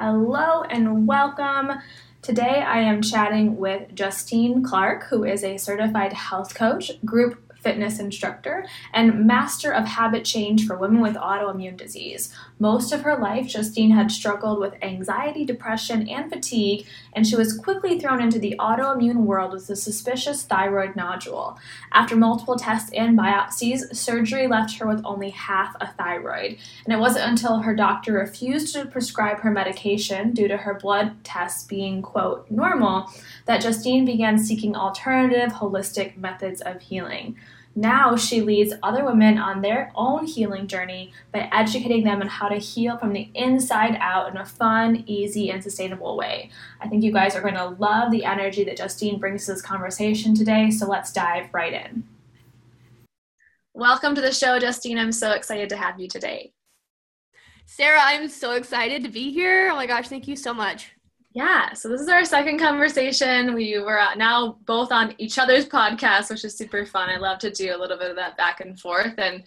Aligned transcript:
Hello 0.00 0.62
and 0.62 1.06
welcome. 1.06 1.78
Today 2.22 2.62
I 2.66 2.78
am 2.78 3.02
chatting 3.02 3.58
with 3.58 3.94
Justine 3.94 4.62
Clark, 4.62 5.04
who 5.10 5.24
is 5.24 5.44
a 5.44 5.58
certified 5.58 6.14
health 6.14 6.54
coach, 6.54 6.90
group 7.04 7.52
fitness 7.60 7.98
instructor, 7.98 8.64
and 8.94 9.26
master 9.26 9.70
of 9.70 9.84
habit 9.84 10.24
change 10.24 10.66
for 10.66 10.78
women 10.78 11.02
with 11.02 11.16
autoimmune 11.16 11.76
disease. 11.76 12.34
Most 12.60 12.92
of 12.92 13.00
her 13.02 13.16
life, 13.16 13.48
Justine 13.48 13.92
had 13.92 14.12
struggled 14.12 14.60
with 14.60 14.74
anxiety, 14.82 15.46
depression, 15.46 16.06
and 16.06 16.30
fatigue, 16.30 16.86
and 17.14 17.26
she 17.26 17.34
was 17.34 17.56
quickly 17.56 17.98
thrown 17.98 18.20
into 18.20 18.38
the 18.38 18.54
autoimmune 18.58 19.24
world 19.24 19.54
with 19.54 19.70
a 19.70 19.76
suspicious 19.76 20.42
thyroid 20.42 20.94
nodule. 20.94 21.58
After 21.90 22.16
multiple 22.16 22.56
tests 22.56 22.90
and 22.92 23.18
biopsies, 23.18 23.96
surgery 23.96 24.46
left 24.46 24.76
her 24.76 24.86
with 24.86 25.00
only 25.06 25.30
half 25.30 25.74
a 25.80 25.90
thyroid, 25.94 26.58
and 26.84 26.92
it 26.92 27.00
wasn't 27.00 27.30
until 27.30 27.60
her 27.60 27.74
doctor 27.74 28.12
refused 28.12 28.74
to 28.74 28.84
prescribe 28.84 29.40
her 29.40 29.50
medication 29.50 30.32
due 30.32 30.46
to 30.46 30.58
her 30.58 30.74
blood 30.74 31.24
tests 31.24 31.64
being, 31.64 32.02
quote, 32.02 32.50
normal, 32.50 33.10
that 33.46 33.62
Justine 33.62 34.04
began 34.04 34.38
seeking 34.38 34.76
alternative, 34.76 35.54
holistic 35.54 36.18
methods 36.18 36.60
of 36.60 36.82
healing. 36.82 37.36
Now 37.76 38.16
she 38.16 38.40
leads 38.40 38.74
other 38.82 39.04
women 39.04 39.38
on 39.38 39.62
their 39.62 39.92
own 39.94 40.26
healing 40.26 40.66
journey 40.66 41.12
by 41.32 41.48
educating 41.52 42.02
them 42.02 42.20
on 42.20 42.26
how 42.26 42.48
to 42.48 42.56
heal 42.56 42.98
from 42.98 43.12
the 43.12 43.30
inside 43.34 43.96
out 44.00 44.28
in 44.28 44.36
a 44.36 44.44
fun, 44.44 45.04
easy, 45.06 45.50
and 45.50 45.62
sustainable 45.62 46.16
way. 46.16 46.50
I 46.80 46.88
think 46.88 47.04
you 47.04 47.12
guys 47.12 47.36
are 47.36 47.40
going 47.40 47.54
to 47.54 47.76
love 47.78 48.10
the 48.10 48.24
energy 48.24 48.64
that 48.64 48.76
Justine 48.76 49.20
brings 49.20 49.46
to 49.46 49.52
this 49.52 49.62
conversation 49.62 50.34
today, 50.34 50.70
so 50.70 50.88
let's 50.88 51.12
dive 51.12 51.48
right 51.52 51.72
in. 51.72 52.02
Welcome 53.72 54.16
to 54.16 54.20
the 54.20 54.32
show, 54.32 54.58
Justine. 54.58 54.98
I'm 54.98 55.12
so 55.12 55.30
excited 55.30 55.68
to 55.68 55.76
have 55.76 56.00
you 56.00 56.08
today. 56.08 56.52
Sarah, 57.66 58.00
I'm 58.02 58.28
so 58.28 58.54
excited 58.54 59.04
to 59.04 59.08
be 59.08 59.30
here. 59.30 59.70
Oh 59.70 59.76
my 59.76 59.86
gosh, 59.86 60.08
thank 60.08 60.26
you 60.26 60.34
so 60.34 60.52
much. 60.52 60.90
Yeah, 61.32 61.74
so 61.74 61.88
this 61.88 62.00
is 62.00 62.08
our 62.08 62.24
second 62.24 62.58
conversation. 62.58 63.54
We 63.54 63.78
were 63.78 64.00
now 64.16 64.58
both 64.66 64.90
on 64.90 65.14
each 65.18 65.38
other's 65.38 65.64
podcast, 65.64 66.28
which 66.28 66.44
is 66.44 66.56
super 66.56 66.84
fun. 66.84 67.08
I 67.08 67.18
love 67.18 67.38
to 67.38 67.52
do 67.52 67.72
a 67.74 67.78
little 67.78 67.96
bit 67.96 68.10
of 68.10 68.16
that 68.16 68.36
back 68.36 68.60
and 68.60 68.78
forth. 68.80 69.14
And 69.16 69.44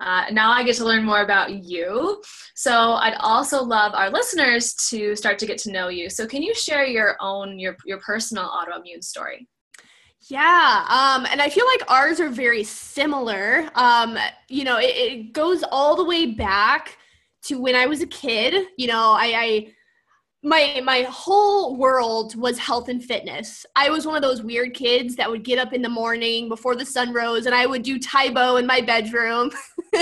uh, 0.00 0.24
now 0.32 0.50
I 0.50 0.62
get 0.62 0.76
to 0.76 0.86
learn 0.86 1.04
more 1.04 1.20
about 1.20 1.52
you. 1.52 2.22
So 2.54 2.72
I'd 2.72 3.16
also 3.20 3.62
love 3.62 3.92
our 3.94 4.08
listeners 4.08 4.72
to 4.88 5.14
start 5.14 5.38
to 5.40 5.46
get 5.46 5.58
to 5.58 5.72
know 5.72 5.88
you. 5.88 6.08
So 6.08 6.26
can 6.26 6.42
you 6.42 6.54
share 6.54 6.86
your 6.86 7.16
own, 7.20 7.58
your, 7.58 7.76
your 7.84 7.98
personal 7.98 8.48
autoimmune 8.48 9.04
story? 9.04 9.46
Yeah, 10.30 10.86
um, 10.88 11.26
and 11.30 11.42
I 11.42 11.50
feel 11.50 11.66
like 11.66 11.88
ours 11.90 12.18
are 12.18 12.30
very 12.30 12.64
similar. 12.64 13.68
Um, 13.74 14.18
you 14.48 14.64
know, 14.64 14.78
it, 14.78 14.96
it 14.96 15.32
goes 15.34 15.62
all 15.70 15.96
the 15.96 16.04
way 16.04 16.32
back 16.32 16.96
to 17.42 17.60
when 17.60 17.76
I 17.76 17.84
was 17.86 18.00
a 18.00 18.06
kid. 18.06 18.68
You 18.78 18.88
know, 18.88 19.12
I, 19.12 19.34
I 19.36 19.72
my 20.42 20.80
my 20.84 21.02
whole 21.02 21.76
world 21.76 22.36
was 22.36 22.58
health 22.58 22.88
and 22.88 23.02
fitness. 23.02 23.66
I 23.74 23.90
was 23.90 24.06
one 24.06 24.16
of 24.16 24.22
those 24.22 24.42
weird 24.42 24.74
kids 24.74 25.16
that 25.16 25.30
would 25.30 25.42
get 25.42 25.58
up 25.58 25.72
in 25.72 25.82
the 25.82 25.88
morning 25.88 26.48
before 26.48 26.76
the 26.76 26.86
sun 26.86 27.12
rose 27.12 27.46
and 27.46 27.54
I 27.54 27.66
would 27.66 27.82
do 27.82 27.98
Tae 27.98 28.30
Bo 28.30 28.56
in 28.56 28.66
my 28.66 28.80
bedroom. 28.80 29.50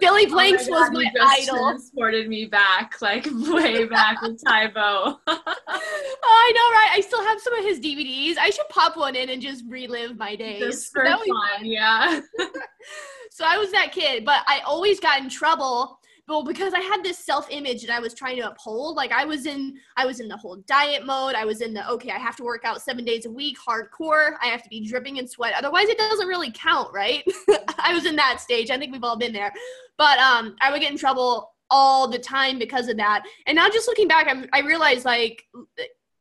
Billy 0.00 0.26
oh 0.26 0.30
Blanks 0.30 0.68
oh 0.68 0.72
was 0.72 0.90
my 0.92 1.10
idol. 1.20 1.58
Transported 1.58 2.28
me 2.28 2.46
back, 2.46 3.00
like 3.00 3.26
way 3.32 3.84
back 3.86 4.20
with 4.22 4.42
Tae 4.44 4.68
Bo. 4.68 5.16
oh, 5.16 5.18
I 5.26 6.52
know, 6.54 6.76
right? 6.76 6.90
I 6.92 7.00
still 7.00 7.22
have 7.22 7.40
some 7.40 7.54
of 7.54 7.64
his 7.64 7.78
DVDs. 7.80 8.36
I 8.38 8.50
should 8.50 8.68
pop 8.68 8.96
one 8.96 9.16
in 9.16 9.28
and 9.30 9.40
just 9.40 9.64
relive 9.68 10.16
my 10.16 10.34
days. 10.36 10.60
Just 10.60 10.92
for 10.92 11.04
fun, 11.04 11.26
yeah. 11.62 12.20
so 13.30 13.44
I 13.44 13.58
was 13.58 13.70
that 13.72 13.92
kid, 13.92 14.24
but 14.24 14.42
I 14.46 14.60
always 14.66 15.00
got 15.00 15.20
in 15.20 15.28
trouble 15.28 15.99
well 16.30 16.42
because 16.42 16.72
i 16.72 16.80
had 16.80 17.02
this 17.04 17.18
self-image 17.18 17.82
that 17.82 17.94
i 17.94 18.00
was 18.00 18.14
trying 18.14 18.36
to 18.36 18.48
uphold 18.48 18.96
like 18.96 19.12
i 19.12 19.24
was 19.24 19.44
in 19.44 19.76
i 19.96 20.06
was 20.06 20.20
in 20.20 20.28
the 20.28 20.36
whole 20.36 20.56
diet 20.66 21.04
mode 21.04 21.34
i 21.34 21.44
was 21.44 21.60
in 21.60 21.74
the 21.74 21.86
okay 21.90 22.10
i 22.10 22.18
have 22.18 22.36
to 22.36 22.44
work 22.44 22.64
out 22.64 22.80
seven 22.80 23.04
days 23.04 23.26
a 23.26 23.30
week 23.30 23.58
hardcore 23.58 24.36
i 24.42 24.46
have 24.46 24.62
to 24.62 24.68
be 24.68 24.86
dripping 24.86 25.18
in 25.18 25.28
sweat 25.28 25.52
otherwise 25.54 25.88
it 25.88 25.98
doesn't 25.98 26.28
really 26.28 26.52
count 26.52 26.88
right 26.94 27.24
i 27.78 27.92
was 27.92 28.06
in 28.06 28.16
that 28.16 28.40
stage 28.40 28.70
i 28.70 28.78
think 28.78 28.92
we've 28.92 29.04
all 29.04 29.18
been 29.18 29.32
there 29.32 29.52
but 29.98 30.18
um 30.18 30.56
i 30.62 30.70
would 30.70 30.80
get 30.80 30.90
in 30.90 30.96
trouble 30.96 31.52
all 31.70 32.08
the 32.08 32.18
time 32.18 32.58
because 32.58 32.88
of 32.88 32.96
that. 32.96 33.24
And 33.46 33.56
now 33.56 33.68
just 33.68 33.88
looking 33.88 34.08
back, 34.08 34.26
I'm, 34.28 34.46
I 34.52 34.60
realized 34.60 35.04
like, 35.04 35.44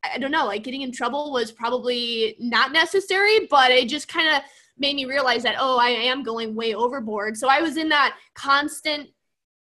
I 0.03 0.17
don't 0.17 0.31
know, 0.31 0.45
like 0.45 0.63
getting 0.63 0.81
in 0.81 0.91
trouble 0.91 1.31
was 1.31 1.51
probably 1.51 2.35
not 2.39 2.71
necessary, 2.71 3.47
but 3.49 3.71
it 3.71 3.89
just 3.89 4.07
kind 4.07 4.35
of 4.35 4.43
made 4.77 4.95
me 4.95 5.05
realize 5.05 5.43
that, 5.43 5.55
oh, 5.59 5.77
I 5.77 5.89
am 5.89 6.23
going 6.23 6.55
way 6.55 6.73
overboard. 6.73 7.35
So 7.35 7.49
I 7.49 7.61
was 7.61 7.75
in 7.75 7.89
that 7.89 8.15
constant, 8.35 9.09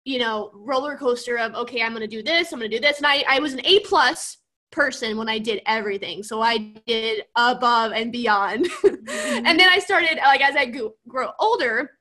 you 0.06 0.20
know, 0.20 0.52
roller 0.54 0.96
coaster 0.96 1.38
of, 1.38 1.54
okay, 1.56 1.82
I'm 1.82 1.96
to 1.96 2.08
do 2.08 2.24
this, 2.24 2.54
I'm 2.54 2.60
to 2.60 2.70
do 2.70 2.80
this. 2.80 2.98
And 2.98 3.08
I, 3.08 3.26
I 3.28 3.40
was 3.40 3.54
an 3.54 3.66
A 3.66 3.80
plus 3.82 4.38
person 4.72 5.18
when 5.18 5.28
I 5.28 5.40
did 5.40 5.62
everything. 5.66 6.22
So 6.22 6.42
I 6.42 6.76
did 6.86 7.24
above 7.36 7.92
and 7.92 8.12
beyond. 8.12 8.70
Mm-hmm. 9.06 9.46
and 9.46 9.60
then 9.60 9.70
I 9.70 9.78
started, 9.78 10.18
like, 10.18 10.42
as 10.42 10.56
I 10.56 10.66
grew, 10.66 10.92
grow 11.08 11.30
older, 11.40 11.92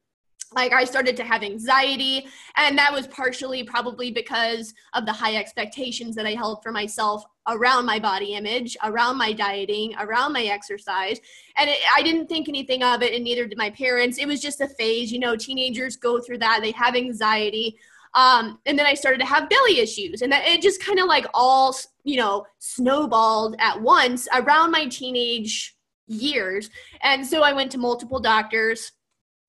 like 0.54 0.72
I 0.72 0.84
started 0.84 1.16
to 1.16 1.24
have 1.24 1.42
anxiety, 1.42 2.26
and 2.56 2.78
that 2.78 2.92
was 2.92 3.06
partially 3.08 3.64
probably 3.64 4.10
because 4.10 4.72
of 4.94 5.04
the 5.04 5.12
high 5.12 5.36
expectations 5.36 6.14
that 6.16 6.26
I 6.26 6.32
held 6.32 6.62
for 6.62 6.72
myself 6.72 7.24
around 7.48 7.84
my 7.84 7.98
body 7.98 8.34
image, 8.34 8.76
around 8.82 9.18
my 9.18 9.32
dieting, 9.32 9.94
around 9.98 10.32
my 10.32 10.44
exercise. 10.44 11.20
And 11.56 11.68
it, 11.68 11.78
I 11.94 12.02
didn't 12.02 12.28
think 12.28 12.48
anything 12.48 12.82
of 12.82 13.02
it, 13.02 13.12
and 13.12 13.24
neither 13.24 13.46
did 13.46 13.58
my 13.58 13.70
parents. 13.70 14.18
It 14.18 14.26
was 14.26 14.40
just 14.40 14.60
a 14.60 14.68
phase. 14.68 15.12
You 15.12 15.18
know, 15.18 15.36
teenagers 15.36 15.96
go 15.96 16.20
through 16.20 16.38
that, 16.38 16.60
they 16.62 16.72
have 16.72 16.94
anxiety. 16.94 17.78
Um, 18.14 18.61
and 18.66 18.78
then 18.78 18.87
I 18.87 18.94
started 18.94 19.19
to 19.19 19.26
have 19.26 19.49
belly 19.49 19.81
issues, 19.81 20.22
and 20.22 20.31
that, 20.32 20.46
it 20.46 20.62
just 20.62 20.82
kind 20.82 21.00
of 21.00 21.06
like 21.06 21.26
all, 21.34 21.75
you 22.05 22.16
know, 22.16 22.46
snowballed 22.58 23.56
at 23.58 23.81
once 23.81 24.28
around 24.32 24.70
my 24.70 24.87
teenage 24.87 25.75
years. 26.06 26.70
And 27.02 27.26
so 27.26 27.43
I 27.43 27.52
went 27.52 27.72
to 27.72 27.78
multiple 27.78 28.20
doctors. 28.20 28.93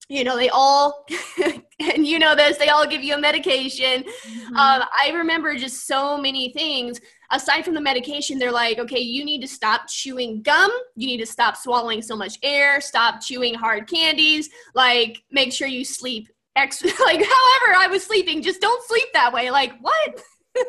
You 0.08 0.24
know 0.24 0.38
they 0.38 0.50
all 0.50 1.08
and 1.80 2.06
you 2.06 2.20
know 2.20 2.36
this 2.36 2.58
they 2.58 2.70
all 2.70 2.86
give 2.86 3.04
you 3.04 3.16
a 3.16 3.20
medication. 3.20 4.04
Mm-hmm. 4.04 4.56
um, 4.56 4.84
i 5.00 5.10
remember 5.10 5.56
just 5.56 5.88
so 5.88 6.16
many 6.16 6.54
things. 6.54 7.02
Aside 7.32 7.66
from 7.66 7.74
the 7.74 7.82
medication 7.82 8.38
they're 8.38 8.52
like 8.52 8.78
okay 8.78 9.00
you 9.00 9.26
need 9.26 9.42
to 9.42 9.48
stop 9.48 9.88
chewing 9.88 10.44
gum. 10.44 10.70
You 10.96 11.08
need 11.08 11.18
to 11.22 11.26
stop 11.26 11.58
swallowing 11.58 12.04
so 12.04 12.16
much 12.16 12.38
air. 12.44 12.82
Stop 12.82 13.20
chewing 13.20 13.56
hard 13.56 13.88
candies. 13.88 14.52
Like 14.76 15.24
make 15.32 15.52
sure 15.52 15.68
you 15.68 15.84
sleep 15.84 16.30
like 17.06 17.20
however 17.20 17.76
i 17.78 17.88
was 17.90 18.04
sleeping 18.04 18.42
just 18.42 18.62
don't 18.62 18.84
sleep 18.88 19.08
that 19.14 19.34
way 19.34 19.52
like 19.52 19.74
what 19.82 20.24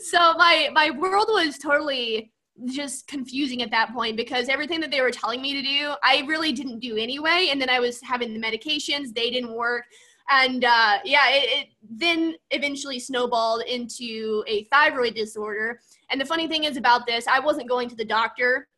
so 0.00 0.34
my 0.34 0.68
my 0.72 0.90
world 0.90 1.26
was 1.28 1.58
totally 1.58 2.32
just 2.66 3.06
confusing 3.06 3.62
at 3.62 3.70
that 3.70 3.92
point 3.92 4.16
because 4.16 4.48
everything 4.48 4.80
that 4.80 4.90
they 4.90 5.00
were 5.00 5.10
telling 5.10 5.40
me 5.40 5.54
to 5.54 5.62
do, 5.62 5.94
I 6.04 6.24
really 6.26 6.52
didn't 6.52 6.80
do 6.80 6.96
anyway. 6.96 7.48
And 7.50 7.60
then 7.60 7.70
I 7.70 7.80
was 7.80 8.00
having 8.02 8.32
the 8.34 8.40
medications, 8.40 9.14
they 9.14 9.30
didn't 9.30 9.52
work. 9.52 9.84
And 10.30 10.64
uh, 10.64 10.98
yeah, 11.04 11.30
it, 11.30 11.48
it 11.48 11.68
then 11.82 12.34
eventually 12.50 12.98
snowballed 12.98 13.62
into 13.62 14.44
a 14.46 14.64
thyroid 14.64 15.14
disorder. 15.14 15.80
And 16.10 16.20
the 16.20 16.24
funny 16.24 16.46
thing 16.46 16.64
is 16.64 16.76
about 16.76 17.06
this, 17.06 17.26
I 17.26 17.40
wasn't 17.40 17.68
going 17.68 17.88
to 17.88 17.96
the 17.96 18.04
doctor 18.04 18.68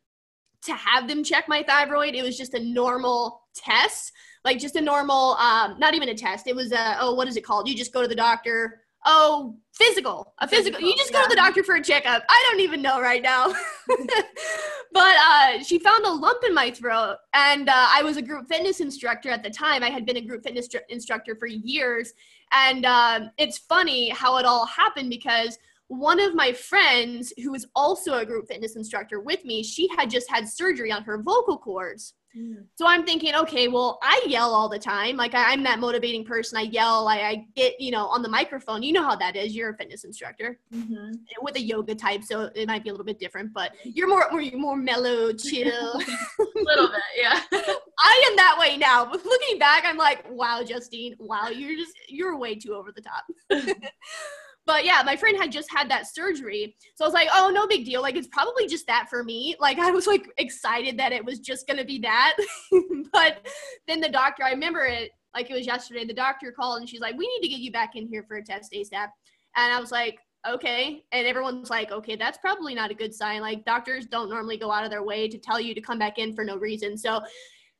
to 0.63 0.73
have 0.73 1.07
them 1.07 1.23
check 1.23 1.47
my 1.47 1.61
thyroid. 1.63 2.15
It 2.15 2.23
was 2.23 2.37
just 2.37 2.55
a 2.55 2.63
normal 2.63 3.43
test, 3.55 4.11
like 4.45 4.59
just 4.59 4.75
a 4.75 4.81
normal, 4.81 5.33
um, 5.33 5.77
not 5.79 5.95
even 5.95 6.09
a 6.09 6.13
test. 6.13 6.47
It 6.47 6.55
was 6.55 6.71
a, 6.71 6.97
oh, 7.01 7.15
what 7.15 7.27
is 7.27 7.35
it 7.35 7.43
called? 7.43 7.67
You 7.67 7.75
just 7.75 7.91
go 7.91 8.01
to 8.03 8.07
the 8.07 8.15
doctor, 8.15 8.81
oh, 9.05 9.57
physical, 9.73 10.33
a 10.39 10.47
physical. 10.47 10.79
physical 10.79 10.87
you 10.87 10.95
just 10.95 11.11
yeah. 11.11 11.19
go 11.19 11.23
to 11.23 11.29
the 11.29 11.35
doctor 11.35 11.63
for 11.63 11.75
a 11.75 11.83
checkup. 11.83 12.23
I 12.29 12.47
don't 12.49 12.61
even 12.61 12.81
know 12.81 13.01
right 13.01 13.23
now. 13.23 13.47
but 14.93 15.15
uh, 15.17 15.63
she 15.63 15.79
found 15.79 16.05
a 16.05 16.11
lump 16.11 16.43
in 16.45 16.53
my 16.53 16.69
throat, 16.69 17.17
and 17.33 17.67
uh, 17.67 17.87
I 17.89 18.03
was 18.03 18.17
a 18.17 18.21
group 18.21 18.47
fitness 18.47 18.79
instructor 18.79 19.29
at 19.29 19.43
the 19.43 19.49
time. 19.49 19.83
I 19.83 19.89
had 19.89 20.05
been 20.05 20.17
a 20.17 20.21
group 20.21 20.43
fitness 20.43 20.67
tr- 20.67 20.77
instructor 20.89 21.35
for 21.35 21.47
years, 21.47 22.13
and 22.53 22.85
um, 22.85 23.31
it's 23.39 23.57
funny 23.57 24.09
how 24.09 24.37
it 24.37 24.45
all 24.45 24.67
happened 24.67 25.09
because 25.09 25.57
one 25.87 26.19
of 26.19 26.33
my 26.33 26.51
friends 26.51 27.33
who 27.43 27.51
was 27.51 27.67
also 27.75 28.15
a 28.15 28.25
group 28.25 28.47
fitness 28.47 28.75
instructor 28.75 29.19
with 29.19 29.45
me 29.45 29.61
she 29.61 29.87
had 29.95 30.09
just 30.09 30.27
had 30.31 30.49
surgery 30.49 30.91
on 30.91 31.03
her 31.03 31.21
vocal 31.21 31.59
cords 31.59 32.14
Mm. 32.37 32.65
So 32.75 32.85
I'm 32.85 33.05
thinking, 33.05 33.33
okay, 33.35 33.67
well, 33.67 33.97
I 34.03 34.21
yell 34.27 34.53
all 34.53 34.67
the 34.67 34.79
time. 34.79 35.15
Like 35.15 35.33
I, 35.33 35.53
am 35.53 35.63
that 35.63 35.79
motivating 35.79 36.25
person. 36.25 36.57
I 36.57 36.63
yell. 36.63 37.07
I, 37.07 37.17
I, 37.17 37.45
get, 37.55 37.79
you 37.79 37.91
know, 37.91 38.07
on 38.07 38.21
the 38.21 38.29
microphone. 38.29 38.83
You 38.83 38.93
know 38.93 39.03
how 39.03 39.15
that 39.15 39.35
is. 39.35 39.55
You're 39.55 39.71
a 39.71 39.77
fitness 39.77 40.03
instructor 40.03 40.59
mm-hmm. 40.73 41.13
with 41.41 41.55
a 41.55 41.61
yoga 41.61 41.95
type, 41.95 42.23
so 42.23 42.49
it 42.55 42.67
might 42.67 42.83
be 42.83 42.89
a 42.89 42.93
little 42.93 43.05
bit 43.05 43.19
different. 43.19 43.53
But 43.53 43.73
you're 43.83 44.09
more, 44.09 44.27
more, 44.31 44.43
more 44.53 44.75
mellow, 44.75 45.31
chill. 45.31 45.93
a 45.99 46.45
little 46.55 46.87
bit, 46.87 47.01
yeah. 47.21 47.39
I 47.51 48.29
am 48.29 48.35
that 48.35 48.57
way 48.59 48.77
now. 48.77 49.05
But 49.05 49.23
looking 49.25 49.57
back, 49.57 49.83
I'm 49.85 49.97
like, 49.97 50.25
wow, 50.29 50.61
Justine, 50.63 51.15
wow, 51.19 51.47
you're 51.47 51.75
just, 51.75 51.93
you're 52.09 52.37
way 52.37 52.55
too 52.55 52.73
over 52.73 52.91
the 52.91 53.01
top. 53.01 53.23
But 54.65 54.83
yeah, 54.83 55.03
my 55.05 55.15
friend 55.15 55.37
had 55.37 55.51
just 55.51 55.71
had 55.71 55.89
that 55.91 56.07
surgery. 56.07 56.75
So 56.95 57.05
I 57.05 57.07
was 57.07 57.13
like, 57.13 57.29
oh, 57.33 57.51
no 57.53 57.67
big 57.67 57.85
deal. 57.85 58.01
Like, 58.01 58.15
it's 58.15 58.27
probably 58.27 58.67
just 58.67 58.87
that 58.87 59.07
for 59.09 59.23
me. 59.23 59.55
Like, 59.59 59.77
I 59.79 59.91
was 59.91 60.07
like 60.07 60.27
excited 60.37 60.97
that 60.97 61.11
it 61.11 61.23
was 61.23 61.39
just 61.39 61.67
going 61.67 61.77
to 61.77 61.85
be 61.85 61.99
that. 61.99 62.35
but 63.13 63.45
then 63.87 64.01
the 64.01 64.09
doctor, 64.09 64.43
I 64.43 64.51
remember 64.51 64.85
it 64.85 65.11
like 65.33 65.51
it 65.51 65.53
was 65.53 65.67
yesterday. 65.67 66.05
The 66.05 66.13
doctor 66.13 66.51
called 66.51 66.79
and 66.79 66.89
she's 66.89 67.01
like, 67.01 67.17
we 67.17 67.27
need 67.27 67.47
to 67.47 67.49
get 67.49 67.59
you 67.59 67.71
back 67.71 67.95
in 67.95 68.07
here 68.07 68.23
for 68.27 68.37
a 68.37 68.43
test 68.43 68.71
ASAP. 68.71 69.09
And 69.57 69.73
I 69.73 69.79
was 69.79 69.91
like, 69.91 70.17
okay. 70.47 71.03
And 71.11 71.27
everyone's 71.27 71.69
like, 71.69 71.91
okay, 71.91 72.15
that's 72.15 72.37
probably 72.37 72.73
not 72.73 72.91
a 72.91 72.93
good 72.93 73.13
sign. 73.13 73.41
Like, 73.41 73.65
doctors 73.65 74.05
don't 74.05 74.29
normally 74.29 74.57
go 74.57 74.71
out 74.71 74.83
of 74.83 74.91
their 74.91 75.03
way 75.03 75.27
to 75.27 75.37
tell 75.37 75.59
you 75.59 75.75
to 75.75 75.81
come 75.81 75.99
back 75.99 76.17
in 76.17 76.33
for 76.33 76.43
no 76.43 76.57
reason. 76.57 76.97
So 76.97 77.21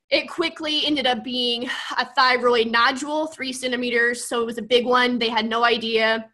it 0.10 0.30
quickly 0.30 0.86
ended 0.86 1.08
up 1.08 1.24
being 1.24 1.68
a 1.98 2.06
thyroid 2.14 2.68
nodule, 2.68 3.28
three 3.28 3.52
centimeters. 3.52 4.28
So 4.28 4.42
it 4.42 4.46
was 4.46 4.58
a 4.58 4.64
big 4.64 4.86
one. 4.86 5.18
They 5.18 5.30
had 5.30 5.48
no 5.48 5.64
idea 5.64 6.30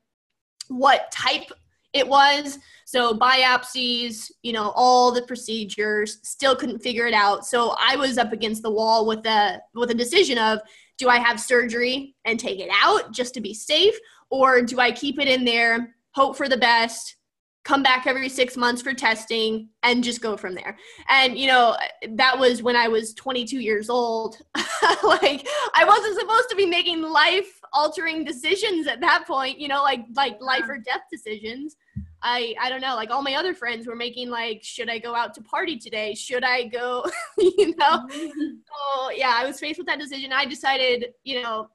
what 0.72 1.12
type 1.12 1.52
it 1.94 2.08
was. 2.08 2.58
So 2.86 3.14
biopsies, 3.14 4.32
you 4.44 4.54
know, 4.54 4.72
all 4.76 5.12
the 5.12 5.22
procedures, 5.24 6.20
still 6.24 6.56
couldn't 6.56 6.80
figure 6.80 7.08
it 7.08 7.14
out. 7.14 7.46
So 7.46 7.76
I 7.80 7.96
was 7.96 8.18
up 8.18 8.32
against 8.32 8.64
the 8.64 8.72
wall 8.72 9.06
with 9.06 9.26
a 9.26 9.62
with 9.74 9.92
a 9.92 9.96
decision 9.96 10.38
of 10.38 10.60
do 10.98 11.10
I 11.10 11.18
have 11.18 11.40
surgery 11.40 12.16
and 12.26 12.40
take 12.40 12.60
it 12.60 12.70
out 12.82 13.12
just 13.12 13.34
to 13.34 13.42
be 13.42 13.54
safe 13.54 13.96
or 14.30 14.62
do 14.62 14.80
I 14.80 14.92
keep 14.92 15.20
it 15.20 15.28
in 15.28 15.44
there, 15.44 15.96
hope 16.12 16.38
for 16.38 16.48
the 16.48 16.58
best, 16.58 17.16
come 17.64 17.84
back 17.84 18.08
every 18.08 18.30
6 18.30 18.58
months 18.58 18.82
for 18.82 18.94
testing 18.94 19.70
and 19.84 20.04
just 20.04 20.22
go 20.22 20.38
from 20.38 20.56
there. 20.56 20.78
And 21.10 21.38
you 21.38 21.48
know, 21.48 21.76
that 22.12 22.38
was 22.38 22.64
when 22.64 22.76
I 22.76 22.88
was 22.88 23.14
22 23.16 23.60
years 23.60 23.90
old. 23.90 24.38
like 25.04 25.48
I 25.74 25.86
wasn't 25.86 26.20
supposed 26.20 26.50
to 26.50 26.56
be 26.56 26.66
making 26.66 27.02
life 27.02 27.61
altering 27.74 28.24
decisions 28.24 28.88
at 28.88 29.02
that 29.02 29.26
point, 29.26 29.60
you 29.60 29.68
know, 29.68 29.84
like 29.84 30.06
like 30.16 30.38
life 30.42 30.68
or 30.68 30.78
death 30.78 31.04
decisions. 31.12 31.76
I 32.22 32.56
I 32.62 32.70
don't 32.70 32.82
know, 32.82 32.96
like 32.96 33.10
all 33.10 33.22
my 33.22 33.36
other 33.36 33.54
friends 33.54 33.88
were 33.88 33.96
making 33.96 34.30
like 34.30 34.64
should 34.64 34.90
I 34.90 35.00
go 35.00 35.16
out 35.16 35.34
to 35.36 35.42
party 35.42 35.78
today? 35.78 36.14
Should 36.14 36.44
I 36.44 36.66
go, 36.66 37.06
you 37.38 37.76
know? 37.76 38.08
so 38.10 39.12
yeah, 39.16 39.34
I 39.36 39.46
was 39.46 39.60
faced 39.60 39.78
with 39.78 39.88
that 39.88 40.00
decision. 40.00 40.34
I 40.34 40.46
decided, 40.46 41.14
you 41.24 41.42
know, 41.42 41.70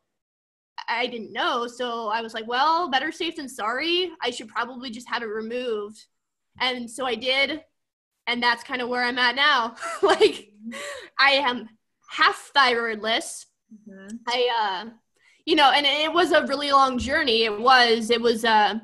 I 0.88 1.06
didn't 1.06 1.32
know, 1.32 1.66
so 1.66 2.08
I 2.08 2.20
was 2.20 2.34
like, 2.34 2.46
well, 2.46 2.90
better 2.90 3.10
safe 3.10 3.36
than 3.36 3.48
sorry. 3.48 4.10
I 4.22 4.30
should 4.30 4.48
probably 4.48 4.90
just 4.90 5.08
have 5.08 5.22
it 5.22 5.26
removed. 5.26 6.06
And 6.60 6.90
so 6.90 7.06
I 7.06 7.14
did, 7.14 7.62
and 8.26 8.42
that's 8.42 8.62
kind 8.62 8.80
of 8.80 8.88
where 8.88 9.02
I'm 9.02 9.18
at 9.18 9.36
now. 9.36 9.76
like 10.02 10.52
I 11.18 11.32
am 11.32 11.68
half 12.08 12.50
thyroidless. 12.54 13.46
Mm-hmm. 13.88 14.16
I 14.28 14.48
uh 14.60 14.90
you 15.46 15.54
know, 15.54 15.70
and 15.70 15.86
it 15.86 16.12
was 16.12 16.32
a 16.32 16.44
really 16.46 16.72
long 16.72 16.98
journey. 16.98 17.44
It 17.44 17.58
was, 17.58 18.10
it 18.10 18.20
was, 18.20 18.44
uh, 18.44 18.80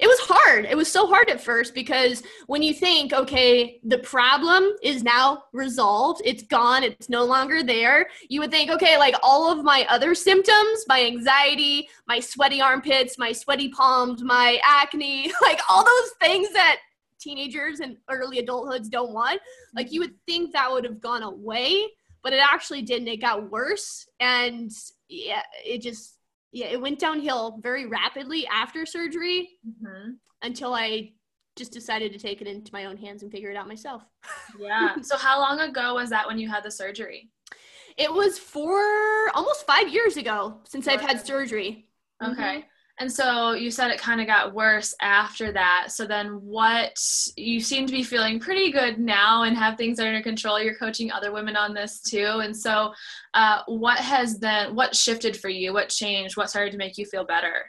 it 0.00 0.06
was 0.06 0.18
hard. 0.20 0.64
It 0.64 0.76
was 0.76 0.90
so 0.90 1.06
hard 1.06 1.28
at 1.28 1.40
first 1.40 1.74
because 1.74 2.22
when 2.46 2.62
you 2.62 2.74
think, 2.74 3.12
okay, 3.12 3.80
the 3.84 3.98
problem 3.98 4.72
is 4.82 5.02
now 5.02 5.44
resolved, 5.52 6.22
it's 6.24 6.42
gone, 6.44 6.82
it's 6.82 7.08
no 7.08 7.24
longer 7.24 7.62
there, 7.62 8.08
you 8.28 8.40
would 8.40 8.50
think, 8.50 8.70
okay, 8.70 8.98
like 8.98 9.14
all 9.22 9.50
of 9.50 9.64
my 9.64 9.86
other 9.88 10.14
symptoms, 10.14 10.84
my 10.88 11.04
anxiety, 11.04 11.88
my 12.06 12.20
sweaty 12.20 12.60
armpits, 12.60 13.18
my 13.18 13.32
sweaty 13.32 13.68
palms, 13.68 14.22
my 14.22 14.58
acne, 14.64 15.32
like 15.42 15.60
all 15.68 15.84
those 15.84 16.10
things 16.20 16.52
that 16.52 16.78
teenagers 17.20 17.80
and 17.80 17.96
early 18.10 18.42
adulthoods 18.42 18.90
don't 18.90 19.12
want, 19.12 19.40
like 19.74 19.92
you 19.92 20.00
would 20.00 20.14
think 20.26 20.52
that 20.52 20.70
would 20.70 20.84
have 20.84 21.00
gone 21.00 21.22
away, 21.22 21.86
but 22.22 22.32
it 22.32 22.40
actually 22.42 22.82
didn't. 22.82 23.08
It 23.08 23.20
got 23.20 23.50
worse. 23.50 24.08
And 24.20 24.72
yeah, 25.12 25.42
it 25.64 25.82
just 25.82 26.16
yeah, 26.52 26.66
it 26.66 26.80
went 26.80 26.98
downhill 26.98 27.58
very 27.62 27.86
rapidly 27.86 28.46
after 28.46 28.84
surgery 28.84 29.50
mm-hmm. 29.66 30.12
until 30.42 30.74
I 30.74 31.12
just 31.56 31.72
decided 31.72 32.12
to 32.12 32.18
take 32.18 32.40
it 32.40 32.46
into 32.46 32.72
my 32.72 32.86
own 32.86 32.96
hands 32.96 33.22
and 33.22 33.30
figure 33.30 33.50
it 33.50 33.56
out 33.56 33.68
myself. 33.68 34.02
yeah. 34.58 34.96
So 35.02 35.16
how 35.16 35.38
long 35.40 35.60
ago 35.60 35.94
was 35.94 36.10
that 36.10 36.26
when 36.26 36.38
you 36.38 36.48
had 36.48 36.62
the 36.64 36.70
surgery? 36.70 37.30
It 37.96 38.12
was 38.12 38.38
four 38.38 39.28
almost 39.34 39.66
five 39.66 39.88
years 39.88 40.16
ago 40.16 40.60
since 40.66 40.88
I've 40.88 41.00
had 41.00 41.26
surgery. 41.26 41.88
Okay. 42.22 42.42
Mm-hmm. 42.42 42.60
And 42.98 43.10
so 43.10 43.52
you 43.52 43.70
said 43.70 43.90
it 43.90 43.98
kind 43.98 44.20
of 44.20 44.26
got 44.26 44.54
worse 44.54 44.94
after 45.00 45.50
that. 45.52 45.88
So 45.90 46.06
then 46.06 46.28
what 46.42 46.96
you 47.36 47.58
seem 47.58 47.86
to 47.86 47.92
be 47.92 48.02
feeling 48.02 48.38
pretty 48.38 48.70
good 48.70 48.98
now 48.98 49.42
and 49.42 49.56
have 49.56 49.76
things 49.76 49.98
under 49.98 50.22
control. 50.22 50.60
You're 50.60 50.76
coaching 50.76 51.10
other 51.10 51.32
women 51.32 51.56
on 51.56 51.74
this 51.74 52.00
too. 52.00 52.40
And 52.42 52.56
so 52.56 52.92
uh, 53.34 53.62
what 53.66 53.98
has 53.98 54.38
then 54.38 54.74
what 54.74 54.94
shifted 54.94 55.36
for 55.36 55.48
you? 55.48 55.72
What 55.72 55.88
changed? 55.88 56.36
What 56.36 56.50
started 56.50 56.72
to 56.72 56.78
make 56.78 56.98
you 56.98 57.06
feel 57.06 57.24
better? 57.24 57.64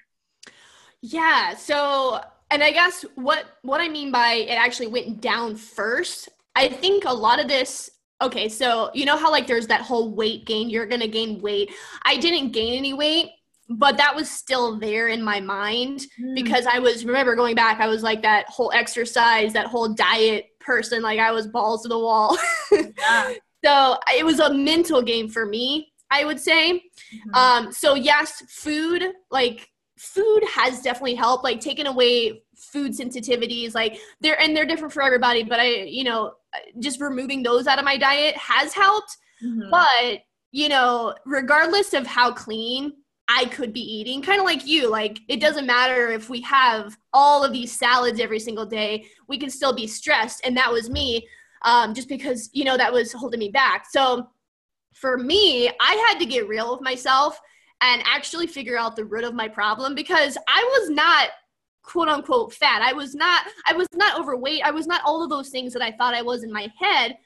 Yeah. 1.01 1.55
So, 1.55 2.21
and 2.49 2.63
I 2.63 2.71
guess 2.71 3.03
what 3.15 3.45
what 3.61 3.81
I 3.81 3.89
mean 3.89 4.11
by 4.11 4.45
it 4.47 4.53
actually 4.53 4.87
went 4.87 5.21
down 5.21 5.55
first. 5.55 6.29
I 6.55 6.67
think 6.67 7.05
a 7.05 7.13
lot 7.13 7.39
of 7.39 7.47
this. 7.47 7.89
Okay, 8.21 8.47
so 8.47 8.89
you 8.93 9.05
know 9.05 9.17
how 9.17 9.31
like 9.31 9.47
there's 9.47 9.67
that 9.67 9.81
whole 9.81 10.13
weight 10.13 10.45
gain. 10.45 10.69
You're 10.69 10.85
gonna 10.85 11.07
gain 11.07 11.41
weight. 11.41 11.71
I 12.05 12.17
didn't 12.17 12.51
gain 12.51 12.77
any 12.77 12.93
weight, 12.93 13.31
but 13.69 13.97
that 13.97 14.15
was 14.15 14.29
still 14.29 14.77
there 14.77 15.07
in 15.07 15.21
my 15.21 15.39
mind 15.39 16.01
mm. 16.21 16.35
because 16.35 16.65
I 16.65 16.79
was 16.79 17.05
remember 17.05 17.35
going 17.35 17.55
back. 17.55 17.79
I 17.79 17.87
was 17.87 18.03
like 18.03 18.21
that 18.23 18.47
whole 18.49 18.71
exercise, 18.73 19.53
that 19.53 19.67
whole 19.67 19.93
diet 19.93 20.47
person. 20.59 21.01
Like 21.01 21.19
I 21.19 21.31
was 21.31 21.47
balls 21.47 21.83
to 21.83 21.89
the 21.89 21.99
wall. 21.99 22.37
yeah. 22.71 23.33
So 23.63 23.97
it 24.15 24.25
was 24.25 24.39
a 24.39 24.53
mental 24.53 25.01
game 25.01 25.29
for 25.29 25.45
me. 25.45 25.89
I 26.11 26.25
would 26.25 26.39
say. 26.39 26.73
Mm-hmm. 26.73 27.33
Um, 27.33 27.71
so 27.71 27.95
yes, 27.95 28.43
food 28.49 29.03
like 29.31 29.69
food 30.03 30.43
has 30.53 30.81
definitely 30.81 31.15
helped 31.15 31.43
like 31.43 31.59
taking 31.61 31.87
away 31.87 32.43
food 32.57 32.91
sensitivities 32.91 33.73
like 33.73 33.97
they're 34.19 34.39
and 34.41 34.55
they're 34.55 34.65
different 34.65 34.93
for 34.93 35.01
everybody 35.01 35.43
but 35.43 35.59
i 35.59 35.67
you 35.67 36.03
know 36.03 36.33
just 36.79 36.99
removing 36.99 37.41
those 37.41 37.67
out 37.67 37.79
of 37.79 37.85
my 37.85 37.97
diet 37.97 38.35
has 38.35 38.73
helped 38.73 39.17
mm-hmm. 39.43 39.69
but 39.69 40.19
you 40.51 40.67
know 40.67 41.13
regardless 41.25 41.93
of 41.93 42.05
how 42.05 42.31
clean 42.31 42.91
i 43.27 43.45
could 43.45 43.73
be 43.73 43.81
eating 43.81 44.21
kind 44.21 44.39
of 44.39 44.45
like 44.45 44.65
you 44.65 44.89
like 44.89 45.19
it 45.27 45.39
doesn't 45.39 45.65
matter 45.65 46.09
if 46.09 46.29
we 46.29 46.41
have 46.41 46.97
all 47.13 47.43
of 47.43 47.53
these 47.53 47.71
salads 47.71 48.19
every 48.19 48.39
single 48.39 48.65
day 48.65 49.05
we 49.27 49.37
can 49.37 49.49
still 49.49 49.73
be 49.73 49.87
stressed 49.87 50.41
and 50.45 50.55
that 50.57 50.71
was 50.71 50.89
me 50.89 51.27
um, 51.65 51.93
just 51.93 52.09
because 52.09 52.49
you 52.51 52.65
know 52.65 52.75
that 52.75 52.91
was 52.91 53.13
holding 53.13 53.39
me 53.39 53.49
back 53.49 53.85
so 53.89 54.27
for 54.93 55.17
me 55.17 55.69
i 55.79 56.05
had 56.07 56.19
to 56.19 56.25
get 56.25 56.47
real 56.47 56.73
with 56.73 56.81
myself 56.81 57.39
and 57.83 58.01
actually 58.05 58.47
figure 58.47 58.77
out 58.77 58.95
the 58.95 59.03
root 59.03 59.25
of 59.25 59.33
my 59.33 59.47
problem 59.47 59.93
because 59.93 60.37
I 60.47 60.63
was 60.79 60.89
not 60.89 61.29
quote 61.83 62.07
unquote 62.07 62.53
fat. 62.53 62.81
I 62.81 62.93
was 62.93 63.13
not 63.13 63.45
I 63.67 63.73
was 63.73 63.89
not 63.93 64.17
overweight. 64.17 64.63
I 64.63 64.71
was 64.71 64.87
not 64.87 65.01
all 65.05 65.21
of 65.21 65.29
those 65.29 65.49
things 65.49 65.73
that 65.73 65.81
I 65.81 65.91
thought 65.91 66.13
I 66.13 66.21
was 66.21 66.43
in 66.43 66.51
my 66.51 66.71
head, 66.79 67.17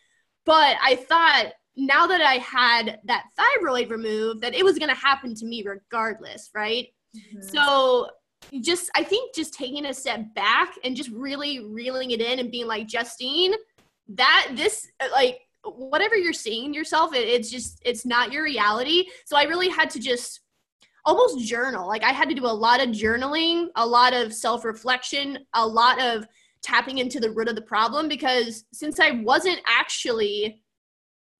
but 0.45 0.75
I 0.83 0.95
thought 0.95 1.53
now 1.77 2.07
that 2.07 2.21
I 2.21 2.35
had 2.35 2.99
that 3.05 3.25
thyroid 3.37 3.91
removed 3.91 4.41
that 4.41 4.55
it 4.55 4.65
was 4.65 4.79
going 4.79 4.89
to 4.89 4.99
happen 4.99 5.35
to 5.35 5.45
me 5.45 5.63
regardless, 5.63 6.49
right? 6.53 6.87
Mm-hmm. 7.15 7.47
So 7.47 8.09
just 8.61 8.89
I 8.95 9.03
think 9.03 9.35
just 9.35 9.53
taking 9.53 9.85
a 9.85 9.93
step 9.93 10.33
back 10.33 10.73
and 10.83 10.95
just 10.95 11.09
really 11.11 11.59
reeling 11.59 12.11
it 12.11 12.21
in 12.21 12.39
and 12.39 12.51
being 12.51 12.67
like 12.67 12.87
Justine, 12.87 13.53
that 14.09 14.49
this 14.55 14.87
like 15.11 15.41
whatever 15.63 16.15
you're 16.15 16.33
seeing 16.33 16.73
yourself, 16.73 17.13
it, 17.13 17.27
it's 17.27 17.49
just 17.49 17.81
it's 17.85 18.05
not 18.05 18.31
your 18.31 18.43
reality. 18.43 19.05
So 19.25 19.37
I 19.37 19.43
really 19.43 19.69
had 19.69 19.89
to 19.91 19.99
just 19.99 20.41
almost 21.05 21.47
journal. 21.47 21.87
Like 21.87 22.03
I 22.03 22.11
had 22.11 22.29
to 22.29 22.35
do 22.35 22.45
a 22.45 22.47
lot 22.47 22.81
of 22.81 22.89
journaling, 22.89 23.67
a 23.75 23.85
lot 23.85 24.13
of 24.13 24.33
self 24.33 24.65
reflection, 24.65 25.39
a 25.53 25.65
lot 25.65 26.01
of 26.01 26.27
tapping 26.63 26.97
into 26.97 27.19
the 27.19 27.31
root 27.31 27.47
of 27.47 27.55
the 27.55 27.61
problem 27.61 28.07
because 28.07 28.65
since 28.73 28.99
I 28.99 29.11
wasn't 29.11 29.59
actually 29.67 30.61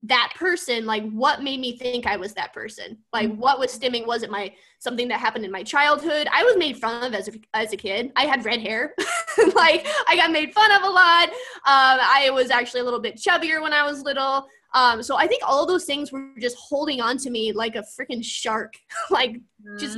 that 0.08 0.32
person 0.36 0.86
like 0.86 1.08
what 1.12 1.42
made 1.42 1.60
me 1.60 1.78
think 1.78 2.06
i 2.06 2.16
was 2.16 2.34
that 2.34 2.54
person 2.54 2.98
like 3.14 3.30
mm-hmm. 3.30 3.40
what 3.40 3.60
was 3.60 3.72
stemming 3.72 4.06
was 4.06 4.24
it 4.24 4.30
my 4.30 4.52
something 4.80 5.08
that 5.08 5.20
happened 5.20 5.46
in 5.46 5.52
my 5.52 5.64
childhood 5.64 6.28
i 6.32 6.44
was 6.44 6.56
made 6.58 6.78
fun 6.78 7.04
of 7.04 7.14
as 7.14 7.28
a, 7.28 7.32
as 7.54 7.74
a 7.74 7.78
kid 7.78 8.12
i 8.16 8.26
had 8.26 8.44
red 8.46 8.60
hair 8.60 8.94
like 9.56 9.88
i 10.08 10.16
got 10.16 10.32
made 10.32 10.54
fun 10.54 10.72
of 10.72 10.84
a 10.84 10.90
lot 10.90 11.30
um, 11.30 12.00
i 12.02 12.30
was 12.32 12.50
actually 12.50 12.82
a 12.82 12.84
little 12.84 13.00
bit 13.00 13.16
chubbier 13.16 13.62
when 13.62 13.74
i 13.74 13.84
was 13.84 14.02
little 14.04 14.48
um, 14.74 15.02
so 15.02 15.16
I 15.16 15.28
think 15.28 15.44
all 15.46 15.66
those 15.66 15.86
things 15.86 16.12
were 16.12 16.30
just 16.40 16.58
holding 16.58 17.00
on 17.02 17.18
to 17.20 17.30
me 17.30 17.52
like 17.54 17.76
a 17.76 17.84
freaking 17.98 18.24
shark, 18.24 18.74
like 19.10 19.32
mm-hmm. 19.32 19.78
just 19.78 19.98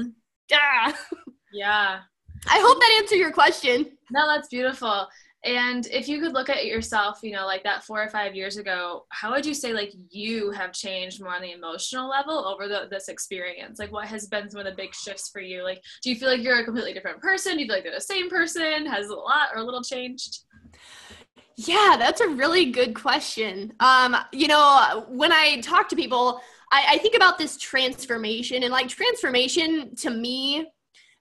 ah. 0.54 1.08
Yeah. 1.52 2.00
I 2.48 2.60
hope 2.60 2.80
that 2.80 3.00
answered 3.02 3.18
your 3.18 3.32
question. 3.32 3.98
No, 4.12 4.28
that's 4.28 4.48
beautiful. 4.48 5.08
And 5.46 5.88
if 5.88 6.10
you 6.10 6.20
could 6.20 6.34
look 6.34 6.50
at 6.50 6.66
yourself, 6.66 7.20
you 7.24 7.32
know, 7.32 7.46
like 7.46 7.64
that 7.64 7.86
four 7.86 8.04
or 8.04 8.10
five 8.10 8.36
years 8.36 8.58
ago, 8.58 9.06
how 9.10 9.32
would 9.32 9.46
you 9.46 9.54
say 9.54 9.72
like 9.72 9.94
you 10.10 10.52
have 10.52 10.74
changed 10.74 11.22
more 11.22 11.34
on 11.34 11.42
the 11.42 11.54
emotional 11.54 12.10
level 12.10 12.46
over 12.46 12.68
the, 12.68 12.88
this 12.92 13.08
experience? 13.08 13.80
Like, 13.80 13.92
what 13.92 14.08
has 14.08 14.28
been 14.28 14.50
some 14.50 14.60
of 14.60 14.66
the 14.66 14.74
big 14.74 14.94
shifts 14.94 15.30
for 15.30 15.40
you? 15.40 15.64
Like, 15.64 15.82
do 16.04 16.10
you 16.10 16.18
feel 16.18 16.30
like 16.30 16.42
you're 16.42 16.60
a 16.60 16.66
completely 16.66 16.94
different 16.94 17.22
person? 17.22 17.54
Do 17.54 17.62
you 17.62 17.68
feel 17.68 17.76
like 17.76 17.84
they're 17.84 17.94
the 17.94 18.02
same 18.02 18.30
person? 18.30 18.86
Has 18.86 19.08
a 19.08 19.16
lot 19.16 19.50
or 19.54 19.62
a 19.62 19.64
little 19.64 19.82
changed? 19.82 20.40
Yeah, 21.56 21.96
that's 21.98 22.22
a 22.22 22.28
really 22.28 22.72
good 22.72 22.94
question. 22.94 23.74
Um, 23.80 24.18
you 24.34 24.48
know, 24.48 25.06
when 25.10 25.32
I 25.32 25.62
talk 25.62 25.88
to 25.90 25.96
people, 25.96 26.42
I, 26.72 26.86
I 26.92 26.98
think 27.00 27.16
about 27.16 27.38
this 27.38 27.58
transformation, 27.58 28.64
and 28.64 28.72
like 28.72 28.88
transformation 28.88 29.96
to 29.98 30.10
me 30.10 30.68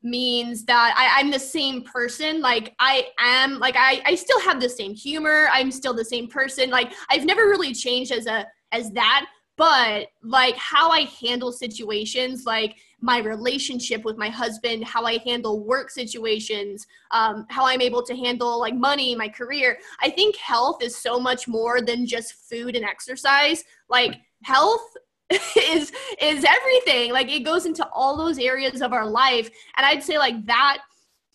means 0.03 0.65
that 0.65 0.95
I, 0.97 1.21
I'm 1.21 1.31
the 1.31 1.39
same 1.39 1.83
person. 1.83 2.41
Like 2.41 2.75
I 2.79 3.09
am, 3.19 3.59
like 3.59 3.77
I, 3.77 4.01
I 4.07 4.15
still 4.15 4.41
have 4.41 4.61
the 4.61 4.69
same 4.69 4.95
humor. 4.95 5.49
I'm 5.53 5.71
still 5.71 5.95
the 5.95 6.05
same 6.05 6.29
person. 6.29 6.71
Like 6.71 6.93
I've 7.11 7.25
never 7.25 7.43
really 7.43 7.75
changed 7.75 8.13
as 8.13 8.27
a 8.27 8.47
as 8.71 8.91
that, 8.93 9.27
but 9.57 10.07
like 10.23 10.57
how 10.57 10.91
I 10.91 11.09
handle 11.21 11.51
situations, 11.51 12.45
like 12.47 12.77
my 13.01 13.19
relationship 13.19 14.05
with 14.05 14.17
my 14.17 14.29
husband, 14.29 14.85
how 14.85 15.05
I 15.05 15.19
handle 15.25 15.65
work 15.65 15.91
situations, 15.91 16.87
um, 17.11 17.47
how 17.49 17.67
I'm 17.67 17.81
able 17.81 18.03
to 18.05 18.17
handle 18.17 18.61
like 18.61 18.75
money, 18.75 19.15
my 19.15 19.29
career. 19.29 19.79
I 20.01 20.11
think 20.11 20.37
health 20.37 20.83
is 20.83 20.97
so 20.97 21.19
much 21.19 21.49
more 21.49 21.81
than 21.81 22.07
just 22.07 22.35
food 22.49 22.77
and 22.77 22.85
exercise. 22.85 23.65
Like 23.89 24.21
health 24.43 24.97
is 25.57 25.93
is 26.21 26.45
everything. 26.45 27.13
Like 27.13 27.31
it 27.31 27.41
goes 27.41 27.67
into 27.67 27.87
all 27.93 28.17
those 28.17 28.39
areas 28.39 28.81
of 28.81 28.93
our 28.93 29.07
life, 29.07 29.51
and 29.77 29.87
I'd 29.87 30.03
say 30.03 30.19
like 30.19 30.47
that 30.47 30.79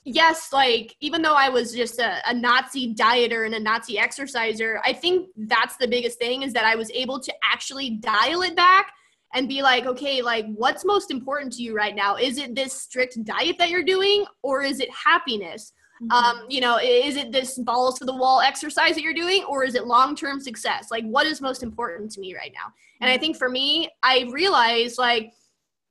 yes, 0.05 0.51
like 0.51 0.95
even 0.99 1.21
though 1.21 1.35
I 1.35 1.49
was 1.49 1.73
just 1.73 1.99
a, 1.99 2.21
a, 2.29 2.33
Nazi 2.33 2.93
dieter 2.93 3.45
and 3.45 3.55
a 3.55 3.59
Nazi 3.59 3.97
exerciser, 3.97 4.81
I 4.83 4.93
think 4.93 5.29
that's 5.47 5.77
the 5.77 5.87
biggest 5.87 6.19
thing 6.19 6.43
is 6.43 6.53
that 6.53 6.65
I 6.65 6.75
was 6.75 6.91
able 6.91 7.19
to 7.19 7.33
actually 7.43 7.91
dial 7.91 8.41
it 8.41 8.55
back 8.55 8.91
and 9.33 9.47
be 9.47 9.61
like, 9.61 9.85
okay, 9.85 10.21
like 10.21 10.45
what's 10.55 10.85
most 10.85 11.09
important 11.09 11.53
to 11.53 11.63
you 11.63 11.75
right 11.75 11.95
now? 11.95 12.15
Is 12.15 12.37
it 12.37 12.55
this 12.55 12.73
strict 12.73 13.23
diet 13.23 13.57
that 13.57 13.69
you're 13.69 13.83
doing 13.83 14.25
or 14.43 14.61
is 14.61 14.79
it 14.79 14.89
happiness? 14.93 15.73
Mm-hmm. 16.01 16.11
Um, 16.11 16.45
you 16.49 16.61
know, 16.61 16.79
is 16.81 17.15
it 17.15 17.31
this 17.31 17.57
balls 17.57 17.99
to 17.99 18.05
the 18.05 18.15
wall 18.15 18.41
exercise 18.41 18.95
that 18.95 19.01
you're 19.01 19.13
doing 19.13 19.43
or 19.45 19.63
is 19.63 19.75
it 19.75 19.87
long 19.87 20.15
term 20.15 20.39
success? 20.39 20.89
Like, 20.91 21.05
what 21.05 21.27
is 21.27 21.41
most 21.41 21.63
important 21.63 22.11
to 22.11 22.19
me 22.19 22.35
right 22.35 22.51
now? 22.53 22.73
And 23.01 23.09
I 23.09 23.13
mm-hmm. 23.13 23.21
think 23.21 23.37
for 23.37 23.49
me, 23.49 23.89
I 24.01 24.29
realized 24.31 24.97
like 24.97 25.33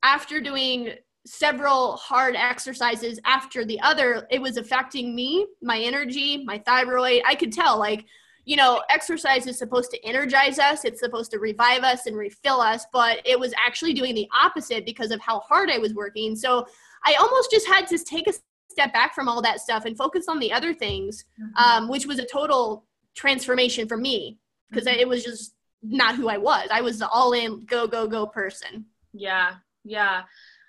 after 0.03 0.41
doing 0.41 0.93
several 1.25 1.95
hard 1.95 2.35
exercises 2.35 3.19
after 3.23 3.63
the 3.63 3.79
other, 3.79 4.27
it 4.29 4.41
was 4.41 4.57
affecting 4.57 5.15
me, 5.15 5.47
my 5.61 5.79
energy, 5.79 6.43
my 6.43 6.59
thyroid. 6.59 7.21
I 7.25 7.35
could 7.35 7.53
tell 7.53 7.79
like 7.79 8.05
you 8.45 8.57
know, 8.57 8.83
exercise 8.89 9.47
is 9.47 9.57
supposed 9.57 9.89
to 9.91 10.05
energize 10.05 10.59
us, 10.59 10.83
it's 10.83 10.99
supposed 10.99 11.31
to 11.31 11.39
revive 11.39 11.83
us 11.83 12.07
and 12.07 12.17
refill 12.17 12.59
us, 12.59 12.85
but 12.91 13.21
it 13.25 13.39
was 13.39 13.53
actually 13.57 13.93
doing 13.93 14.13
the 14.13 14.27
opposite 14.43 14.85
because 14.85 15.11
of 15.11 15.21
how 15.21 15.39
hard 15.39 15.69
I 15.69 15.77
was 15.77 15.93
working. 15.93 16.35
So 16.35 16.67
I 17.05 17.15
almost 17.15 17.51
just 17.51 17.67
had 17.67 17.87
to 17.87 17.97
take 17.97 18.27
a 18.27 18.33
step 18.73 18.91
back 18.91 19.15
from 19.15 19.27
all 19.27 19.41
that 19.41 19.59
stuff 19.59 19.85
and 19.85 19.95
focus 19.95 20.25
on 20.27 20.39
the 20.39 20.51
other 20.51 20.73
things, 20.73 21.25
mm-hmm. 21.39 21.63
um, 21.63 21.89
which 21.89 22.05
was 22.05 22.19
a 22.19 22.25
total 22.25 22.85
transformation 23.15 23.87
for 23.87 23.97
me 23.97 24.37
because 24.69 24.87
mm-hmm. 24.87 24.99
it 24.99 25.07
was 25.07 25.23
just 25.23 25.53
not 25.81 26.15
who 26.15 26.27
I 26.29 26.37
was. 26.37 26.67
I 26.71 26.81
was 26.81 26.99
the 26.99 27.07
all 27.07 27.33
in, 27.33 27.65
go, 27.65 27.87
go, 27.87 28.07
go 28.07 28.25
person. 28.25 28.85
Yeah, 29.13 29.55
yeah. 29.83 30.23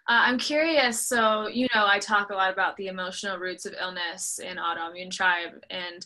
Uh, 0.07 0.21
I'm 0.29 0.39
curious. 0.39 1.01
So, 1.09 1.49
you 1.49 1.67
know, 1.75 1.87
I 1.87 1.99
talk 1.99 2.31
a 2.31 2.35
lot 2.35 2.53
about 2.53 2.77
the 2.77 2.89
emotional 2.89 3.39
roots 3.39 3.65
of 3.65 3.75
illness 3.81 4.39
in 4.39 4.59
autoimmune 4.59 5.11
tribe, 5.11 5.53
and 5.71 6.05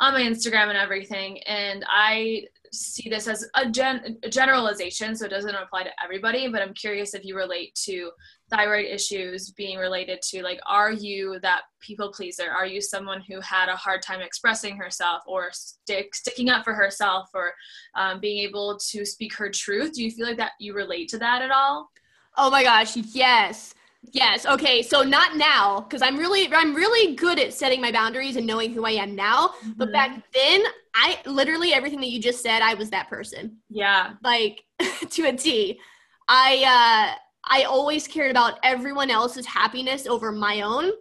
on 0.00 0.14
my 0.14 0.22
Instagram 0.22 0.68
and 0.68 0.78
everything. 0.78 1.38
And 1.42 1.84
I 1.88 2.44
see 2.72 3.08
this 3.08 3.28
as 3.28 3.48
a, 3.54 3.70
gen- 3.70 4.18
a 4.22 4.30
generalization, 4.30 5.14
so 5.14 5.26
it 5.26 5.30
doesn't 5.30 5.54
apply 5.54 5.84
to 5.84 5.90
everybody, 6.02 6.48
but 6.48 6.62
I'm 6.62 6.74
curious 6.74 7.14
if 7.14 7.24
you 7.24 7.36
relate 7.36 7.74
to 7.86 8.10
thyroid 8.50 8.86
issues 8.86 9.50
being 9.52 9.78
related 9.78 10.20
to 10.22 10.42
like, 10.42 10.60
are 10.66 10.92
you 10.92 11.38
that 11.42 11.62
people 11.80 12.12
pleaser? 12.12 12.50
Are 12.50 12.66
you 12.66 12.80
someone 12.80 13.22
who 13.22 13.40
had 13.40 13.68
a 13.68 13.76
hard 13.76 14.02
time 14.02 14.20
expressing 14.20 14.76
herself 14.76 15.22
or 15.26 15.50
stick, 15.52 16.14
sticking 16.14 16.50
up 16.50 16.64
for 16.64 16.74
herself 16.74 17.30
or 17.34 17.52
um, 17.94 18.20
being 18.20 18.38
able 18.46 18.78
to 18.90 19.04
speak 19.04 19.34
her 19.36 19.50
truth? 19.50 19.94
Do 19.94 20.04
you 20.04 20.10
feel 20.10 20.26
like 20.26 20.36
that 20.38 20.52
you 20.58 20.74
relate 20.74 21.08
to 21.10 21.18
that 21.18 21.42
at 21.42 21.50
all? 21.50 21.90
Oh 22.36 22.50
my 22.50 22.62
gosh, 22.62 22.96
yes. 22.96 23.74
Yes. 24.12 24.46
Okay. 24.46 24.82
So 24.82 25.02
not 25.02 25.36
now, 25.36 25.80
because 25.80 26.00
I'm 26.00 26.16
really 26.16 26.48
I'm 26.52 26.74
really 26.74 27.14
good 27.16 27.38
at 27.38 27.52
setting 27.52 27.80
my 27.80 27.92
boundaries 27.92 28.36
and 28.36 28.46
knowing 28.46 28.72
who 28.72 28.86
I 28.86 28.92
am 28.92 29.14
now. 29.14 29.48
Mm-hmm. 29.48 29.72
But 29.76 29.92
back 29.92 30.22
then, 30.32 30.62
I 30.94 31.18
literally 31.26 31.74
everything 31.74 32.00
that 32.00 32.08
you 32.08 32.20
just 32.20 32.42
said, 32.42 32.62
I 32.62 32.74
was 32.74 32.90
that 32.90 33.08
person. 33.08 33.58
Yeah. 33.68 34.12
Like 34.24 34.64
to 35.10 35.24
a 35.24 35.32
T. 35.36 35.78
I 36.28 37.12
uh 37.14 37.18
I 37.50 37.64
always 37.64 38.06
cared 38.06 38.30
about 38.30 38.58
everyone 38.62 39.10
else's 39.10 39.44
happiness 39.44 40.06
over 40.06 40.32
my 40.32 40.62
own. 40.62 40.92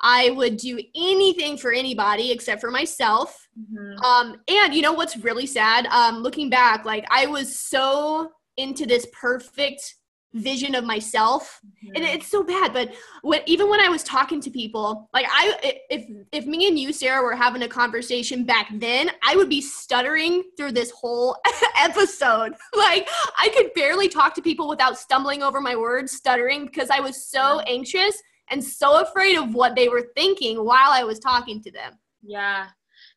I 0.00 0.30
would 0.30 0.56
do 0.56 0.78
anything 0.94 1.56
for 1.56 1.72
anybody 1.72 2.30
except 2.30 2.60
for 2.60 2.70
myself. 2.70 3.48
Mm-hmm. 3.58 4.04
Um, 4.04 4.36
and 4.48 4.74
you 4.74 4.82
know 4.82 4.92
what's 4.92 5.16
really 5.16 5.46
sad? 5.46 5.86
Um, 5.86 6.22
looking 6.22 6.48
back, 6.48 6.84
like 6.84 7.04
I 7.10 7.26
was 7.26 7.58
so 7.58 8.30
into 8.56 8.86
this 8.86 9.06
perfect 9.12 9.96
vision 10.34 10.74
of 10.74 10.84
myself 10.84 11.60
Mm-hmm. 11.64 11.96
and 11.96 12.04
it's 12.04 12.26
so 12.26 12.42
bad 12.42 12.72
but 12.72 12.92
when 13.22 13.40
even 13.46 13.68
when 13.68 13.78
i 13.80 13.88
was 13.88 14.02
talking 14.02 14.40
to 14.40 14.50
people 14.50 15.08
like 15.12 15.26
i 15.30 15.54
if 15.90 16.06
if 16.32 16.46
me 16.46 16.66
and 16.66 16.78
you 16.78 16.92
sarah 16.92 17.22
were 17.22 17.36
having 17.36 17.62
a 17.62 17.68
conversation 17.68 18.44
back 18.44 18.68
then 18.74 19.10
i 19.22 19.36
would 19.36 19.48
be 19.50 19.60
stuttering 19.60 20.42
through 20.56 20.72
this 20.72 20.90
whole 20.90 21.36
episode 21.78 22.54
like 22.76 23.08
i 23.38 23.48
could 23.54 23.72
barely 23.74 24.08
talk 24.08 24.34
to 24.34 24.42
people 24.42 24.66
without 24.68 24.98
stumbling 24.98 25.42
over 25.42 25.60
my 25.60 25.76
words 25.76 26.12
stuttering 26.12 26.64
because 26.66 26.88
i 26.90 27.00
was 27.00 27.26
so 27.28 27.60
anxious 27.66 28.16
and 28.50 28.62
so 28.62 29.00
afraid 29.02 29.36
of 29.36 29.54
what 29.54 29.74
they 29.76 29.88
were 29.88 30.08
thinking 30.16 30.56
while 30.64 30.90
i 30.90 31.02
was 31.04 31.18
talking 31.18 31.62
to 31.62 31.70
them 31.70 31.92
Yeah. 32.22 32.68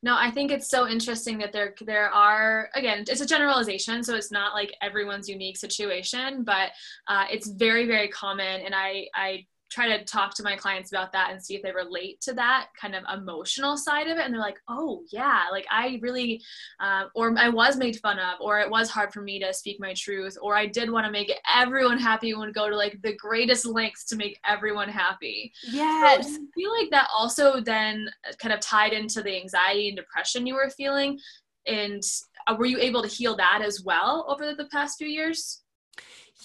No, 0.04 0.16
I 0.16 0.30
think 0.30 0.52
it's 0.52 0.70
so 0.70 0.88
interesting 0.88 1.40
that 1.40 1.52
there 1.52 1.74
there 1.82 2.10
are 2.10 2.70
again, 2.76 3.04
it's 3.08 3.22
a 3.22 3.26
generalization, 3.26 4.04
so 4.04 4.16
it's 4.16 4.32
not 4.32 4.54
like 4.54 4.74
everyone's 4.82 5.28
unique 5.28 5.58
situation, 5.58 6.44
but 6.44 6.70
uh, 7.08 7.26
it's 7.32 7.48
very 7.50 7.88
very 7.88 8.08
common, 8.08 8.62
and 8.62 8.76
I 8.76 9.08
I 9.16 9.46
try 9.70 9.88
to 9.88 10.04
talk 10.06 10.34
to 10.36 10.44
my 10.44 10.56
clients 10.56 10.92
about 10.92 11.12
that 11.12 11.32
and 11.32 11.44
see 11.44 11.56
if 11.56 11.62
they 11.62 11.72
relate 11.72 12.22
to 12.22 12.34
that 12.34 12.68
kind 12.80 12.96
of 12.96 13.04
emotional 13.14 13.78
side 13.78 14.08
of 14.08 14.18
it, 14.18 14.26
and 14.26 14.34
they're 14.34 14.42
like, 14.42 14.60
oh 14.68 15.04
yeah, 15.12 15.46
like 15.52 15.66
I 15.70 16.00
really, 16.02 16.42
uh, 16.80 17.06
or 17.16 17.34
I 17.38 17.50
was 17.50 17.78
made 17.78 17.98
fun 17.98 18.20
of, 18.20 18.40
or 18.40 18.60
it 18.60 18.70
was 18.70 18.90
hard 18.90 19.14
for 19.14 19.22
me 19.22 19.40
to 19.40 19.54
speak 19.54 19.80
my 19.80 19.94
truth, 19.94 20.38
or 20.42 20.56
I 20.56 20.66
did 20.66 20.90
want 20.90 21.06
to 21.06 21.12
make 21.12 21.32
everyone 21.54 22.00
happy 22.00 22.32
and 22.32 22.40
would 22.40 22.54
go 22.54 22.70
to 22.70 22.76
like 22.76 23.02
the 23.02 23.16
greatest 23.16 23.66
lengths 23.66 24.06
to 24.06 24.16
make 24.16 24.40
everyone 24.46 24.90
happy. 24.90 25.52
yes 25.64 26.26
So 26.26 26.32
you 26.32 26.50
feel 26.56 26.72
like 26.72 26.90
that 26.92 27.10
also 27.16 27.60
then 27.60 28.10
kind 28.40 28.54
of 28.54 28.60
tied 28.60 28.94
into 28.94 29.22
the 29.22 29.36
anxiety 29.36 29.90
and 29.90 29.98
depression 29.98 30.48
you 30.48 30.56
were 30.56 30.70
feeling? 30.70 31.20
And 31.66 32.02
uh, 32.48 32.56
were 32.58 32.66
you 32.66 32.80
able 32.80 33.02
to 33.02 33.08
heal 33.08 33.36
that 33.36 33.62
as 33.62 33.84
well 33.84 34.26
over 34.30 34.54
the 34.54 34.66
past 34.72 34.98
few 34.98 35.08
years? 35.08 35.64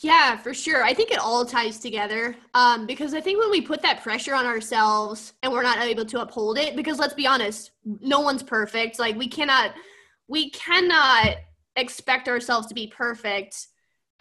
Yeah, 0.01 0.37
for 0.37 0.55
sure. 0.55 0.83
I 0.83 0.95
think 0.95 1.11
it 1.11 1.19
all 1.19 1.45
ties 1.45 1.79
together 1.79 2.35
um, 2.55 2.87
because 2.87 3.15
I 3.15 3.21
think 3.21 3.39
when 3.39 3.51
we 3.51 3.61
put 3.61 3.83
that 3.83 4.03
pressure 4.03 4.35
on 4.35 4.47
ourselves 4.47 5.35
and 5.43 5.53
we're 5.53 5.63
not 5.63 5.79
able 5.79 6.07
to 6.07 6.23
uphold 6.23 6.59
it, 6.59 6.75
because 6.77 6.99
let's 6.99 7.15
be 7.15 7.27
honest, 7.27 7.73
no 7.85 8.21
one's 8.21 8.43
perfect. 8.43 8.99
Like 8.99 9.17
we 9.17 9.29
cannot, 9.29 9.73
we 10.29 10.51
cannot 10.51 11.37
expect 11.77 12.29
ourselves 12.29 12.67
to 12.69 12.75
be 12.75 12.87
perfect. 12.87 13.69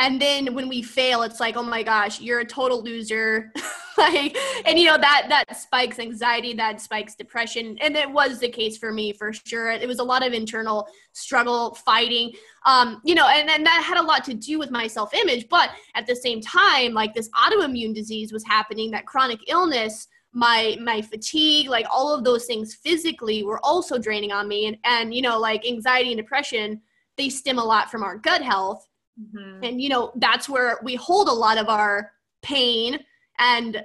And 0.02 0.22
then 0.22 0.54
when 0.54 0.68
we 0.68 0.82
fail, 0.82 1.22
it's 1.22 1.40
like, 1.40 1.56
oh 1.56 1.64
my 1.64 1.84
gosh, 1.84 2.20
you're 2.20 2.40
a 2.40 2.46
total 2.46 2.84
loser. 2.84 3.54
like, 3.98 4.36
and 4.66 4.78
you 4.78 4.86
know 4.86 4.98
that 4.98 5.28
that 5.30 5.56
spikes 5.56 6.00
anxiety, 6.00 6.54
that 6.56 6.82
spikes 6.82 7.16
depression, 7.16 7.78
and 7.80 7.96
it 7.96 8.10
was 8.10 8.40
the 8.40 8.50
case 8.50 8.78
for 8.78 8.92
me 8.92 9.14
for 9.14 9.32
sure. 9.32 9.70
It 9.70 9.88
was 9.88 10.00
a 10.00 10.04
lot 10.04 10.26
of 10.26 10.34
internal 10.34 10.88
struggle, 11.14 11.76
fighting 11.76 12.34
um, 12.66 13.02
you 13.04 13.16
know, 13.16 13.28
and, 13.28 13.50
and 13.50 13.66
that 13.66 13.84
had 13.84 13.98
a 13.98 14.04
lot 14.04 14.24
to 14.26 14.34
do 14.34 14.60
with 14.60 14.72
my 14.72 14.88
self 14.88 15.14
image. 15.14 15.50
But 15.50 15.72
at 15.96 16.06
the 16.06 16.16
same 16.16 16.42
time, 16.42 16.94
like 16.94 17.14
this 17.14 17.30
autoimmune 17.30 17.96
disease 17.96 18.32
was 18.32 18.44
happening, 18.46 18.92
that 18.92 19.06
chronic 19.06 19.40
illness, 19.48 20.08
my 20.34 20.78
my 20.82 21.02
fatigue, 21.02 21.70
like 21.70 21.86
all 21.92 22.14
of 22.14 22.24
those 22.24 22.46
things 22.46 22.76
physically 22.76 23.44
were 23.44 23.60
also 23.64 23.98
draining 23.98 24.32
on 24.32 24.48
me. 24.48 24.68
And 24.68 24.78
and 24.84 25.14
you 25.14 25.22
know, 25.22 25.40
like 25.40 25.68
anxiety 25.68 26.12
and 26.12 26.18
depression, 26.18 26.82
they 27.18 27.30
stem 27.30 27.58
a 27.58 27.64
lot 27.64 27.90
from 27.90 28.04
our 28.04 28.18
gut 28.18 28.42
health. 28.42 28.88
Mm-hmm. 29.20 29.64
And 29.64 29.82
you 29.82 29.90
know, 29.90 30.12
that's 30.16 30.48
where 30.48 30.80
we 30.84 30.96
hold 30.96 31.28
a 31.28 31.34
lot 31.34 31.58
of 31.58 31.70
our 31.70 32.12
pain 32.42 33.00
and 33.40 33.84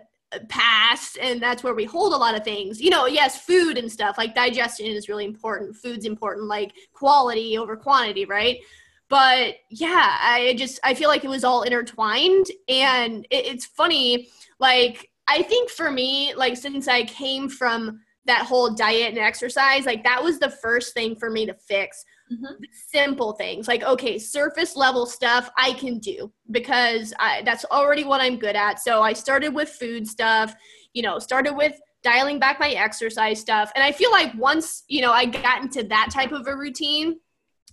past 0.48 1.18
and 1.18 1.40
that's 1.40 1.62
where 1.62 1.74
we 1.74 1.84
hold 1.84 2.12
a 2.12 2.16
lot 2.16 2.34
of 2.34 2.44
things. 2.44 2.80
You 2.80 2.90
know 2.90 3.06
yes 3.06 3.44
food 3.44 3.78
and 3.78 3.90
stuff 3.90 4.18
like 4.18 4.34
digestion 4.34 4.86
is 4.86 5.08
really 5.08 5.24
important. 5.24 5.76
Food's 5.76 6.04
important 6.04 6.46
like 6.46 6.72
quality 6.92 7.56
over 7.56 7.76
quantity 7.76 8.24
right? 8.24 8.58
But 9.08 9.56
yeah 9.70 10.16
i 10.20 10.54
just 10.58 10.80
i 10.82 10.92
feel 10.92 11.08
like 11.08 11.24
it 11.24 11.30
was 11.30 11.44
all 11.44 11.62
intertwined 11.62 12.46
and 12.68 13.24
it, 13.30 13.46
it's 13.46 13.64
funny 13.64 14.28
like 14.58 15.08
i 15.28 15.42
think 15.42 15.70
for 15.70 15.92
me 15.92 16.34
like 16.34 16.56
since 16.56 16.88
i 16.88 17.04
came 17.04 17.48
from 17.48 18.00
that 18.24 18.44
whole 18.44 18.74
diet 18.74 19.10
and 19.10 19.18
exercise 19.18 19.86
like 19.86 20.02
that 20.02 20.22
was 20.22 20.38
the 20.38 20.50
first 20.50 20.92
thing 20.92 21.14
for 21.14 21.30
me 21.30 21.46
to 21.46 21.54
fix 21.54 22.04
Mhm. 22.32 22.56
simple 22.88 23.34
things 23.34 23.68
like 23.68 23.84
okay 23.84 24.18
surface 24.18 24.74
level 24.74 25.06
stuff 25.06 25.48
i 25.56 25.72
can 25.74 26.00
do 26.00 26.32
because 26.50 27.14
I, 27.20 27.42
that's 27.44 27.64
already 27.66 28.02
what 28.02 28.20
i'm 28.20 28.36
good 28.36 28.56
at 28.56 28.80
so 28.80 29.00
i 29.00 29.12
started 29.12 29.54
with 29.54 29.68
food 29.68 30.08
stuff 30.08 30.52
you 30.92 31.02
know 31.02 31.20
started 31.20 31.52
with 31.54 31.80
dialing 32.02 32.40
back 32.40 32.58
my 32.58 32.70
exercise 32.70 33.38
stuff 33.38 33.70
and 33.76 33.84
i 33.84 33.92
feel 33.92 34.10
like 34.10 34.34
once 34.34 34.82
you 34.88 35.02
know 35.02 35.12
i 35.12 35.24
got 35.24 35.62
into 35.62 35.84
that 35.84 36.08
type 36.12 36.32
of 36.32 36.48
a 36.48 36.56
routine 36.56 37.16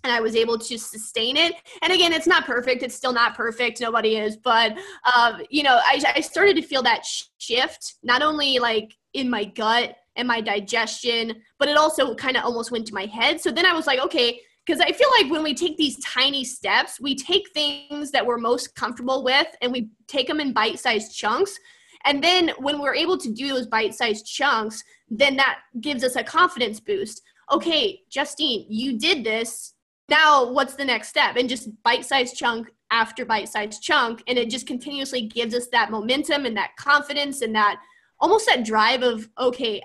and 0.03 0.13
i 0.13 0.19
was 0.19 0.35
able 0.35 0.59
to 0.59 0.77
sustain 0.77 1.35
it 1.35 1.55
and 1.81 1.91
again 1.91 2.13
it's 2.13 2.27
not 2.27 2.45
perfect 2.45 2.83
it's 2.83 2.93
still 2.93 3.13
not 3.13 3.35
perfect 3.35 3.81
nobody 3.81 4.17
is 4.17 4.37
but 4.37 4.77
um, 5.15 5.41
you 5.49 5.63
know 5.63 5.79
I, 5.83 5.99
I 6.15 6.21
started 6.21 6.55
to 6.57 6.61
feel 6.61 6.83
that 6.83 7.03
sh- 7.05 7.23
shift 7.39 7.95
not 8.03 8.21
only 8.21 8.59
like 8.59 8.93
in 9.13 9.31
my 9.31 9.45
gut 9.45 9.95
and 10.15 10.27
my 10.27 10.41
digestion 10.41 11.41
but 11.59 11.67
it 11.67 11.77
also 11.77 12.13
kind 12.15 12.37
of 12.37 12.43
almost 12.43 12.71
went 12.71 12.85
to 12.87 12.93
my 12.93 13.05
head. 13.05 13.39
So 13.41 13.51
then 13.51 13.65
i 13.65 13.73
was 13.73 13.87
like 13.87 13.99
okay 13.99 14.39
because 14.65 14.79
i 14.79 14.91
feel 14.91 15.09
like 15.19 15.31
when 15.31 15.43
we 15.43 15.53
take 15.53 15.77
these 15.77 15.99
tiny 15.99 16.43
steps 16.43 16.99
we 16.99 17.15
take 17.15 17.49
things 17.53 18.11
that 18.11 18.25
we're 18.25 18.37
most 18.37 18.75
comfortable 18.75 19.23
with 19.23 19.47
and 19.61 19.71
we 19.71 19.89
take 20.07 20.27
them 20.27 20.39
in 20.39 20.53
bite-sized 20.53 21.15
chunks. 21.15 21.57
And 22.05 22.21
then 22.21 22.51
when 22.59 22.81
we're 22.81 22.95
able 22.95 23.17
to 23.17 23.31
do 23.31 23.47
those 23.49 23.67
bite-sized 23.67 24.25
chunks 24.25 24.83
then 25.09 25.35
that 25.37 25.59
gives 25.81 26.03
us 26.03 26.15
a 26.15 26.23
confidence 26.23 26.79
boost. 26.79 27.21
Okay 27.51 27.99
justine 28.09 28.65
you 28.69 28.99
did 28.99 29.23
this. 29.23 29.73
Now 30.09 30.51
what's 30.51 30.75
the 30.75 30.85
next 30.85 31.09
step? 31.09 31.37
And 31.37 31.49
just 31.49 31.69
bite-sized 31.83 32.35
chunk 32.35 32.69
after 32.91 33.25
bite-sized 33.25 33.81
chunk. 33.81 34.23
And 34.27 34.37
it 34.37 34.49
just 34.49 34.67
continuously 34.67 35.23
gives 35.23 35.55
us 35.55 35.67
that 35.71 35.91
momentum 35.91 36.45
and 36.45 36.55
that 36.55 36.75
confidence 36.77 37.41
and 37.41 37.55
that 37.55 37.81
almost 38.19 38.45
that 38.45 38.63
drive 38.63 39.03
of 39.03 39.27
okay 39.39 39.81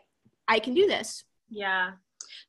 i 0.49 0.59
can 0.59 0.75
do 0.75 0.87
this 0.87 1.25
Yeah. 1.51 1.93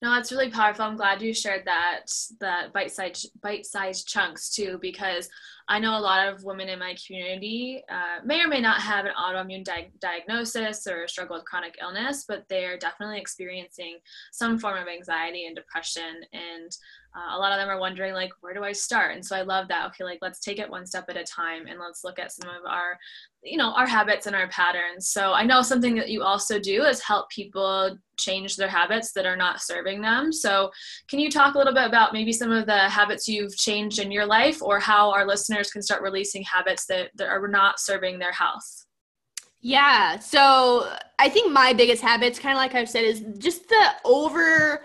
No, 0.02 0.14
that's 0.14 0.32
really 0.32 0.50
powerful. 0.50 0.86
I'm 0.86 0.98
glad 0.98 1.22
you 1.22 1.34
shared 1.34 1.66
that 1.66 2.06
that 2.40 2.74
bite-sized 2.74 3.32
bite-sized 3.42 4.08
chunks 4.08 4.50
too, 4.50 4.78
because 4.82 5.30
I 5.70 5.78
know 5.78 5.96
a 5.96 6.02
lot 6.02 6.28
of 6.28 6.44
women 6.44 6.68
in 6.68 6.80
my 6.80 6.96
community 7.06 7.84
uh, 7.90 8.26
may 8.26 8.42
or 8.42 8.48
may 8.48 8.60
not 8.60 8.82
have 8.82 9.06
an 9.06 9.12
autoimmune 9.16 9.64
di- 9.64 9.92
diagnosis 10.02 10.88
or 10.88 11.08
struggle 11.08 11.36
with 11.38 11.46
chronic 11.46 11.78
illness, 11.80 12.26
but 12.28 12.44
they're 12.50 12.78
definitely 12.78 13.20
experiencing 13.20 14.00
some 14.32 14.58
form 14.58 14.82
of 14.82 14.88
anxiety 14.88 15.46
and 15.46 15.56
depression. 15.56 16.24
And 16.34 16.76
uh, 17.16 17.36
a 17.36 17.40
lot 17.40 17.52
of 17.52 17.60
them 17.60 17.70
are 17.70 17.80
wondering, 17.80 18.14
like, 18.14 18.32
where 18.42 18.54
do 18.54 18.64
I 18.64 18.72
start? 18.72 19.16
And 19.16 19.26
so 19.26 19.36
I 19.36 19.42
love 19.42 19.68
that. 19.68 19.88
Okay, 19.88 20.04
like 20.04 20.20
let's 20.22 20.40
take 20.40 20.60
it 20.60 20.70
one 20.70 20.86
step 20.86 21.06
at 21.10 21.18
a 21.18 21.24
time, 21.24 21.66
and 21.68 21.80
let's 21.80 22.04
look 22.04 22.20
at 22.20 22.32
some 22.32 22.50
of 22.50 22.66
our, 22.68 22.98
you 23.44 23.58
know, 23.58 23.74
our 23.74 23.88
habits 23.88 24.28
and 24.28 24.36
our 24.36 24.48
patterns. 24.50 25.10
So 25.10 25.34
I 25.34 25.44
know 25.44 25.62
something 25.62 25.96
that 25.96 26.10
you 26.10 26.22
also 26.24 26.60
do 26.60 26.84
is 26.84 27.02
help 27.02 27.30
people 27.30 27.98
change 28.20 28.58
their 28.58 28.68
habits 28.68 29.12
that 29.14 29.26
are 29.26 29.38
not 29.38 29.62
serving 29.62 30.02
them. 30.02 30.32
So, 30.32 30.70
can 31.08 31.20
you 31.20 31.32
talk 31.32 31.56
a 31.56 31.58
little 31.58 31.74
bit 31.74 31.88
about 31.88 32.14
maybe 32.14 32.32
some 32.32 32.52
of 32.52 32.68
the 32.68 32.78
habits 32.78 33.28
you've 33.28 33.56
changed 33.58 34.00
in 34.00 34.12
your 34.12 34.26
life 34.26 34.62
or 34.62 34.80
how 34.80 35.12
our 35.12 35.26
listeners 35.26 35.59
can 35.68 35.82
start 35.82 36.02
releasing 36.02 36.44
habits 36.44 36.86
that, 36.88 37.12
that 37.16 37.28
are 37.28 37.48
not 37.48 37.80
serving 37.80 38.20
their 38.20 38.32
health? 38.32 38.86
Yeah. 39.62 40.20
So 40.20 40.92
I 41.18 41.30
think 41.30 41.52
my 41.52 41.74
biggest 41.74 42.02
habits, 42.02 42.40
kind 42.40 42.54
of 42.54 42.58
like 42.58 42.76
I've 42.76 42.90
said, 42.90 43.04
is 43.04 43.24
just 43.38 43.68
the 43.68 43.92
over 44.06 44.82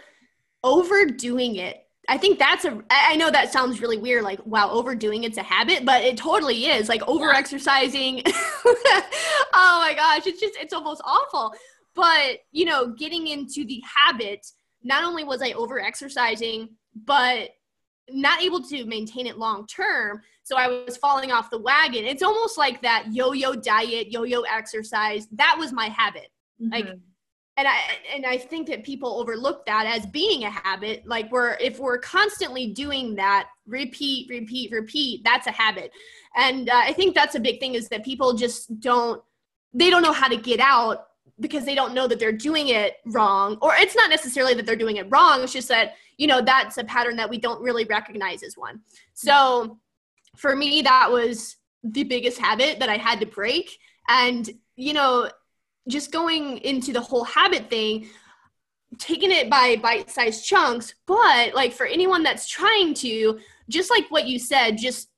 overdoing 0.64 1.56
it. 1.56 1.80
I 2.08 2.18
think 2.18 2.38
that's 2.38 2.64
a 2.64 2.82
I 2.90 3.16
know 3.16 3.30
that 3.30 3.52
sounds 3.52 3.80
really 3.80 3.96
weird, 3.96 4.24
like 4.24 4.44
wow, 4.44 4.70
overdoing 4.70 5.24
it's 5.24 5.38
a 5.38 5.42
habit, 5.42 5.84
but 5.84 6.02
it 6.02 6.16
totally 6.16 6.66
is. 6.66 6.88
Like 6.88 7.02
over 7.08 7.30
exercising. 7.32 8.22
oh 8.26 9.04
my 9.54 9.94
gosh, 9.96 10.26
it's 10.26 10.40
just 10.40 10.56
it's 10.56 10.74
almost 10.74 11.00
awful. 11.04 11.54
But 11.94 12.40
you 12.50 12.64
know, 12.64 12.88
getting 12.88 13.28
into 13.28 13.64
the 13.64 13.80
habit, 13.86 14.44
not 14.82 15.04
only 15.04 15.24
was 15.24 15.40
I 15.40 15.52
over 15.52 15.80
exercising, 15.80 16.70
but 16.94 17.50
not 18.10 18.42
able 18.42 18.62
to 18.64 18.84
maintain 18.84 19.26
it 19.26 19.38
long 19.38 19.66
term. 19.66 20.20
So 20.44 20.56
I 20.56 20.68
was 20.68 20.96
falling 20.98 21.32
off 21.32 21.50
the 21.50 21.58
wagon. 21.58 22.04
It's 22.04 22.22
almost 22.22 22.56
like 22.58 22.82
that 22.82 23.06
yo-yo 23.12 23.54
diet, 23.54 24.12
yo-yo 24.12 24.42
exercise. 24.42 25.26
That 25.32 25.56
was 25.58 25.72
my 25.72 25.86
habit. 25.88 26.28
Like 26.60 26.86
Mhm. 26.86 27.00
and 27.56 27.68
I 27.68 27.78
and 28.14 28.26
I 28.26 28.36
think 28.36 28.68
that 28.68 28.84
people 28.84 29.18
overlook 29.20 29.64
that 29.66 29.86
as 29.86 30.06
being 30.06 30.44
a 30.44 30.50
habit. 30.50 31.06
Like 31.06 31.30
we're 31.32 31.54
if 31.60 31.78
we're 31.78 31.98
constantly 31.98 32.68
doing 32.68 33.14
that, 33.16 33.48
repeat, 33.66 34.28
repeat, 34.28 34.70
repeat, 34.70 35.24
that's 35.24 35.46
a 35.46 35.50
habit. 35.50 35.90
And 36.36 36.68
uh, 36.68 36.82
I 36.84 36.92
think 36.92 37.14
that's 37.14 37.34
a 37.36 37.40
big 37.40 37.58
thing 37.58 37.74
is 37.74 37.88
that 37.88 38.04
people 38.04 38.34
just 38.34 38.80
don't 38.80 39.22
they 39.72 39.88
don't 39.90 40.02
know 40.02 40.12
how 40.12 40.28
to 40.28 40.36
get 40.36 40.60
out 40.60 41.06
because 41.40 41.64
they 41.64 41.74
don't 41.74 41.94
know 41.94 42.06
that 42.06 42.20
they're 42.20 42.32
doing 42.32 42.68
it 42.68 42.98
wrong. 43.06 43.56
Or 43.62 43.74
it's 43.74 43.96
not 43.96 44.08
necessarily 44.10 44.54
that 44.54 44.66
they're 44.66 44.76
doing 44.76 44.96
it 44.96 45.06
wrong. 45.10 45.42
It's 45.42 45.52
just 45.52 45.68
that 45.68 45.94
you 46.18 46.26
know 46.26 46.40
that's 46.42 46.76
a 46.78 46.84
pattern 46.84 47.16
that 47.16 47.30
we 47.30 47.38
don't 47.38 47.62
really 47.62 47.84
recognize 47.86 48.42
as 48.42 48.56
one. 48.56 48.82
So 49.14 49.78
for 50.34 50.54
me, 50.54 50.82
that 50.82 51.10
was 51.10 51.56
the 51.82 52.04
biggest 52.04 52.38
habit 52.38 52.80
that 52.80 52.88
I 52.88 52.96
had 52.96 53.20
to 53.20 53.26
break. 53.26 53.78
And 54.08 54.48
you 54.76 54.92
know, 54.92 55.30
just 55.88 56.12
going 56.12 56.58
into 56.58 56.92
the 56.92 57.00
whole 57.00 57.24
habit 57.24 57.70
thing 57.70 58.08
taking 58.96 59.32
it 59.32 59.50
by 59.50 59.74
bite-sized 59.74 60.44
chunks 60.44 60.94
but 61.04 61.52
like 61.52 61.72
for 61.72 61.84
anyone 61.84 62.22
that's 62.22 62.48
trying 62.48 62.94
to 62.94 63.40
just 63.68 63.90
like 63.90 64.08
what 64.08 64.28
you 64.28 64.38
said 64.38 64.78
just 64.78 65.08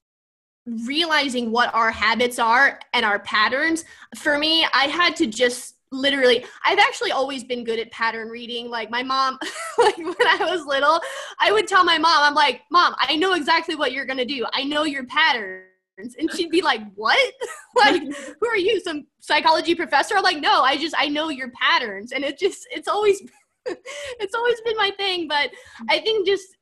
realizing 0.66 1.52
what 1.52 1.72
our 1.74 1.90
habits 1.90 2.38
are 2.38 2.79
and 2.92 3.05
our 3.05 3.20
patterns, 3.20 3.85
for 4.16 4.38
me, 4.38 4.66
I 4.72 4.85
had 4.85 5.16
to 5.16 5.26
just 5.26 5.75
literally 5.92 6.44
i've 6.64 6.79
actually 6.79 7.12
always 7.12 7.44
been 7.44 7.64
good 7.64 7.79
at 7.79 7.90
pattern 7.90 8.29
reading. 8.29 8.68
Like 8.68 8.90
my 8.90 9.03
mom 9.03 9.38
like 9.79 9.96
when 9.96 10.27
i 10.27 10.38
was 10.40 10.64
little 10.66 11.01
i 11.38 11.53
would 11.53 11.66
tell 11.66 11.85
my 11.85 11.99
mom 11.99 12.25
i'm 12.25 12.35
like 12.35 12.62
mom 12.70 12.94
i 12.99 13.16
know 13.16 13.35
exactly 13.35 13.75
what 13.75 13.92
you're 13.92 14.07
gonna 14.07 14.25
do. 14.25 14.44
I 14.53 14.64
know 14.64 14.85
your 14.85 15.05
patterns. 15.07 15.64
And 15.99 16.31
she'd 16.35 16.51
be 16.51 16.62
like 16.62 16.83
what? 16.94 17.18
Like 17.77 18.03
who 18.40 18.49
are 18.49 18.57
you? 18.57 18.81
Some 18.81 19.07
psychology 19.20 19.75
professor? 19.75 20.16
I'm 20.16 20.22
like 20.22 20.40
no 20.40 20.62
i 20.62 20.77
just 20.77 20.94
i 20.99 21.09
know 21.09 21.29
your 21.29 21.51
patterns. 21.51 22.12
And 22.12 22.25
it 22.25 22.38
just 22.38 22.66
it's 22.70 22.88
always 22.88 23.22
it's 23.66 24.35
always 24.35 24.61
been 24.62 24.77
my 24.77 24.90
thing. 24.96 25.29
But 25.29 25.51
i 25.88 25.99
think 26.01 26.27
just 26.27 26.57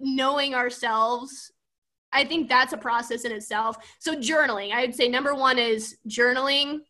knowing 0.00 0.54
ourselves 0.54 1.52
i 2.12 2.24
think 2.24 2.48
that's 2.48 2.72
a 2.72 2.76
process 2.76 3.24
in 3.24 3.32
itself. 3.32 3.76
So 3.98 4.14
journaling 4.14 4.72
i 4.72 4.82
would 4.82 4.94
say 4.94 5.08
number 5.08 5.34
one 5.34 5.58
is 5.58 5.96
journaling 6.08 6.80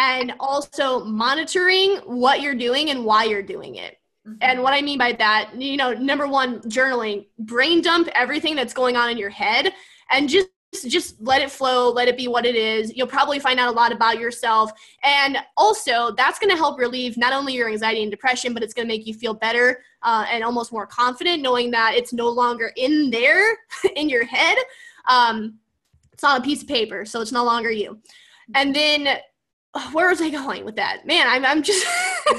and 0.00 0.32
also 0.40 1.04
monitoring 1.04 1.96
what 2.06 2.40
you're 2.40 2.54
doing 2.54 2.88
and 2.88 3.04
why 3.04 3.24
you're 3.24 3.42
doing 3.42 3.74
it. 3.76 3.98
Mm-hmm. 4.26 4.36
and 4.42 4.62
what 4.62 4.74
i 4.74 4.82
mean 4.82 4.98
by 4.98 5.12
that 5.12 5.50
you 5.56 5.78
know 5.78 5.94
number 5.94 6.26
one 6.26 6.60
journaling 6.60 7.24
brain 7.38 7.80
dump 7.80 8.06
everything 8.14 8.54
that's 8.54 8.74
going 8.74 8.94
on 8.94 9.08
in 9.08 9.16
your 9.16 9.30
head 9.30 9.72
and 10.10 10.28
just 10.28 10.50
just 10.86 11.20
let 11.20 11.42
it 11.42 11.50
flow 11.50 11.90
let 11.90 12.06
it 12.06 12.16
be 12.16 12.28
what 12.28 12.46
it 12.46 12.54
is. 12.54 12.96
You'll 12.96 13.06
probably 13.06 13.38
find 13.38 13.58
out 13.58 13.68
a 13.68 13.72
lot 13.72 13.92
about 13.92 14.20
yourself. 14.20 14.70
And 15.02 15.36
also 15.56 16.12
that's 16.12 16.38
going 16.38 16.50
to 16.50 16.56
help 16.56 16.78
relieve 16.78 17.16
not 17.16 17.32
only 17.32 17.54
your 17.54 17.68
anxiety 17.68 18.02
and 18.02 18.10
depression 18.10 18.54
but 18.54 18.62
it's 18.62 18.74
going 18.74 18.86
to 18.86 18.92
make 18.94 19.06
you 19.06 19.14
feel 19.14 19.34
better 19.34 19.82
uh, 20.02 20.26
and 20.30 20.44
almost 20.44 20.72
more 20.72 20.86
confident 20.86 21.42
knowing 21.42 21.70
that 21.72 21.94
it's 21.96 22.12
no 22.12 22.28
longer 22.28 22.72
in 22.76 23.10
there 23.10 23.56
in 23.96 24.08
your 24.08 24.24
head. 24.24 24.56
Um, 25.08 25.58
it's 26.12 26.22
on 26.22 26.40
a 26.40 26.44
piece 26.44 26.62
of 26.62 26.68
paper 26.68 27.04
so 27.04 27.20
it's 27.20 27.32
no 27.32 27.44
longer 27.44 27.70
you. 27.70 27.98
And 28.54 28.74
then 28.74 29.18
Oh, 29.74 29.90
where 29.92 30.08
was 30.08 30.20
I 30.20 30.30
going 30.30 30.64
with 30.64 30.76
that? 30.76 31.06
Man, 31.06 31.26
I'm, 31.28 31.44
I'm 31.44 31.62
just. 31.62 31.86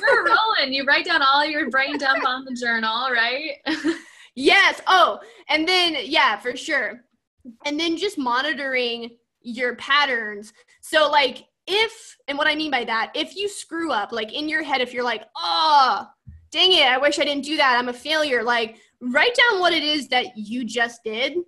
You're 0.00 0.24
rolling. 0.24 0.36
You 0.68 0.84
write 0.84 1.06
down 1.06 1.22
all 1.22 1.44
your 1.44 1.70
brain 1.70 1.98
dump 1.98 2.26
on 2.26 2.44
the 2.44 2.52
journal, 2.52 3.10
right? 3.10 3.52
Yes. 4.34 4.80
Oh, 4.86 5.18
and 5.48 5.66
then 5.66 5.96
yeah, 6.04 6.38
for 6.38 6.56
sure. 6.56 7.00
And 7.64 7.78
then 7.78 7.96
just 7.96 8.18
monitoring 8.18 9.16
your 9.40 9.74
patterns. 9.74 10.52
So 10.80 11.10
like 11.10 11.44
if 11.66 12.16
and 12.28 12.38
what 12.38 12.46
I 12.46 12.54
mean 12.54 12.70
by 12.70 12.84
that, 12.84 13.10
if 13.16 13.34
you 13.34 13.48
screw 13.48 13.90
up, 13.90 14.12
like 14.12 14.32
in 14.32 14.48
your 14.48 14.62
head, 14.62 14.80
if 14.80 14.94
you're 14.94 15.02
like, 15.02 15.24
oh, 15.36 16.06
dang 16.52 16.70
it, 16.70 16.86
I 16.86 16.98
wish 16.98 17.18
I 17.18 17.24
didn't 17.24 17.46
do 17.46 17.56
that. 17.56 17.76
I'm 17.76 17.88
a 17.88 17.92
failure. 17.92 18.44
Like 18.44 18.76
write 19.00 19.34
down 19.34 19.58
what 19.58 19.72
it 19.72 19.82
is 19.82 20.06
that 20.08 20.26
you 20.36 20.64
just 20.64 21.02
did 21.02 21.38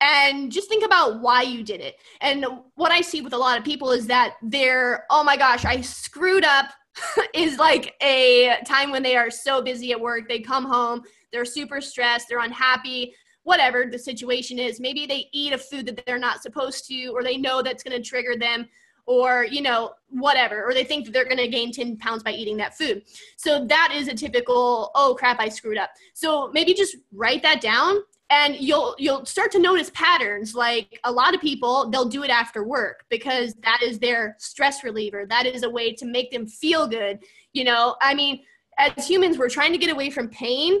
and 0.00 0.52
just 0.52 0.68
think 0.68 0.84
about 0.84 1.20
why 1.20 1.42
you 1.42 1.62
did 1.62 1.80
it. 1.80 1.96
And 2.20 2.44
what 2.74 2.92
I 2.92 3.00
see 3.00 3.22
with 3.22 3.32
a 3.32 3.38
lot 3.38 3.58
of 3.58 3.64
people 3.64 3.92
is 3.92 4.06
that 4.08 4.34
they're, 4.42 5.04
oh 5.10 5.24
my 5.24 5.36
gosh, 5.36 5.64
I 5.64 5.80
screwed 5.80 6.44
up 6.44 6.70
is 7.34 7.58
like 7.58 7.94
a 8.02 8.58
time 8.66 8.90
when 8.90 9.02
they 9.02 9.16
are 9.16 9.30
so 9.30 9.62
busy 9.62 9.92
at 9.92 10.00
work. 10.00 10.28
They 10.28 10.40
come 10.40 10.64
home, 10.64 11.02
they're 11.32 11.44
super 11.44 11.80
stressed, 11.80 12.28
they're 12.28 12.40
unhappy, 12.40 13.14
whatever 13.42 13.86
the 13.90 13.98
situation 13.98 14.58
is. 14.58 14.80
Maybe 14.80 15.06
they 15.06 15.28
eat 15.32 15.52
a 15.52 15.58
food 15.58 15.86
that 15.86 16.04
they're 16.06 16.18
not 16.18 16.42
supposed 16.42 16.86
to, 16.88 17.08
or 17.08 17.22
they 17.22 17.36
know 17.36 17.62
that's 17.62 17.82
going 17.82 17.96
to 17.96 18.06
trigger 18.06 18.36
them, 18.36 18.68
or, 19.06 19.44
you 19.44 19.62
know, 19.62 19.92
whatever, 20.08 20.64
or 20.64 20.74
they 20.74 20.84
think 20.84 21.04
that 21.04 21.12
they're 21.12 21.24
going 21.24 21.36
to 21.36 21.48
gain 21.48 21.72
10 21.72 21.96
pounds 21.98 22.22
by 22.22 22.32
eating 22.32 22.56
that 22.56 22.76
food. 22.76 23.02
So 23.36 23.64
that 23.66 23.92
is 23.94 24.08
a 24.08 24.14
typical, 24.14 24.90
oh 24.94 25.14
crap, 25.18 25.38
I 25.38 25.48
screwed 25.48 25.78
up. 25.78 25.90
So 26.12 26.50
maybe 26.52 26.74
just 26.74 26.96
write 27.12 27.42
that 27.42 27.60
down 27.60 27.98
and 28.30 28.56
you'll 28.56 28.94
you'll 28.98 29.24
start 29.24 29.52
to 29.52 29.58
notice 29.58 29.90
patterns 29.94 30.54
like 30.54 30.98
a 31.04 31.12
lot 31.12 31.34
of 31.34 31.40
people 31.40 31.88
they'll 31.90 32.08
do 32.08 32.24
it 32.24 32.30
after 32.30 32.64
work 32.64 33.04
because 33.08 33.54
that 33.62 33.80
is 33.82 33.98
their 33.98 34.36
stress 34.38 34.82
reliever. 34.82 35.26
That 35.26 35.46
is 35.46 35.62
a 35.62 35.70
way 35.70 35.92
to 35.94 36.04
make 36.04 36.30
them 36.30 36.46
feel 36.46 36.86
good 36.86 37.20
you 37.52 37.64
know? 37.64 37.96
I 38.00 38.14
mean 38.14 38.40
as 38.78 39.08
humans 39.08 39.38
we're 39.38 39.48
trying 39.48 39.72
to 39.72 39.78
get 39.78 39.90
away 39.90 40.10
from 40.10 40.28
pain 40.28 40.80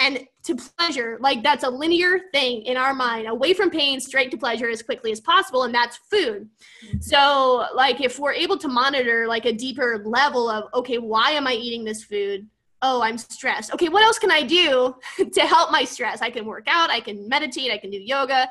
and 0.00 0.26
to 0.44 0.56
pleasure. 0.56 1.18
Like 1.20 1.42
that's 1.42 1.64
a 1.64 1.70
linear 1.70 2.20
thing 2.32 2.62
in 2.62 2.76
our 2.76 2.94
mind. 2.94 3.26
Away 3.28 3.52
from 3.52 3.68
pain 3.68 4.00
straight 4.00 4.30
to 4.30 4.36
pleasure 4.36 4.68
as 4.68 4.82
quickly 4.82 5.12
as 5.12 5.20
possible 5.20 5.64
and 5.64 5.74
that's 5.74 5.96
food. 6.10 6.48
Mm-hmm. 6.84 7.00
so 7.00 7.66
like 7.74 8.00
if 8.00 8.18
we're 8.18 8.32
able 8.32 8.56
to 8.58 8.68
monitor 8.68 9.26
like 9.26 9.44
a 9.44 9.52
deeper 9.52 10.02
level 10.04 10.48
of 10.48 10.64
okay 10.74 10.98
why 10.98 11.32
am 11.32 11.46
i 11.46 11.54
eating 11.54 11.84
this 11.84 12.04
food 12.04 12.46
oh 12.82 13.02
i'm 13.02 13.18
stressed. 13.18 13.72
Okay 13.72 13.88
what 13.88 14.02
else 14.02 14.18
can 14.18 14.30
i 14.30 14.42
do 14.42 14.94
to 15.32 15.40
help 15.40 15.70
my 15.70 15.84
stress? 15.84 16.22
I 16.22 16.30
can 16.30 16.44
work 16.46 16.66
out 16.68 16.90
i 16.90 17.00
can 17.00 17.28
meditate 17.28 17.70
i 17.72 17.78
can 17.78 17.90
do 17.90 17.98
yoga. 17.98 18.48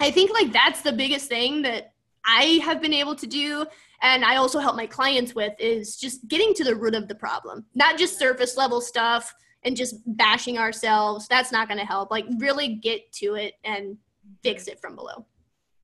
I 0.00 0.10
think 0.10 0.30
like 0.32 0.52
that's 0.52 0.82
the 0.82 0.92
biggest 0.92 1.28
thing 1.28 1.62
that 1.62 1.92
i 2.24 2.60
have 2.64 2.80
been 2.80 2.94
able 2.94 3.14
to 3.16 3.26
do 3.26 3.66
and 4.02 4.24
i 4.24 4.36
also 4.36 4.58
help 4.58 4.76
my 4.76 4.86
clients 4.86 5.34
with 5.34 5.52
is 5.58 5.96
just 5.96 6.26
getting 6.28 6.54
to 6.54 6.64
the 6.64 6.74
root 6.74 6.94
of 6.94 7.08
the 7.08 7.14
problem. 7.14 7.66
Not 7.74 7.98
just 7.98 8.18
surface 8.18 8.56
level 8.56 8.80
stuff 8.80 9.34
and 9.64 9.76
just 9.76 9.96
bashing 10.06 10.58
ourselves. 10.58 11.26
That's 11.28 11.52
not 11.52 11.68
going 11.68 11.80
to 11.80 11.84
help. 11.84 12.10
Like 12.10 12.26
really 12.38 12.76
get 12.76 13.10
to 13.14 13.34
it 13.34 13.54
and 13.64 13.96
fix 14.42 14.68
it 14.68 14.80
from 14.80 14.94
below. 14.94 15.26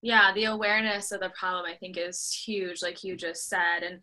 Yeah 0.03 0.33
the 0.35 0.45
awareness 0.45 1.13
of 1.13 1.21
the 1.21 1.31
problem 1.31 1.65
i 1.65 1.75
think 1.75 1.97
is 1.97 2.31
huge 2.31 2.83
like 2.83 3.03
you 3.03 3.17
just 3.17 3.49
said. 3.49 3.83
And 3.83 4.01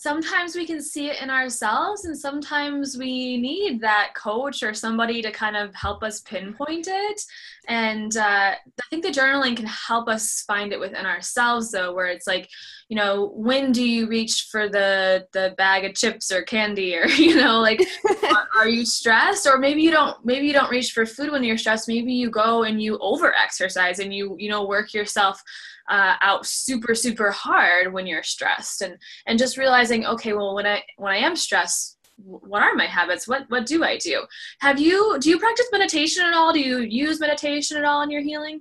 sometimes 0.00 0.56
we 0.56 0.66
can 0.66 0.80
see 0.80 1.10
it 1.10 1.20
in 1.20 1.28
ourselves 1.28 2.06
and 2.06 2.18
sometimes 2.18 2.96
we 2.96 3.36
need 3.36 3.82
that 3.82 4.12
coach 4.16 4.62
or 4.62 4.72
somebody 4.72 5.20
to 5.20 5.30
kind 5.30 5.56
of 5.56 5.74
help 5.74 6.02
us 6.02 6.22
pinpoint 6.22 6.88
it. 6.88 7.20
And 7.68 8.16
uh, 8.16 8.54
i 8.54 8.86
think 8.88 9.04
the 9.04 9.10
journaling 9.10 9.54
can 9.54 9.66
help 9.66 10.08
us 10.08 10.42
find 10.46 10.72
it 10.72 10.80
within 10.80 11.04
ourselves 11.04 11.70
though 11.70 11.92
where 11.92 12.06
it's 12.06 12.26
like 12.26 12.48
you 12.88 12.96
know 12.96 13.30
when 13.34 13.70
do 13.70 13.86
you 13.86 14.08
reach 14.08 14.48
for 14.50 14.68
the 14.68 15.26
the 15.32 15.54
bag 15.58 15.84
of 15.84 15.94
chips 15.94 16.32
or 16.32 16.42
candy 16.42 16.96
or 16.96 17.06
you 17.26 17.36
know 17.36 17.60
like 17.60 17.80
are 18.60 18.68
you 18.68 18.84
stressed? 18.84 19.46
Or 19.46 19.58
maybe 19.58 19.82
you 19.82 19.90
don't 19.90 20.16
maybe 20.24 20.46
you 20.46 20.52
don't 20.52 20.70
reach 20.70 20.92
for 20.92 21.06
food 21.06 21.30
when 21.30 21.44
you're 21.44 21.58
stressed. 21.58 21.88
Maybe 21.88 22.12
you 22.12 22.30
go 22.30 22.64
and 22.64 22.82
you 22.82 22.98
over 22.98 23.34
exercise 23.34 23.98
and 23.98 24.12
you 24.14 24.36
you 24.38 24.50
know 24.50 24.66
work 24.66 24.92
yourself 24.92 25.42
uh, 25.90 26.14
out 26.22 26.46
super 26.46 26.94
super 26.94 27.30
hard 27.30 27.92
when 27.92 28.06
you're 28.06 28.22
stressed 28.22 28.80
and 28.80 28.96
and 29.26 29.38
just 29.38 29.58
realizing 29.58 30.06
okay 30.06 30.32
well 30.32 30.54
when 30.54 30.66
i 30.66 30.82
when 30.96 31.12
i 31.12 31.16
am 31.16 31.34
stressed 31.36 31.98
what 32.16 32.62
are 32.62 32.74
my 32.74 32.86
habits 32.86 33.26
what 33.26 33.44
what 33.48 33.66
do 33.66 33.82
i 33.82 33.98
do 33.98 34.24
have 34.60 34.78
you 34.78 35.18
do 35.20 35.28
you 35.28 35.38
practice 35.38 35.66
meditation 35.72 36.24
at 36.24 36.32
all 36.32 36.52
do 36.52 36.60
you 36.60 36.78
use 36.78 37.18
meditation 37.18 37.76
at 37.76 37.84
all 37.84 38.02
in 38.02 38.10
your 38.10 38.22
healing 38.22 38.60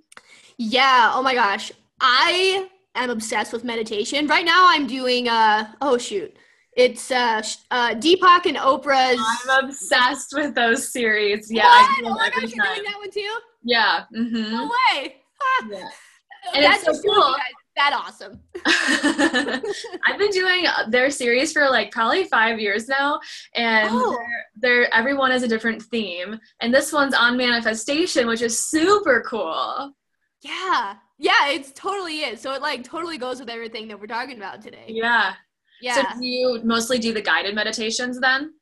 yeah 0.58 1.12
oh 1.14 1.22
my 1.22 1.34
gosh 1.34 1.72
i 2.02 2.68
am 2.96 3.10
obsessed 3.10 3.54
with 3.54 3.64
meditation 3.64 4.26
right 4.28 4.46
now 4.46 4.66
i'm 4.70 4.88
doing 4.88 5.30
uh 5.30 5.72
oh 5.82 5.98
shoot 5.98 6.36
it's 6.78 7.12
uh, 7.12 7.42
uh 7.72 7.96
Deepak 7.96 8.46
and 8.46 8.56
Oprah's. 8.56 9.20
I'm 9.50 9.66
obsessed 9.66 10.34
with 10.34 10.56
those 10.56 10.94
series. 10.94 11.52
Yeah, 11.52 11.64
what? 11.64 11.90
I 11.90 11.96
do 11.98 12.04
them 12.06 12.14
oh 12.14 12.26
every 12.26 12.42
gosh, 12.42 12.52
time. 12.52 12.66
You're 12.68 12.76
doing 12.76 12.86
that 12.86 12.98
one 13.00 13.12
too? 13.12 13.38
Yeah. 13.64 14.04
Mm-hmm. 14.16 14.52
No 14.52 14.72
way. 14.94 15.16
yeah 15.72 15.90
and 16.54 16.64
That's 16.66 16.86
so 16.86 16.94
cool. 17.02 17.36
That 17.76 17.94
awesome. 17.94 18.42
I've 20.06 20.20
been 20.20 20.32
doing 20.32 20.66
their 20.90 21.10
series 21.10 21.54
for 21.54 21.70
like 21.70 21.92
probably 21.92 22.26
five 22.26 22.60
years 22.60 22.90
now, 22.90 23.22
and 23.56 23.90
oh. 23.90 24.12
they're, 24.12 24.46
they're 24.58 24.94
everyone 24.94 25.32
has 25.32 25.44
a 25.44 25.48
different 25.48 25.82
theme, 25.84 26.40
and 26.60 26.74
this 26.74 26.92
one's 26.92 27.14
on 27.14 27.38
manifestation, 27.38 28.28
which 28.28 28.42
is 28.42 28.68
super 28.70 29.24
cool. 29.26 29.94
Yeah, 30.42 30.96
yeah, 31.18 31.50
it's 31.50 31.72
totally 31.74 32.20
is. 32.20 32.42
So 32.42 32.54
it 32.54 32.62
like 32.62 32.84
totally 32.84 33.18
goes 33.18 33.40
with 33.40 33.50
everything 33.50 33.88
that 33.88 34.00
we're 34.00 34.08
talking 34.08 34.38
about 34.38 34.62
today. 34.62 34.86
Yeah. 34.88 35.34
Yeah. 35.82 35.96
So 35.96 36.20
do 36.20 36.26
you 36.26 36.62
mostly 36.64 37.00
do 37.00 37.14
the 37.14 37.22
guided 37.22 37.56
meditations 37.56 38.20
then? 38.20 38.54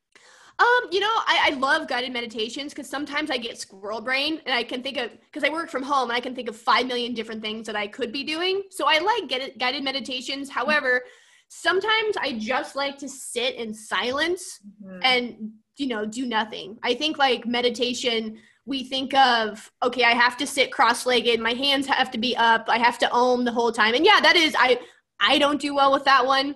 Um, 0.59 0.89
you 0.91 0.99
know, 0.99 1.05
I, 1.07 1.51
I 1.51 1.55
love 1.55 1.87
guided 1.87 2.11
meditations 2.11 2.73
because 2.73 2.89
sometimes 2.89 3.29
I 3.29 3.37
get 3.37 3.59
squirrel 3.59 4.01
brain 4.01 4.41
and 4.45 4.55
I 4.55 4.63
can 4.63 4.81
think 4.81 4.97
of 4.97 5.11
because 5.11 5.43
I 5.43 5.51
work 5.51 5.69
from 5.69 5.83
home 5.83 6.09
and 6.09 6.17
I 6.17 6.19
can 6.19 6.33
think 6.33 6.49
of 6.49 6.55
five 6.55 6.87
million 6.87 7.13
different 7.13 7.43
things 7.43 7.67
that 7.67 7.75
I 7.75 7.85
could 7.85 8.11
be 8.11 8.23
doing. 8.23 8.63
So 8.71 8.85
I 8.87 8.97
like 8.97 9.29
get 9.29 9.57
guided 9.59 9.83
meditations. 9.83 10.49
However, 10.49 11.03
sometimes 11.49 12.17
I 12.19 12.39
just 12.39 12.75
like 12.75 12.97
to 12.99 13.07
sit 13.07 13.55
in 13.55 13.71
silence 13.71 14.59
mm-hmm. 14.83 14.99
and 15.03 15.51
you 15.77 15.87
know 15.87 16.07
do 16.07 16.25
nothing. 16.25 16.79
I 16.83 16.95
think 16.95 17.19
like 17.19 17.45
meditation 17.45 18.39
we 18.67 18.83
think 18.83 19.13
of 19.15 19.71
okay 19.81 20.03
i 20.03 20.13
have 20.13 20.37
to 20.37 20.45
sit 20.45 20.71
cross-legged 20.71 21.39
my 21.39 21.53
hands 21.53 21.87
have 21.87 22.11
to 22.11 22.17
be 22.17 22.35
up 22.35 22.65
i 22.67 22.77
have 22.77 22.99
to 22.99 23.09
ohm 23.11 23.45
the 23.45 23.51
whole 23.51 23.71
time 23.71 23.95
and 23.95 24.05
yeah 24.05 24.19
that 24.19 24.35
is 24.35 24.53
i 24.59 24.77
i 25.21 25.39
don't 25.39 25.61
do 25.61 25.73
well 25.73 25.91
with 25.91 26.03
that 26.03 26.25
one 26.25 26.53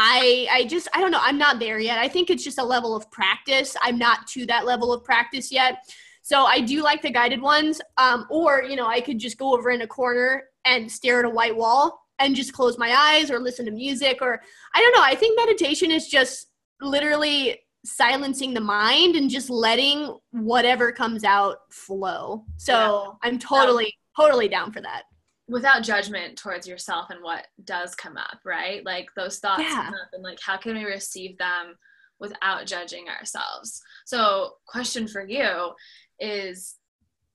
I 0.00 0.46
I 0.50 0.64
just 0.64 0.88
I 0.94 1.00
don't 1.00 1.10
know. 1.10 1.20
I'm 1.20 1.38
not 1.38 1.58
there 1.58 1.80
yet. 1.80 1.98
I 1.98 2.06
think 2.06 2.30
it's 2.30 2.44
just 2.44 2.58
a 2.58 2.64
level 2.64 2.94
of 2.94 3.10
practice. 3.10 3.76
I'm 3.82 3.98
not 3.98 4.28
to 4.28 4.46
that 4.46 4.64
level 4.64 4.92
of 4.92 5.02
practice 5.02 5.50
yet. 5.50 5.78
So 6.22 6.44
I 6.44 6.60
do 6.60 6.82
like 6.82 7.02
the 7.02 7.10
guided 7.10 7.42
ones. 7.42 7.80
Um, 7.96 8.26
or 8.30 8.62
you 8.62 8.76
know, 8.76 8.86
I 8.86 9.00
could 9.00 9.18
just 9.18 9.38
go 9.38 9.54
over 9.54 9.70
in 9.70 9.82
a 9.82 9.86
corner 9.88 10.44
and 10.64 10.90
stare 10.90 11.18
at 11.18 11.24
a 11.24 11.30
white 11.30 11.56
wall 11.56 12.00
and 12.20 12.36
just 12.36 12.52
close 12.52 12.78
my 12.78 12.92
eyes 12.94 13.28
or 13.30 13.40
listen 13.40 13.66
to 13.66 13.72
music 13.72 14.18
or 14.22 14.40
I 14.74 14.80
don't 14.80 14.94
know. 14.94 15.02
I 15.02 15.16
think 15.16 15.36
meditation 15.36 15.90
is 15.90 16.06
just 16.06 16.46
literally 16.80 17.58
silencing 17.84 18.54
the 18.54 18.60
mind 18.60 19.16
and 19.16 19.28
just 19.28 19.50
letting 19.50 20.16
whatever 20.30 20.92
comes 20.92 21.24
out 21.24 21.58
flow. 21.70 22.44
So 22.56 23.18
yeah. 23.22 23.28
I'm 23.28 23.38
totally, 23.38 23.92
totally 24.16 24.48
down 24.48 24.72
for 24.72 24.80
that. 24.80 25.04
Without 25.48 25.82
judgment 25.82 26.36
towards 26.36 26.68
yourself 26.68 27.10
and 27.10 27.22
what 27.22 27.46
does 27.64 27.94
come 27.94 28.16
up, 28.16 28.38
right? 28.44 28.84
Like 28.84 29.08
those 29.16 29.38
thoughts 29.38 29.62
yeah. 29.62 29.84
come 29.84 29.94
up 29.94 30.10
and 30.12 30.22
like 30.22 30.38
how 30.44 30.56
can 30.56 30.74
we 30.74 30.84
receive 30.84 31.38
them 31.38 31.76
without 32.20 32.66
judging 32.66 33.08
ourselves? 33.08 33.80
So, 34.04 34.52
question 34.66 35.08
for 35.08 35.26
you 35.26 35.72
is 36.20 36.76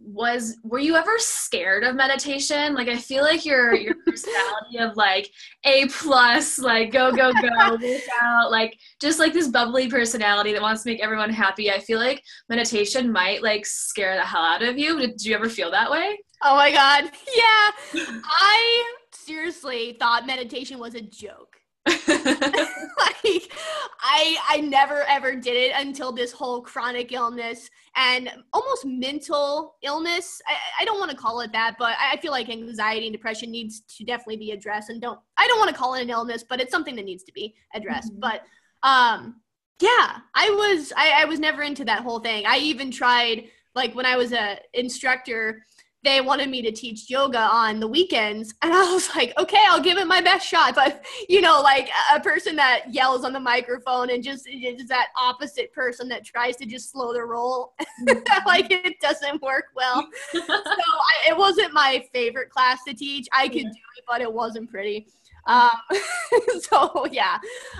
was 0.06 0.58
were 0.64 0.80
you 0.80 0.96
ever 0.96 1.14
scared 1.18 1.84
of 1.84 1.96
meditation 1.96 2.74
like 2.74 2.90
i 2.90 2.98
feel 2.98 3.24
like 3.24 3.46
your 3.46 3.74
your 3.74 3.96
personality 4.06 4.78
of 4.80 4.98
like 4.98 5.30
a 5.64 5.88
plus 5.88 6.60
like 6.60 6.92
go 6.92 7.12
go 7.12 7.32
go 7.32 7.78
out 8.22 8.52
like 8.52 8.78
just 9.00 9.18
like 9.18 9.32
this 9.34 9.48
bubbly 9.48 9.88
personality 9.90 10.52
that 10.52 10.62
wants 10.62 10.84
to 10.84 10.90
make 10.90 11.02
everyone 11.02 11.30
happy 11.30 11.72
i 11.72 11.80
feel 11.80 12.00
like 12.00 12.22
meditation 12.50 13.12
might 13.12 13.42
like 13.42 13.66
scare 13.66 14.16
the 14.16 14.22
hell 14.22 14.44
out 14.44 14.62
of 14.62 14.78
you 14.78 15.00
did 15.00 15.24
you 15.24 15.34
ever 15.34 15.48
feel 15.48 15.72
that 15.72 15.90
way 15.90 16.18
oh 16.44 16.56
my 16.56 16.72
god 16.72 17.04
yeah 17.36 18.02
i 18.26 18.94
seriously 19.12 19.96
thought 20.00 20.26
meditation 20.26 20.80
was 20.80 20.96
a 20.96 21.02
joke 21.02 21.58
like 21.86 23.52
I 24.00 24.38
I 24.48 24.62
never 24.64 25.04
ever 25.04 25.36
did 25.36 25.56
it 25.56 25.74
until 25.76 26.14
this 26.14 26.32
whole 26.32 26.62
chronic 26.62 27.12
illness 27.12 27.70
and 27.98 28.32
almost 28.54 28.86
mental 28.86 29.76
illness. 29.84 30.42
I, 30.48 30.82
I 30.82 30.86
don't 30.86 30.98
want 30.98 31.12
to 31.12 31.18
call 31.18 31.42
it 31.42 31.52
that, 31.52 31.76
but 31.78 31.98
I 32.00 32.16
feel 32.18 32.32
like 32.32 32.48
anxiety 32.48 33.08
and 33.08 33.14
depression 33.14 33.52
needs 33.52 33.82
to 33.98 34.06
definitely 34.06 34.38
be 34.38 34.52
addressed. 34.52 34.90
And 34.90 35.02
don't 35.02 35.20
I 35.36 35.46
don't 35.48 35.60
want 35.60 35.72
to 35.72 35.76
call 35.76 35.96
it 35.96 36.04
an 36.04 36.10
illness, 36.10 36.46
but 36.48 36.62
it's 36.62 36.72
something 36.72 36.96
that 36.96 37.04
needs 37.04 37.24
to 37.24 37.34
be 37.34 37.54
addressed. 37.74 38.14
Mm-hmm. 38.14 38.22
But 38.22 38.44
um 38.84 39.42
yeah, 39.82 40.20
I 40.36 40.50
was 40.52 40.94
I, 40.96 41.24
I 41.24 41.26
was 41.26 41.40
never 41.42 41.64
into 41.64 41.84
that 41.84 42.04
whole 42.04 42.20
thing. 42.20 42.46
I 42.46 42.60
even 42.60 42.92
tried 42.92 43.50
like 43.76 43.94
when 43.94 44.06
I 44.06 44.16
was 44.16 44.32
a 44.32 44.58
instructor 44.74 45.66
they 46.04 46.20
wanted 46.22 46.50
me 46.50 46.62
to 46.62 46.72
teach 46.72 47.10
yoga 47.10 47.40
on 47.40 47.80
the 47.80 47.88
weekends 47.88 48.54
and 48.62 48.74
i 48.74 48.94
was 48.94 49.10
like 49.16 49.34
okay 49.38 49.60
i'll 49.70 49.82
give 49.82 49.98
it 49.98 50.06
my 50.06 50.22
best 50.22 50.48
shot 50.48 50.76
but 50.76 51.06
you 51.30 51.42
know 51.42 51.62
like 51.62 51.90
a 52.14 52.20
person 52.20 52.56
that 52.56 52.82
yells 52.94 53.24
on 53.24 53.34
the 53.34 53.40
microphone 53.40 54.10
and 54.10 54.24
just 54.24 54.48
is 54.48 54.88
that 54.88 55.08
opposite 55.20 55.72
person 55.74 56.08
that 56.08 56.24
tries 56.24 56.56
to 56.56 56.66
just 56.66 56.92
slow 56.92 57.14
the 57.14 57.24
roll 57.24 57.74
mm-hmm. 58.08 58.48
like 58.48 58.68
it 58.70 59.00
doesn't 59.00 59.42
work 59.42 59.66
well 59.76 60.08
so 60.32 60.42
I, 60.42 61.30
it 61.30 61.38
wasn't 61.38 61.74
my 61.74 62.06
favorite 62.14 62.50
class 62.50 62.84
to 62.88 62.94
teach 62.94 63.28
i 63.34 63.48
could 63.48 63.64
yeah. 63.64 63.70
do 63.70 63.80
it 63.98 64.04
but 64.08 64.22
it 64.22 64.32
wasn't 64.32 64.70
pretty 64.70 65.08
um, 65.46 65.72
so 66.62 67.06
yeah 67.12 67.38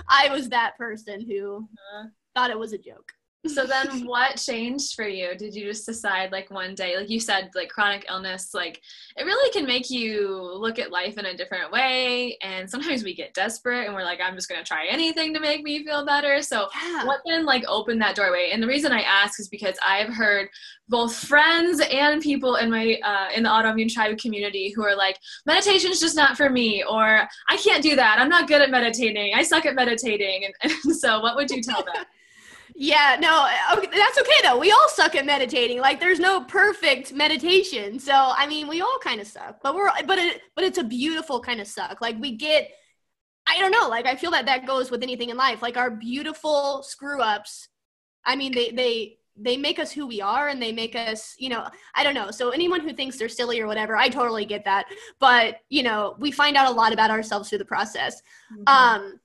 i 0.08 0.28
was 0.30 0.48
that 0.48 0.76
person 0.76 1.20
who 1.20 1.56
uh-huh. 1.56 2.08
thought 2.34 2.50
it 2.50 2.58
was 2.58 2.72
a 2.72 2.78
joke 2.78 3.12
so 3.46 3.66
then 3.66 4.04
what 4.06 4.36
changed 4.36 4.94
for 4.94 5.06
you? 5.06 5.34
Did 5.36 5.54
you 5.54 5.64
just 5.64 5.86
decide 5.86 6.32
like 6.32 6.50
one 6.50 6.74
day 6.74 6.96
like 6.96 7.10
you 7.10 7.20
said 7.20 7.50
like 7.54 7.68
chronic 7.68 8.06
illness 8.08 8.54
like 8.54 8.80
it 9.16 9.24
really 9.24 9.52
can 9.52 9.66
make 9.66 9.90
you 9.90 10.30
look 10.56 10.78
at 10.78 10.90
life 10.90 11.18
in 11.18 11.26
a 11.26 11.36
different 11.36 11.70
way 11.70 12.36
and 12.42 12.68
sometimes 12.68 13.04
we 13.04 13.14
get 13.14 13.34
desperate 13.34 13.86
and 13.86 13.94
we're 13.94 14.04
like 14.04 14.20
i'm 14.22 14.34
just 14.34 14.48
going 14.48 14.60
to 14.60 14.66
try 14.66 14.86
anything 14.88 15.34
to 15.34 15.40
make 15.40 15.62
me 15.62 15.84
feel 15.84 16.04
better. 16.04 16.42
So 16.42 16.68
yeah. 16.82 17.04
what 17.04 17.20
then 17.26 17.44
like 17.44 17.64
opened 17.68 18.00
that 18.02 18.16
doorway? 18.16 18.50
And 18.52 18.62
the 18.62 18.66
reason 18.66 18.92
i 18.92 19.02
ask 19.02 19.40
is 19.40 19.48
because 19.48 19.76
i've 19.86 20.12
heard 20.12 20.48
both 20.88 21.14
friends 21.14 21.80
and 21.90 22.20
people 22.20 22.56
in 22.56 22.70
my 22.70 22.98
uh, 23.02 23.28
in 23.34 23.42
the 23.42 23.48
autoimmune 23.48 23.90
tribe 23.90 24.18
community 24.18 24.70
who 24.74 24.84
are 24.84 24.94
like 24.94 25.18
meditation 25.46 25.90
is 25.90 26.00
just 26.00 26.16
not 26.16 26.36
for 26.36 26.50
me 26.50 26.84
or 26.84 27.26
i 27.48 27.56
can't 27.56 27.82
do 27.82 27.96
that. 27.96 28.18
I'm 28.18 28.28
not 28.28 28.48
good 28.48 28.62
at 28.62 28.70
meditating. 28.70 29.34
I 29.34 29.42
suck 29.42 29.66
at 29.66 29.74
meditating. 29.74 30.44
And, 30.44 30.72
and 30.84 30.96
so 30.96 31.20
what 31.20 31.36
would 31.36 31.50
you 31.50 31.62
tell 31.62 31.82
them 31.84 32.04
Yeah, 32.76 33.16
no, 33.20 33.48
okay, 33.78 33.88
that's 33.96 34.18
okay 34.18 34.40
though. 34.42 34.58
We 34.58 34.72
all 34.72 34.88
suck 34.88 35.14
at 35.14 35.24
meditating. 35.24 35.78
Like, 35.78 36.00
there's 36.00 36.18
no 36.18 36.42
perfect 36.42 37.12
meditation. 37.12 38.00
So, 38.00 38.12
I 38.12 38.48
mean, 38.48 38.66
we 38.66 38.80
all 38.80 38.98
kind 39.00 39.20
of 39.20 39.28
suck, 39.28 39.60
but 39.62 39.76
we're, 39.76 39.90
but 40.06 40.18
it, 40.18 40.42
but 40.56 40.64
it's 40.64 40.78
a 40.78 40.84
beautiful 40.84 41.40
kind 41.40 41.60
of 41.60 41.68
suck. 41.68 42.00
Like, 42.00 42.18
we 42.18 42.32
get, 42.32 42.70
I 43.46 43.60
don't 43.60 43.70
know. 43.70 43.88
Like, 43.88 44.06
I 44.06 44.16
feel 44.16 44.32
that 44.32 44.46
that 44.46 44.66
goes 44.66 44.90
with 44.90 45.04
anything 45.04 45.30
in 45.30 45.36
life. 45.36 45.62
Like, 45.62 45.76
our 45.76 45.90
beautiful 45.90 46.82
screw 46.82 47.20
ups. 47.20 47.68
I 48.24 48.34
mean, 48.34 48.52
they, 48.52 48.70
they, 48.70 49.18
they 49.36 49.56
make 49.56 49.78
us 49.78 49.92
who 49.92 50.08
we 50.08 50.20
are 50.20 50.48
and 50.48 50.60
they 50.60 50.72
make 50.72 50.96
us, 50.96 51.36
you 51.38 51.50
know, 51.50 51.68
I 51.94 52.02
don't 52.02 52.14
know. 52.14 52.32
So 52.32 52.50
anyone 52.50 52.80
who 52.80 52.92
thinks 52.92 53.18
they're 53.18 53.28
silly 53.28 53.60
or 53.60 53.68
whatever, 53.68 53.96
I 53.96 54.08
totally 54.08 54.46
get 54.46 54.64
that. 54.64 54.86
But, 55.20 55.58
you 55.68 55.84
know, 55.84 56.16
we 56.18 56.32
find 56.32 56.56
out 56.56 56.70
a 56.70 56.74
lot 56.74 56.92
about 56.92 57.10
ourselves 57.10 57.48
through 57.48 57.58
the 57.58 57.64
process. 57.64 58.20
Mm-hmm. 58.52 58.62
Um, 58.66 59.20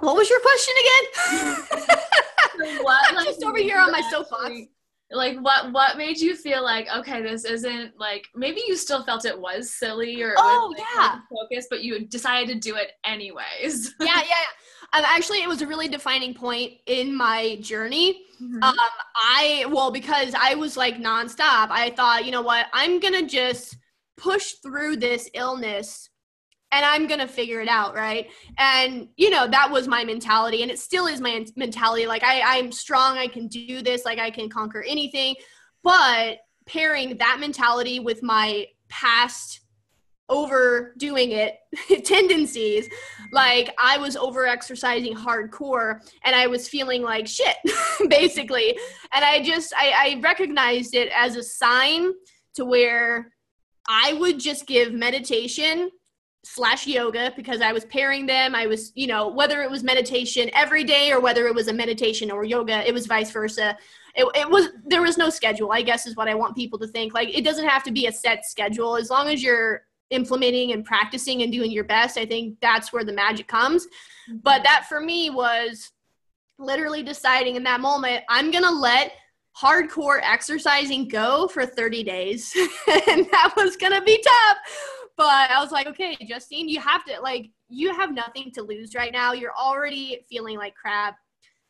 what 0.00 0.16
was 0.16 0.28
your 0.28 0.40
question 0.40 0.74
again? 0.80 1.86
what, 2.82 3.08
I'm 3.08 3.16
like, 3.16 3.26
just 3.26 3.44
over 3.44 3.58
here 3.58 3.78
on 3.78 3.90
my 3.92 4.02
soapbox. 4.10 4.50
Like 5.10 5.36
what 5.38 5.72
what 5.72 5.98
made 5.98 6.18
you 6.18 6.34
feel 6.34 6.62
like 6.62 6.88
okay 6.96 7.20
this 7.22 7.44
isn't 7.44 7.98
like 7.98 8.24
maybe 8.34 8.62
you 8.66 8.76
still 8.76 9.04
felt 9.04 9.26
it 9.26 9.38
was 9.38 9.70
silly 9.70 10.22
or 10.22 10.34
oh 10.38 10.68
was, 10.68 10.78
like, 10.78 10.88
yeah 10.96 11.18
focus 11.30 11.66
but 11.68 11.82
you 11.82 12.06
decided 12.06 12.48
to 12.48 12.58
do 12.58 12.76
it 12.76 12.92
anyways 13.04 13.94
yeah 14.00 14.22
yeah 14.22 14.98
um, 14.98 15.04
actually 15.06 15.42
it 15.42 15.48
was 15.48 15.60
a 15.60 15.66
really 15.66 15.86
defining 15.86 16.32
point 16.32 16.72
in 16.86 17.14
my 17.14 17.56
journey 17.60 18.24
mm-hmm. 18.42 18.62
um 18.62 18.74
I 19.14 19.66
well 19.68 19.90
because 19.90 20.34
I 20.34 20.54
was 20.54 20.78
like 20.78 20.96
nonstop 20.96 21.68
I 21.70 21.92
thought 21.94 22.24
you 22.24 22.30
know 22.30 22.42
what 22.42 22.68
I'm 22.72 22.98
gonna 22.98 23.26
just 23.26 23.76
push 24.16 24.52
through 24.62 24.96
this 24.96 25.28
illness 25.34 26.08
and 26.72 26.84
I'm 26.84 27.06
gonna 27.06 27.28
figure 27.28 27.60
it 27.60 27.68
out, 27.68 27.94
right? 27.94 28.30
And 28.58 29.08
you 29.16 29.30
know 29.30 29.46
that 29.46 29.70
was 29.70 29.86
my 29.86 30.04
mentality, 30.04 30.62
and 30.62 30.70
it 30.70 30.78
still 30.78 31.06
is 31.06 31.20
my 31.20 31.44
mentality. 31.54 32.06
Like 32.06 32.24
I, 32.24 32.58
I'm 32.58 32.72
strong, 32.72 33.18
I 33.18 33.28
can 33.28 33.46
do 33.46 33.82
this, 33.82 34.04
like 34.04 34.18
I 34.18 34.30
can 34.30 34.48
conquer 34.48 34.82
anything. 34.82 35.36
But 35.84 36.38
pairing 36.66 37.16
that 37.18 37.38
mentality 37.40 38.00
with 38.00 38.22
my 38.22 38.66
past 38.88 39.60
overdoing 40.28 41.32
it 41.32 41.56
tendencies 42.04 42.88
like 43.32 43.74
i 43.78 43.98
was 43.98 44.16
over 44.16 44.46
exercising 44.46 45.14
hardcore 45.14 46.00
and 46.24 46.34
i 46.34 46.46
was 46.46 46.68
feeling 46.68 47.02
like 47.02 47.26
shit 47.26 47.56
basically 48.08 48.78
and 49.12 49.24
i 49.24 49.42
just 49.42 49.74
I, 49.76 49.92
I 50.16 50.20
recognized 50.22 50.94
it 50.94 51.10
as 51.14 51.36
a 51.36 51.42
sign 51.42 52.12
to 52.54 52.64
where 52.64 53.32
i 53.88 54.14
would 54.14 54.38
just 54.38 54.66
give 54.66 54.92
meditation 54.92 55.90
slash 56.44 56.86
yoga 56.86 57.32
because 57.36 57.60
I 57.60 57.72
was 57.72 57.84
pairing 57.84 58.26
them. 58.26 58.54
I 58.54 58.66
was, 58.66 58.92
you 58.94 59.06
know, 59.06 59.28
whether 59.28 59.62
it 59.62 59.70
was 59.70 59.82
meditation 59.82 60.50
every 60.54 60.84
day 60.84 61.12
or 61.12 61.20
whether 61.20 61.46
it 61.46 61.54
was 61.54 61.68
a 61.68 61.72
meditation 61.72 62.30
or 62.30 62.44
yoga, 62.44 62.86
it 62.86 62.92
was 62.92 63.06
vice 63.06 63.30
versa. 63.30 63.76
It, 64.14 64.26
it 64.34 64.50
was 64.50 64.68
there 64.84 65.02
was 65.02 65.16
no 65.16 65.30
schedule. 65.30 65.72
I 65.72 65.82
guess 65.82 66.06
is 66.06 66.16
what 66.16 66.28
I 66.28 66.34
want 66.34 66.56
people 66.56 66.78
to 66.80 66.86
think. 66.86 67.14
Like 67.14 67.36
it 67.36 67.44
doesn't 67.44 67.66
have 67.66 67.84
to 67.84 67.92
be 67.92 68.06
a 68.06 68.12
set 68.12 68.44
schedule 68.44 68.96
as 68.96 69.08
long 69.08 69.28
as 69.28 69.42
you're 69.42 69.82
implementing 70.10 70.72
and 70.72 70.84
practicing 70.84 71.42
and 71.42 71.52
doing 71.52 71.70
your 71.70 71.84
best. 71.84 72.18
I 72.18 72.26
think 72.26 72.58
that's 72.60 72.92
where 72.92 73.04
the 73.04 73.12
magic 73.12 73.46
comes. 73.46 73.86
But 74.42 74.62
that 74.64 74.86
for 74.88 75.00
me 75.00 75.30
was 75.30 75.90
literally 76.58 77.02
deciding 77.02 77.56
in 77.56 77.62
that 77.64 77.80
moment, 77.80 78.24
I'm 78.28 78.50
gonna 78.50 78.70
let 78.70 79.12
hardcore 79.56 80.20
exercising 80.22 81.08
go 81.08 81.46
for 81.46 81.66
30 81.66 82.02
days 82.04 82.52
and 82.56 83.26
that 83.30 83.52
was 83.54 83.76
gonna 83.76 84.00
be 84.00 84.22
tough 84.22 84.56
but 85.16 85.50
I 85.50 85.60
was 85.60 85.72
like, 85.72 85.86
okay, 85.86 86.16
Justine, 86.26 86.68
you 86.68 86.80
have 86.80 87.04
to 87.04 87.20
like 87.20 87.50
you 87.68 87.94
have 87.94 88.12
nothing 88.12 88.50
to 88.54 88.62
lose 88.62 88.94
right 88.94 89.12
now. 89.12 89.32
You're 89.32 89.54
already 89.54 90.24
feeling 90.28 90.58
like 90.58 90.74
crap. 90.74 91.16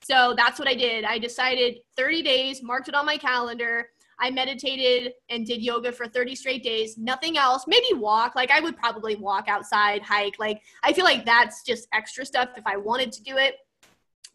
So 0.02 0.35
that's 0.37 0.59
what 0.59 0.68
I 0.68 0.74
did. 0.74 1.05
I 1.05 1.18
decided 1.18 1.78
30 1.96 2.22
days, 2.22 2.62
marked 2.62 2.88
it 2.88 2.94
on 2.94 3.07
my 3.07 3.16
calendar. 3.16 3.88
I 4.18 4.31
meditated 4.31 5.14
and 5.31 5.46
did 5.46 5.62
yoga 5.62 5.90
for 5.90 6.07
30 6.07 6.37
straight 6.37 6.62
days, 6.62 6.96
nothing 6.96 7.38
else. 7.38 7.64
Maybe 7.66 7.94
walk. 7.94 8.35
Like 8.37 8.50
I 8.50 8.61
would 8.61 8.76
probably 8.76 9.16
walk 9.16 9.48
outside, 9.48 10.02
hike. 10.02 10.38
Like 10.38 10.61
I 10.83 10.92
feel 10.92 11.05
like 11.05 11.24
that's 11.24 11.62
just 11.64 11.88
extra 11.92 12.24
stuff 12.24 12.50
if 12.57 12.66
I 12.66 12.76
wanted 12.76 13.12
to 13.12 13.22
do 13.22 13.37
it. 13.37 13.57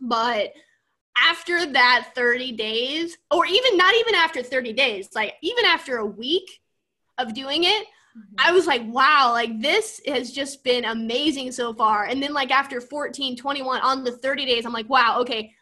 But 0.01 0.53
after 1.17 1.65
that 1.71 2.09
30 2.15 2.51
days, 2.53 3.17
or 3.31 3.45
even 3.45 3.77
not 3.77 3.95
even 3.95 4.15
after 4.15 4.43
30 4.43 4.73
days, 4.73 5.09
like 5.15 5.35
even 5.41 5.65
after 5.65 5.97
a 5.97 6.05
week 6.05 6.59
of 7.17 7.33
doing 7.33 7.63
it. 7.63 7.87
I 8.37 8.51
was 8.51 8.67
like, 8.67 8.83
wow, 8.85 9.31
like 9.31 9.61
this 9.61 10.01
has 10.07 10.31
just 10.31 10.63
been 10.63 10.85
amazing 10.85 11.51
so 11.51 11.73
far. 11.73 12.05
And 12.05 12.21
then 12.21 12.33
like 12.33 12.51
after 12.51 12.79
14, 12.79 13.35
21 13.35 13.81
on 13.81 14.03
the 14.03 14.11
30 14.11 14.45
days, 14.45 14.65
I'm 14.65 14.73
like, 14.73 14.89
wow, 14.89 15.19
okay. 15.21 15.53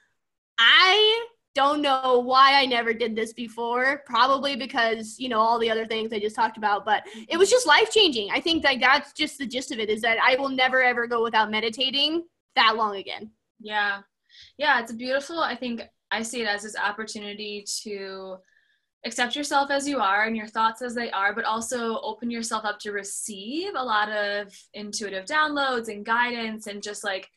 I 0.58 1.26
don't 1.54 1.82
know 1.82 2.20
why 2.20 2.60
I 2.60 2.66
never 2.66 2.94
did 2.94 3.16
this 3.16 3.34
before. 3.34 4.04
Probably 4.06 4.56
because, 4.56 5.16
you 5.20 5.30
know, 5.30 5.40
all 5.40 5.58
the 5.58 5.72
other 5.72 5.86
things 5.86 6.12
I 6.12 6.20
just 6.20 6.36
talked 6.36 6.58
about, 6.58 6.86
but 6.86 7.04
it 7.30 7.38
was 7.38 7.50
just 7.50 7.66
life 7.66 7.92
changing. 7.92 8.30
I 8.32 8.42
think 8.42 8.62
that 8.64 8.80
that's 8.80 9.14
just 9.14 9.38
the 9.38 9.48
gist 9.48 9.72
of 9.72 9.80
it 9.80 9.90
is 9.90 10.02
that 10.02 10.18
I 10.22 10.36
will 10.36 10.50
never 10.50 10.84
ever 10.84 11.08
go 11.08 11.24
without 11.24 11.50
meditating 11.50 12.26
that 12.56 12.76
long 12.76 12.98
again. 12.98 13.32
Yeah. 13.60 14.02
Yeah, 14.58 14.82
it's 14.82 14.92
beautiful. 14.92 15.40
I 15.40 15.56
think 15.56 15.84
I 16.12 16.22
see 16.22 16.42
it 16.42 16.48
as 16.48 16.64
this 16.64 16.76
opportunity 16.76 17.66
to 17.84 18.38
accept 19.06 19.36
yourself 19.36 19.70
as 19.70 19.88
you 19.88 20.00
are 20.00 20.24
and 20.24 20.36
your 20.36 20.48
thoughts 20.48 20.82
as 20.82 20.96
they 20.96 21.12
are, 21.12 21.34
but 21.34 21.46
also 21.46 22.00
open 22.02 22.30
yourself 22.32 22.66
up 22.66 22.80
to 22.80 22.92
receive 22.92 23.74
a 23.76 23.84
lot 23.84 24.10
of 24.12 24.52
intuitive 24.74 25.26
downloads 25.26 25.88
and 25.90 26.06
guidance 26.06 26.68
and 26.68 26.82
just 26.82 27.04
like, 27.04 27.30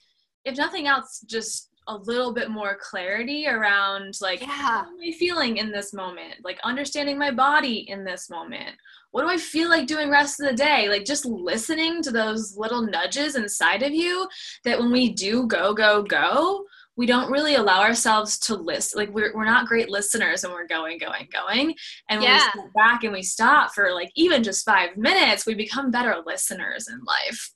if 0.45 0.57
nothing 0.57 0.87
else, 0.87 1.21
just 1.27 1.69
a 1.89 1.97
little 1.97 2.33
bit 2.35 2.51
more 2.51 2.77
clarity 2.81 3.47
around 3.47 4.15
like 4.21 4.41
Yeah. 4.41 4.47
how 4.49 4.81
am 4.81 4.99
I 5.03 5.11
feeling 5.13 5.57
in 5.57 5.73
this 5.73 5.95
moment? 5.95 6.35
Like 6.45 6.59
understanding 6.63 7.19
my 7.19 7.31
body 7.31 7.89
in 7.89 8.05
this 8.05 8.29
moment. 8.29 8.77
What 9.11 9.23
do 9.23 9.29
I 9.31 9.39
feel 9.39 9.71
like 9.71 9.87
doing 9.87 10.11
rest 10.11 10.39
of 10.39 10.49
the 10.49 10.55
day? 10.55 10.89
Like 10.89 11.07
just 11.07 11.25
listening 11.25 12.03
to 12.03 12.11
those 12.11 12.57
little 12.59 12.83
nudges 12.83 13.37
inside 13.37 13.83
of 13.83 13.93
you 13.93 14.29
that 14.65 14.79
when 14.79 14.93
we 14.93 15.15
do 15.15 15.47
go, 15.47 15.73
go, 15.73 16.03
go, 16.03 16.65
we 16.99 17.07
don't 17.07 17.31
really 17.31 17.55
allow 17.55 17.81
ourselves 17.81 18.41
to 18.41 18.57
listen. 18.57 18.99
Like 18.99 19.11
we're, 19.11 19.33
we're 19.33 19.45
not 19.45 19.69
great 19.69 19.89
listeners 19.89 20.43
and 20.43 20.53
we're 20.53 20.67
going, 20.67 20.99
going, 20.99 21.29
going. 21.33 21.77
And 22.09 22.21
when 22.21 22.29
we 22.29 22.37
Yeah. 22.37 22.51
step 22.51 22.73
back 22.75 23.05
and 23.05 23.13
we 23.13 23.23
stop 23.23 23.73
for 23.73 23.95
like 23.95 24.11
even 24.17 24.43
just 24.43 24.65
five 24.65 24.97
minutes, 24.97 25.47
we 25.47 25.55
become 25.55 25.93
better 25.93 26.17
listeners 26.27 26.89
in 26.89 26.99
life. 27.05 27.53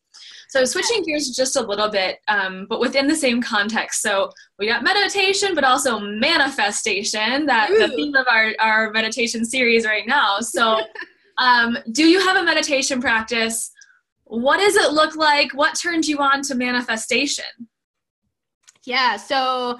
So 0.48 0.64
switching 0.64 1.02
gears 1.02 1.30
just 1.30 1.56
a 1.56 1.60
little 1.60 1.88
bit, 1.88 2.18
um, 2.28 2.66
but 2.68 2.78
within 2.78 3.08
the 3.08 3.16
same 3.16 3.42
context. 3.42 4.00
So 4.00 4.30
we 4.60 4.68
got 4.68 4.84
meditation, 4.84 5.56
but 5.56 5.64
also 5.64 5.98
manifestation. 5.98 7.46
That 7.46 7.70
the 7.70 7.88
theme 7.88 8.14
of 8.14 8.26
our 8.30 8.52
our 8.60 8.90
meditation 8.92 9.44
series 9.44 9.84
right 9.84 10.06
now. 10.06 10.38
So, 10.40 10.82
um, 11.38 11.78
do 11.90 12.06
you 12.06 12.20
have 12.20 12.36
a 12.36 12.44
meditation 12.44 13.00
practice? 13.00 13.72
What 14.24 14.58
does 14.58 14.76
it 14.76 14.92
look 14.92 15.16
like? 15.16 15.52
What 15.52 15.74
turned 15.74 16.06
you 16.06 16.18
on 16.18 16.42
to 16.42 16.54
manifestation? 16.54 17.46
Yeah. 18.84 19.16
So 19.16 19.78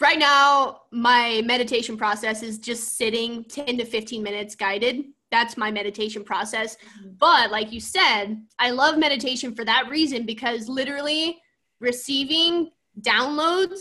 right 0.00 0.18
now, 0.18 0.82
my 0.90 1.42
meditation 1.44 1.96
process 1.96 2.42
is 2.42 2.58
just 2.58 2.96
sitting 2.96 3.44
10 3.44 3.78
to 3.78 3.84
15 3.84 4.22
minutes 4.22 4.54
guided. 4.54 5.04
That's 5.30 5.56
my 5.56 5.70
meditation 5.70 6.24
process. 6.24 6.76
Mm-hmm. 6.76 7.10
But 7.18 7.50
like 7.50 7.72
you 7.72 7.80
said, 7.80 8.42
I 8.58 8.70
love 8.70 8.98
meditation 8.98 9.54
for 9.54 9.64
that 9.64 9.88
reason 9.88 10.26
because 10.26 10.68
literally 10.68 11.38
receiving 11.80 12.70
downloads 13.00 13.80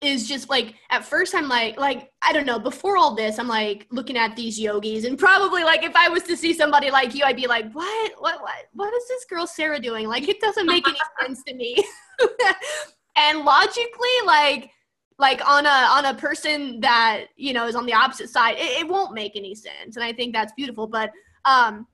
is 0.00 0.28
just 0.28 0.48
like 0.48 0.74
at 0.90 1.04
first 1.04 1.34
I'm 1.34 1.48
like 1.48 1.78
like 1.78 2.12
I 2.22 2.32
don't 2.32 2.46
know 2.46 2.58
before 2.58 2.96
all 2.96 3.16
this 3.16 3.38
I'm 3.38 3.48
like 3.48 3.86
looking 3.90 4.16
at 4.16 4.36
these 4.36 4.58
yogis 4.58 5.04
and 5.04 5.18
probably 5.18 5.64
like 5.64 5.82
if 5.82 5.96
I 5.96 6.08
was 6.08 6.22
to 6.24 6.36
see 6.36 6.54
somebody 6.54 6.90
like 6.90 7.14
you 7.16 7.24
I'd 7.24 7.34
be 7.34 7.48
like 7.48 7.72
what 7.72 8.12
what 8.18 8.40
what 8.40 8.66
what 8.74 8.94
is 8.94 9.08
this 9.08 9.24
girl 9.24 9.46
Sarah 9.46 9.80
doing 9.80 10.06
like 10.06 10.28
it 10.28 10.40
doesn't 10.40 10.66
make 10.66 10.86
any 10.86 10.98
sense 11.20 11.42
to 11.44 11.54
me 11.54 11.84
and 13.18 13.40
logically 13.40 14.16
like 14.24 14.70
like 15.18 15.46
on 15.48 15.66
a 15.66 15.68
on 15.68 16.04
a 16.06 16.14
person 16.14 16.80
that 16.80 17.24
you 17.36 17.52
know 17.52 17.66
is 17.66 17.74
on 17.74 17.84
the 17.86 17.92
opposite 17.92 18.30
side 18.30 18.54
it, 18.56 18.80
it 18.80 18.88
won't 18.88 19.12
make 19.14 19.36
any 19.36 19.54
sense. 19.54 19.96
And 19.96 20.04
i 20.04 20.12
think 20.12 20.32
that's 20.32 20.52
beautiful. 20.52 20.86
But 20.86 21.10
um 21.44 21.86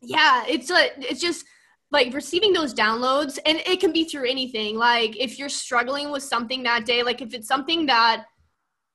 yeah 0.00 0.44
it's 0.48 0.70
a 0.70 0.90
it's 0.98 1.20
just 1.20 1.44
like 1.90 2.12
receiving 2.12 2.52
those 2.52 2.74
downloads 2.74 3.38
and 3.46 3.58
it 3.66 3.78
can 3.78 3.92
be 3.92 4.04
through 4.04 4.28
anything. 4.28 4.76
Like 4.76 5.16
if 5.16 5.38
you're 5.38 5.48
struggling 5.48 6.10
with 6.10 6.22
something 6.22 6.62
that 6.64 6.84
day 6.86 7.02
like 7.02 7.20
if 7.22 7.34
it's 7.34 7.46
something 7.46 7.86
that 7.86 8.24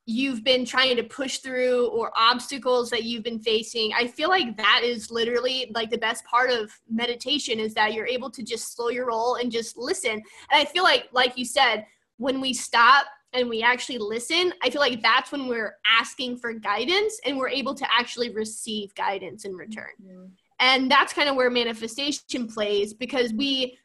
you've 0.10 0.44
been 0.44 0.66
trying 0.66 0.96
to 0.96 1.04
push 1.04 1.38
through 1.38 1.88
or 1.90 2.12
obstacles 2.16 2.90
that 2.90 3.04
you've 3.04 3.24
been 3.24 3.40
facing 3.40 3.92
i 3.96 4.08
feel 4.08 4.28
like 4.28 4.58
that 4.58 4.82
is 4.84 5.12
literally 5.12 5.72
like 5.76 5.92
the 5.92 5.98
best 5.98 6.26
part 6.26 6.50
of 6.50 6.72
meditation 6.90 7.60
is 7.60 7.76
that 7.76 7.94
you're 7.94 8.08
able 8.08 8.30
to 8.30 8.42
just 8.42 8.76
slow 8.76 8.90
your 8.90 9.06
roll 9.08 9.36
and 9.36 9.52
just 9.52 9.78
listen. 9.78 10.14
And 10.14 10.24
i 10.52 10.66
feel 10.66 10.84
like 10.84 11.10
like 11.12 11.38
you 11.38 11.46
said 11.46 11.86
when 12.18 12.42
we 12.42 12.54
stop 12.54 13.06
and 13.34 13.48
we 13.48 13.62
actually 13.62 14.00
listen 14.00 14.52
i 14.64 14.70
feel 14.70 14.82
like 14.82 15.02
that's 15.04 15.32
when 15.32 15.48
we're 15.48 15.76
asking 16.00 16.38
for 16.38 16.54
guidance 16.54 17.20
and 17.26 17.38
we're 17.38 17.50
able 17.50 17.76
to 17.76 17.86
actually 17.96 18.34
receive 18.34 18.94
guidance 18.96 19.46
in 19.46 19.54
return. 19.54 19.92
Mm-hmm. 20.04 20.26
And 20.60 20.92
that's 20.92 21.14
kind 21.14 21.30
of 21.30 21.36
where 21.36 21.50
manifestation 21.50 22.48
plays 22.48 22.94
because 22.94 23.32
we 23.32 23.78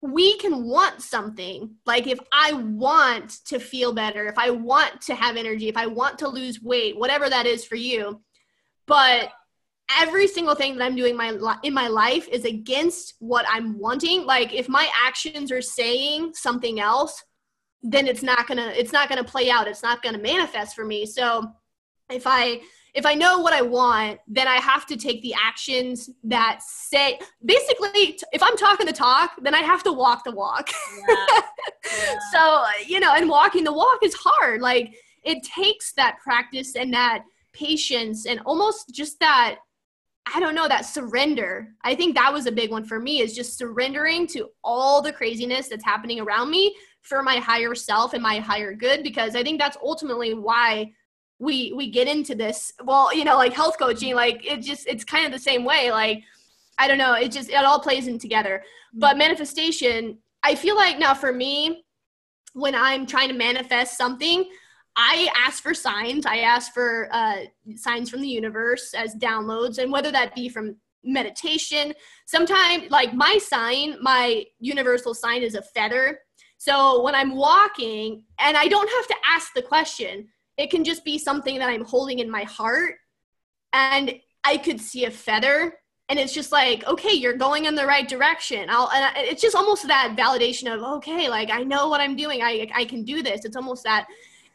we 0.00 0.38
can 0.38 0.64
want 0.64 1.02
something. 1.02 1.74
Like 1.86 2.06
if 2.06 2.18
i 2.32 2.52
want 2.52 3.44
to 3.46 3.58
feel 3.58 3.92
better 3.92 4.26
if 4.26 4.38
i 4.38 4.50
want 4.50 5.00
to 5.02 5.14
have 5.14 5.36
energy 5.36 5.68
if 5.68 5.76
i 5.76 5.86
want 5.86 6.18
to 6.18 6.28
lose 6.28 6.62
weight 6.62 6.96
whatever 6.98 7.28
that 7.28 7.46
is 7.46 7.64
for 7.64 7.76
you. 7.76 8.20
But 8.86 9.30
every 9.98 10.26
single 10.26 10.54
thing 10.54 10.76
that 10.76 10.84
i'm 10.84 10.96
doing 10.96 11.16
my 11.16 11.30
li- 11.30 11.60
in 11.62 11.74
my 11.74 11.88
life 11.88 12.28
is 12.28 12.44
against 12.44 13.14
what 13.18 13.44
i'm 13.48 13.78
wanting. 13.78 14.24
Like 14.24 14.54
if 14.54 14.68
my 14.68 14.88
actions 14.94 15.50
are 15.50 15.62
saying 15.62 16.34
something 16.34 16.80
else 16.80 17.24
then 17.82 18.06
it's 18.06 18.22
not 18.22 18.46
gonna 18.46 18.72
it's 18.76 18.92
not 18.92 19.08
gonna 19.08 19.24
play 19.24 19.50
out. 19.50 19.68
It's 19.68 19.82
not 19.82 20.02
gonna 20.02 20.18
manifest 20.18 20.74
for 20.74 20.84
me. 20.84 21.06
So 21.06 21.52
if 22.10 22.26
i 22.26 22.60
if 22.94 23.06
I 23.06 23.14
know 23.14 23.38
what 23.38 23.52
I 23.52 23.62
want, 23.62 24.18
then 24.26 24.48
I 24.48 24.56
have 24.56 24.86
to 24.86 24.96
take 24.96 25.22
the 25.22 25.34
actions 25.34 26.10
that 26.24 26.60
say 26.62 27.20
basically 27.44 28.18
if 28.32 28.42
I'm 28.42 28.56
talking 28.56 28.86
the 28.86 28.92
talk, 28.92 29.32
then 29.40 29.54
I 29.54 29.60
have 29.60 29.82
to 29.84 29.92
walk 29.92 30.24
the 30.24 30.32
walk. 30.32 30.70
Yeah. 31.08 31.40
Yeah. 31.90 32.18
so, 32.34 32.64
you 32.86 33.00
know, 33.00 33.14
and 33.14 33.30
walking 33.30 33.64
the 33.64 33.72
walk 33.72 34.00
is 34.02 34.14
hard. 34.14 34.60
Like 34.60 34.94
it 35.24 35.42
takes 35.42 35.92
that 35.92 36.18
practice 36.22 36.76
and 36.76 36.92
that 36.92 37.22
patience 37.54 38.26
and 38.26 38.40
almost 38.44 38.94
just 38.94 39.18
that 39.20 39.56
I 40.34 40.40
don't 40.40 40.54
know, 40.54 40.68
that 40.68 40.84
surrender. 40.84 41.68
I 41.82 41.94
think 41.94 42.14
that 42.16 42.30
was 42.30 42.44
a 42.44 42.52
big 42.52 42.70
one 42.70 42.84
for 42.84 43.00
me 43.00 43.20
is 43.20 43.34
just 43.34 43.56
surrendering 43.56 44.26
to 44.28 44.50
all 44.62 45.00
the 45.00 45.12
craziness 45.12 45.68
that's 45.68 45.84
happening 45.84 46.20
around 46.20 46.50
me 46.50 46.76
for 47.00 47.22
my 47.22 47.36
higher 47.36 47.74
self 47.74 48.12
and 48.12 48.22
my 48.22 48.38
higher 48.38 48.74
good 48.74 49.02
because 49.02 49.34
I 49.34 49.42
think 49.42 49.58
that's 49.58 49.78
ultimately 49.82 50.34
why 50.34 50.92
we 51.38 51.72
we 51.72 51.88
get 51.88 52.08
into 52.08 52.34
this 52.34 52.72
well 52.84 53.14
you 53.14 53.24
know 53.24 53.36
like 53.36 53.52
health 53.52 53.78
coaching 53.78 54.14
like 54.14 54.44
it 54.44 54.60
just 54.60 54.86
it's 54.86 55.04
kind 55.04 55.24
of 55.24 55.32
the 55.32 55.38
same 55.38 55.64
way 55.64 55.90
like 55.90 56.22
i 56.78 56.88
don't 56.88 56.98
know 56.98 57.14
it 57.14 57.30
just 57.30 57.48
it 57.50 57.64
all 57.64 57.80
plays 57.80 58.06
in 58.06 58.18
together. 58.18 58.62
But 58.94 59.18
manifestation 59.18 60.18
i 60.42 60.54
feel 60.54 60.76
like 60.76 60.98
now 60.98 61.14
for 61.14 61.32
me 61.32 61.84
when 62.54 62.74
i'm 62.74 63.06
trying 63.06 63.28
to 63.28 63.34
manifest 63.34 63.96
something 63.96 64.44
i 64.96 65.28
ask 65.36 65.62
for 65.62 65.74
signs. 65.74 66.26
I 66.26 66.38
ask 66.38 66.72
for 66.72 67.08
uh, 67.12 67.42
signs 67.76 68.10
from 68.10 68.20
the 68.22 68.28
universe 68.28 68.94
as 68.94 69.14
downloads 69.14 69.78
and 69.78 69.92
whether 69.92 70.10
that 70.10 70.34
be 70.34 70.48
from 70.48 70.76
meditation 71.04 71.94
sometimes 72.26 72.90
like 72.90 73.14
my 73.14 73.38
sign 73.38 73.96
my 74.02 74.44
universal 74.58 75.14
sign 75.14 75.42
is 75.42 75.54
a 75.54 75.62
feather. 75.62 76.20
So 76.60 77.02
when 77.02 77.14
i'm 77.14 77.36
walking 77.36 78.24
and 78.40 78.56
i 78.56 78.66
don't 78.66 78.90
have 78.90 79.06
to 79.06 79.16
ask 79.32 79.54
the 79.54 79.62
question 79.62 80.28
it 80.58 80.70
can 80.70 80.84
just 80.84 81.04
be 81.04 81.16
something 81.18 81.58
that 81.58 81.68
I'm 81.70 81.84
holding 81.84 82.18
in 82.18 82.30
my 82.30 82.42
heart 82.42 82.96
and 83.72 84.14
I 84.44 84.56
could 84.58 84.80
see 84.80 85.04
a 85.04 85.10
feather 85.10 85.74
and 86.10 86.18
it's 86.18 86.32
just 86.34 86.52
like 86.52 86.86
okay 86.86 87.12
you're 87.12 87.36
going 87.36 87.66
in 87.66 87.74
the 87.74 87.86
right 87.86 88.08
direction. 88.08 88.66
I'll 88.68 88.90
and 88.90 89.04
I- 89.04 89.22
it's 89.30 89.42
just 89.42 89.56
almost 89.56 89.86
that 89.86 90.16
validation 90.18 90.72
of 90.74 90.82
okay 90.98 91.28
like 91.28 91.50
I 91.50 91.62
know 91.62 91.88
what 91.88 92.00
I'm 92.00 92.16
doing. 92.16 92.42
I 92.42 92.68
I 92.74 92.84
can 92.84 93.04
do 93.04 93.22
this. 93.22 93.44
It's 93.44 93.56
almost 93.56 93.84
that 93.84 94.06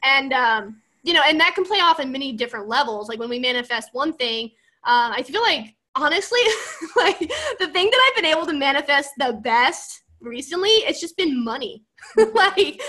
and 0.03 0.33
um 0.33 0.81
you 1.03 1.13
know 1.13 1.21
and 1.27 1.39
that 1.39 1.55
can 1.55 1.63
play 1.63 1.79
off 1.79 1.99
in 1.99 2.11
many 2.11 2.33
different 2.33 2.67
levels. 2.67 3.07
Like 3.09 3.19
when 3.19 3.29
we 3.29 3.39
manifest 3.39 3.89
one 3.93 4.13
thing 4.13 4.45
um 4.83 5.11
I 5.13 5.23
feel 5.23 5.41
like 5.41 5.75
honestly 5.95 6.41
like 6.97 7.19
the 7.19 7.67
thing 7.67 7.89
that 7.89 8.09
I've 8.09 8.21
been 8.21 8.31
able 8.31 8.45
to 8.47 8.53
manifest 8.53 9.11
the 9.17 9.33
best 9.43 10.01
recently 10.21 10.69
it's 10.69 10.99
just 10.99 11.15
been 11.17 11.43
money. 11.43 11.83
Like 12.17 12.81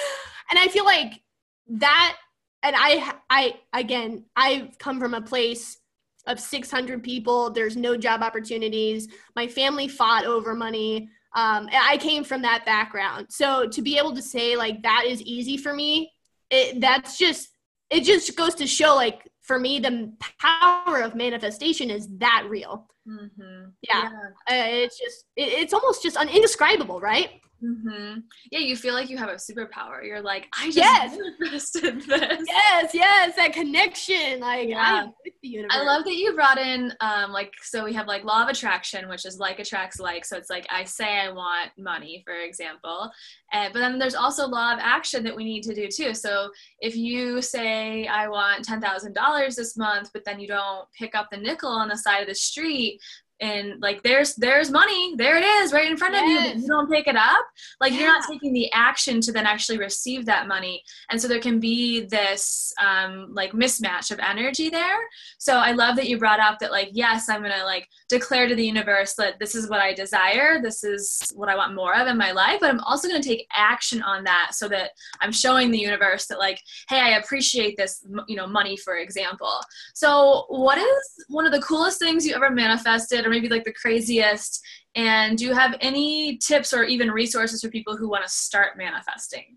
and 0.50 0.58
I 0.58 0.68
feel 0.68 0.84
like 0.84 1.22
that 1.68 2.16
and 2.64 2.74
I 2.76 3.14
I 3.30 3.54
again 3.72 4.24
I've 4.34 4.76
come 4.78 4.98
from 4.98 5.14
a 5.14 5.20
place 5.22 5.78
of 6.26 6.40
600 6.40 7.02
people. 7.02 7.50
There's 7.50 7.76
no 7.76 7.96
job 7.96 8.22
opportunities. 8.22 9.08
My 9.36 9.46
family 9.46 9.88
fought 9.88 10.24
over 10.24 10.54
money. 10.54 11.10
Um, 11.36 11.66
and 11.66 11.76
I 11.82 11.98
came 11.98 12.24
from 12.24 12.42
that 12.42 12.64
background. 12.64 13.26
So 13.28 13.68
to 13.68 13.82
be 13.82 13.98
able 13.98 14.14
to 14.14 14.22
say 14.22 14.56
like 14.56 14.82
that 14.82 15.04
is 15.06 15.20
easy 15.22 15.56
for 15.56 15.74
me 15.74 16.10
it 16.50 16.80
that's 16.80 17.18
just 17.18 17.48
it 17.90 18.02
just 18.04 18.36
goes 18.36 18.54
to 18.56 18.66
show 18.66 18.94
like 18.94 19.28
for 19.42 19.58
me 19.58 19.78
the 19.80 20.12
power 20.40 21.00
of 21.02 21.14
manifestation 21.14 21.90
is 21.90 22.08
that 22.18 22.46
real. 22.48 22.86
Mhm. 23.06 23.72
yeah, 23.82 24.08
Uh, 24.50 24.68
it's 24.84 24.98
just 24.98 25.26
it, 25.36 25.48
it's 25.60 25.74
almost 25.74 26.02
just 26.02 26.16
un- 26.16 26.28
indescribable 26.28 27.00
right 27.00 27.30
hmm 27.64 28.18
Yeah, 28.50 28.58
you 28.58 28.76
feel 28.76 28.94
like 28.94 29.08
you 29.08 29.16
have 29.16 29.30
a 29.30 29.34
superpower. 29.34 30.04
You're 30.04 30.20
like, 30.20 30.48
I 30.58 30.66
just 30.66 30.76
Yes. 30.76 31.16
manifested 31.40 32.02
this. 32.08 32.44
yes 32.46 32.90
yes 32.94 33.36
that 33.36 33.52
connection 33.52 34.40
like 34.40 34.68
Yeah. 34.68 34.80
I'm 34.80 35.06
with 35.24 35.34
the 35.42 35.48
universe 35.48 35.72
I 35.74 35.82
love 35.82 36.04
that 36.04 36.14
you 36.14 36.34
brought 36.34 36.58
in 36.58 36.92
um 37.00 37.32
like 37.32 37.52
so 37.62 37.84
we 37.84 37.92
have 37.94 38.06
like 38.06 38.24
law 38.24 38.42
of 38.42 38.48
attraction, 38.48 39.08
which 39.08 39.24
is 39.24 39.38
like 39.38 39.58
attracts 39.58 39.98
like. 39.98 40.24
So 40.24 40.36
it's 40.36 40.50
like 40.50 40.66
I 40.70 40.84
say 40.84 41.18
I 41.20 41.30
want 41.30 41.70
money, 41.78 42.22
for 42.26 42.34
example. 42.34 43.10
And 43.52 43.72
but 43.72 43.78
then 43.80 43.98
there's 43.98 44.14
also 44.14 44.46
law 44.46 44.72
of 44.74 44.78
action 44.82 45.24
that 45.24 45.34
we 45.36 45.44
need 45.44 45.62
to 45.64 45.74
do 45.74 45.88
too. 45.88 46.12
So 46.14 46.50
if 46.80 46.94
you 46.96 47.40
say 47.40 48.06
I 48.06 48.28
want 48.28 48.64
ten 48.64 48.80
thousand 48.80 49.14
dollars 49.14 49.56
this 49.56 49.76
month, 49.76 50.10
but 50.12 50.24
then 50.24 50.38
you 50.40 50.48
don't 50.48 50.86
pick 50.98 51.14
up 51.14 51.28
the 51.30 51.38
nickel 51.38 51.70
on 51.70 51.88
the 51.88 51.96
side 51.96 52.20
of 52.20 52.28
the 52.28 52.34
street, 52.34 53.00
and 53.44 53.80
like 53.82 54.02
there's 54.02 54.34
there's 54.36 54.70
money. 54.70 55.14
There 55.16 55.36
it 55.36 55.44
is 55.44 55.72
right 55.72 55.90
in 55.90 55.98
front 55.98 56.14
of 56.14 56.22
you. 56.22 56.62
You 56.62 56.66
don't 56.66 56.90
pick 56.90 57.06
it 57.06 57.16
up. 57.16 57.44
Like 57.78 57.92
you're 57.92 58.06
not 58.06 58.24
taking 58.26 58.54
the 58.54 58.72
action 58.72 59.20
to 59.20 59.32
then 59.32 59.44
actually 59.44 59.76
receive 59.76 60.24
that 60.26 60.48
money. 60.48 60.82
And 61.10 61.20
so 61.20 61.28
there 61.28 61.40
can 61.40 61.60
be 61.60 62.06
this 62.06 62.72
um, 62.82 63.34
like 63.34 63.52
mismatch 63.52 64.10
of 64.10 64.18
energy 64.18 64.70
there. 64.70 64.98
So 65.38 65.56
i 65.56 65.72
love 65.72 65.96
that 65.96 66.08
you 66.08 66.18
brought 66.18 66.40
up 66.40 66.58
that 66.60 66.70
like 66.70 66.88
yes 66.92 67.28
i'm 67.28 67.42
gonna 67.42 67.64
like 67.64 67.86
declare 68.08 68.48
to 68.48 68.54
the 68.54 68.66
universe 68.66 69.14
that 69.14 69.38
this 69.38 69.54
is 69.54 69.68
what 69.68 69.80
i 69.80 69.92
desire. 69.92 70.62
This 70.62 70.82
is 70.82 71.30
what 71.34 71.50
i 71.50 71.56
want 71.56 71.74
more 71.74 71.94
of 71.94 72.06
in 72.06 72.16
my 72.16 72.32
life. 72.32 72.60
But 72.60 72.70
i'm 72.70 72.80
also 72.80 73.08
gonna 73.08 73.22
take 73.22 73.46
action 73.52 74.02
on 74.02 74.24
that 74.24 74.52
so 74.52 74.68
that 74.68 74.92
i'm 75.20 75.32
showing 75.32 75.70
the 75.70 75.78
universe 75.78 76.26
that 76.26 76.38
like 76.38 76.60
hey 76.88 77.00
i 77.00 77.18
appreciate 77.18 77.76
this 77.76 78.06
you 78.26 78.36
know 78.36 78.46
money 78.46 78.76
for 78.76 78.96
example. 78.96 79.60
So 79.92 80.46
what 80.48 80.78
is 80.78 81.24
one 81.28 81.44
of 81.44 81.52
the 81.52 81.60
coolest 81.60 81.98
things 81.98 82.26
you 82.26 82.34
ever 82.34 82.50
manifested? 82.50 83.26
or 83.26 83.33
maybe 83.34 83.48
like 83.48 83.64
the 83.64 83.72
craziest 83.72 84.60
and 84.94 85.38
do 85.38 85.44
you 85.44 85.54
have 85.54 85.76
any 85.80 86.38
tips 86.38 86.72
or 86.72 86.84
even 86.84 87.10
resources 87.10 87.60
for 87.60 87.68
people 87.68 87.96
who 87.96 88.08
want 88.08 88.24
to 88.24 88.30
start 88.30 88.78
manifesting 88.78 89.56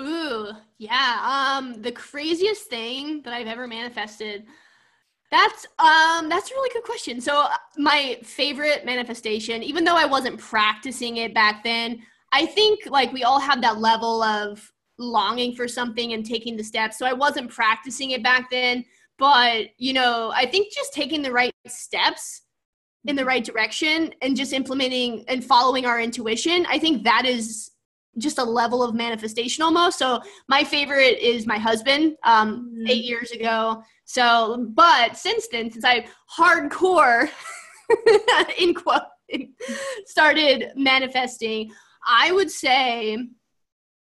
Ooh, 0.00 0.50
yeah. 0.78 1.20
Um, 1.56 1.80
the 1.80 1.92
craziest 1.92 2.68
thing 2.68 3.22
that 3.22 3.32
I've 3.32 3.46
ever 3.46 3.66
manifested. 3.66 4.44
That's 5.30 5.66
um 5.78 6.28
that's 6.28 6.50
a 6.50 6.54
really 6.54 6.70
good 6.72 6.84
question. 6.84 7.20
So 7.20 7.42
uh, 7.42 7.56
my 7.76 8.18
favorite 8.22 8.84
manifestation, 8.84 9.62
even 9.62 9.84
though 9.84 9.96
I 9.96 10.04
wasn't 10.04 10.38
practicing 10.38 11.16
it 11.18 11.34
back 11.34 11.64
then, 11.64 12.02
I 12.32 12.46
think 12.46 12.80
like 12.86 13.12
we 13.12 13.24
all 13.24 13.40
have 13.40 13.60
that 13.62 13.78
level 13.78 14.22
of 14.22 14.70
longing 14.98 15.54
for 15.56 15.66
something 15.66 16.12
and 16.12 16.24
taking 16.24 16.56
the 16.56 16.62
steps. 16.62 16.98
So 16.98 17.06
I 17.06 17.12
wasn't 17.12 17.50
practicing 17.50 18.10
it 18.10 18.22
back 18.22 18.50
then, 18.50 18.84
but 19.18 19.68
you 19.78 19.92
know, 19.92 20.32
I 20.34 20.46
think 20.46 20.72
just 20.72 20.92
taking 20.92 21.22
the 21.22 21.32
right 21.32 21.52
steps 21.66 22.42
in 23.06 23.16
the 23.16 23.24
right 23.24 23.44
direction 23.44 24.14
and 24.22 24.36
just 24.36 24.52
implementing 24.52 25.24
and 25.28 25.44
following 25.44 25.84
our 25.86 26.00
intuition, 26.00 26.66
I 26.68 26.78
think 26.78 27.04
that 27.04 27.26
is 27.26 27.70
just 28.16 28.38
a 28.38 28.44
level 28.44 28.82
of 28.82 28.94
manifestation 28.94 29.62
almost. 29.62 29.98
So 29.98 30.20
my 30.48 30.64
favorite 30.64 31.18
is 31.18 31.46
my 31.46 31.58
husband, 31.58 32.16
um, 32.22 32.72
Mhm. 32.78 32.90
eight 32.90 33.04
years 33.04 33.32
ago. 33.32 33.82
So, 34.04 34.66
but 34.70 35.16
since 35.16 35.48
then, 35.48 35.70
since 35.70 35.84
I 35.84 36.06
hardcore 36.38 37.28
in 38.58 38.74
quote 38.74 39.02
started 40.06 40.70
manifesting, 40.76 41.72
I 42.06 42.32
would 42.32 42.50
say, 42.50 43.18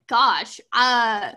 gosh, 0.08 0.60
uh, 0.74 1.32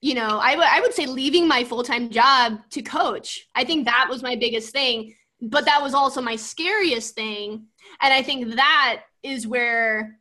you 0.00 0.14
know, 0.14 0.38
I 0.42 0.56
would 0.56 0.66
I 0.66 0.80
would 0.80 0.92
say 0.92 1.06
leaving 1.06 1.46
my 1.48 1.64
full 1.64 1.82
time 1.84 2.10
job 2.10 2.58
to 2.70 2.82
coach. 2.82 3.48
I 3.54 3.64
think 3.64 3.84
that 3.86 4.08
was 4.10 4.22
my 4.22 4.34
biggest 4.36 4.72
thing, 4.72 5.14
but 5.42 5.64
that 5.64 5.82
was 5.82 5.92
also 5.92 6.22
my 6.22 6.36
scariest 6.36 7.14
thing, 7.14 7.66
and 8.00 8.14
I 8.14 8.22
think 8.22 8.54
that 8.54 9.02
is 9.22 9.46
where 9.46 10.18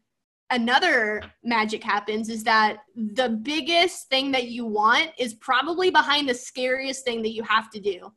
another 0.49 1.23
magic 1.43 1.81
happens 1.83 2.27
is 2.27 2.43
that 2.43 2.79
the 2.95 3.29
biggest 3.29 4.09
thing 4.09 4.31
that 4.31 4.47
you 4.47 4.65
want 4.65 5.11
is 5.17 5.33
probably 5.35 5.89
behind 5.89 6.27
the 6.27 6.33
scariest 6.33 7.05
thing 7.05 7.21
that 7.21 7.31
you 7.31 7.43
have 7.43 7.69
to 7.69 7.79
do. 7.79 8.11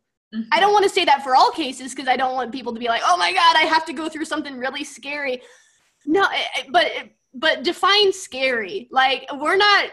I 0.51 0.59
don't 0.59 0.73
want 0.73 0.83
to 0.83 0.91
say 0.91 1.05
that 1.05 1.23
for 1.23 1.37
all 1.37 1.53
cases 1.53 1.95
because 1.95 2.09
I 2.09 2.17
don't 2.17 2.35
want 2.35 2.51
people 2.51 2.75
to 2.75 2.81
be 2.81 2.89
like, 2.89 3.03
"Oh 3.05 3.17
my 3.17 3.33
god, 3.33 3.57
I 3.57 3.63
have 3.63 3.85
to 3.87 3.93
go 3.93 4.09
through 4.09 4.25
something 4.25 4.57
really 4.59 4.83
scary." 4.83 5.41
No, 6.07 6.25
eh, 6.25 6.43
eh, 6.57 6.63
but 6.71 6.91
but 7.33 7.63
define 7.63 8.13
scary. 8.13 8.89
Like 8.91 9.27
we're 9.33 9.57
not 9.57 9.91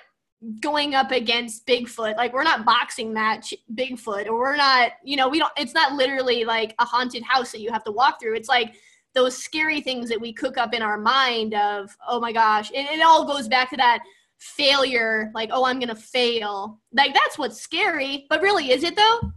going 0.60 0.96
up 0.96 1.12
against 1.12 1.66
Bigfoot. 1.68 2.18
Like 2.18 2.34
we're 2.34 2.44
not 2.44 2.66
boxing 2.66 3.14
match 3.14 3.54
Bigfoot 3.74 4.28
or 4.28 4.38
we're 4.38 4.56
not, 4.56 4.94
you 5.04 5.16
know, 5.16 5.30
we 5.30 5.40
don't 5.40 5.52
it's 5.58 5.74
not 5.74 5.94
literally 5.94 6.44
like 6.44 6.74
a 6.80 6.86
haunted 6.86 7.24
house 7.24 7.52
that 7.52 7.62
you 7.62 7.72
have 7.72 7.84
to 7.84 7.92
walk 7.92 8.20
through. 8.20 8.36
It's 8.36 8.50
like 8.50 8.76
those 9.14 9.38
scary 9.38 9.82
things 9.82 10.10
that 10.10 10.20
we 10.20 10.34
cook 10.34 10.58
up 10.58 10.74
in 10.74 10.82
our 10.82 10.98
mind 10.98 11.54
of, 11.54 11.96
oh 12.08 12.20
my 12.20 12.32
gosh. 12.32 12.72
And 12.76 12.88
it 12.88 13.02
all 13.02 13.26
goes 13.26 13.48
back 13.48 13.70
to 13.72 13.78
that 13.78 14.00
failure, 14.40 15.30
like, 15.36 15.50
oh, 15.52 15.66
I'm 15.66 15.80
gonna 15.80 15.96
fail. 15.96 16.80
Like 16.94 17.14
that's 17.14 17.38
what's 17.38 17.62
scary. 17.62 18.26
But 18.30 18.42
really, 18.42 18.72
is 18.72 18.84
it 18.84 18.96
though? 18.96 19.32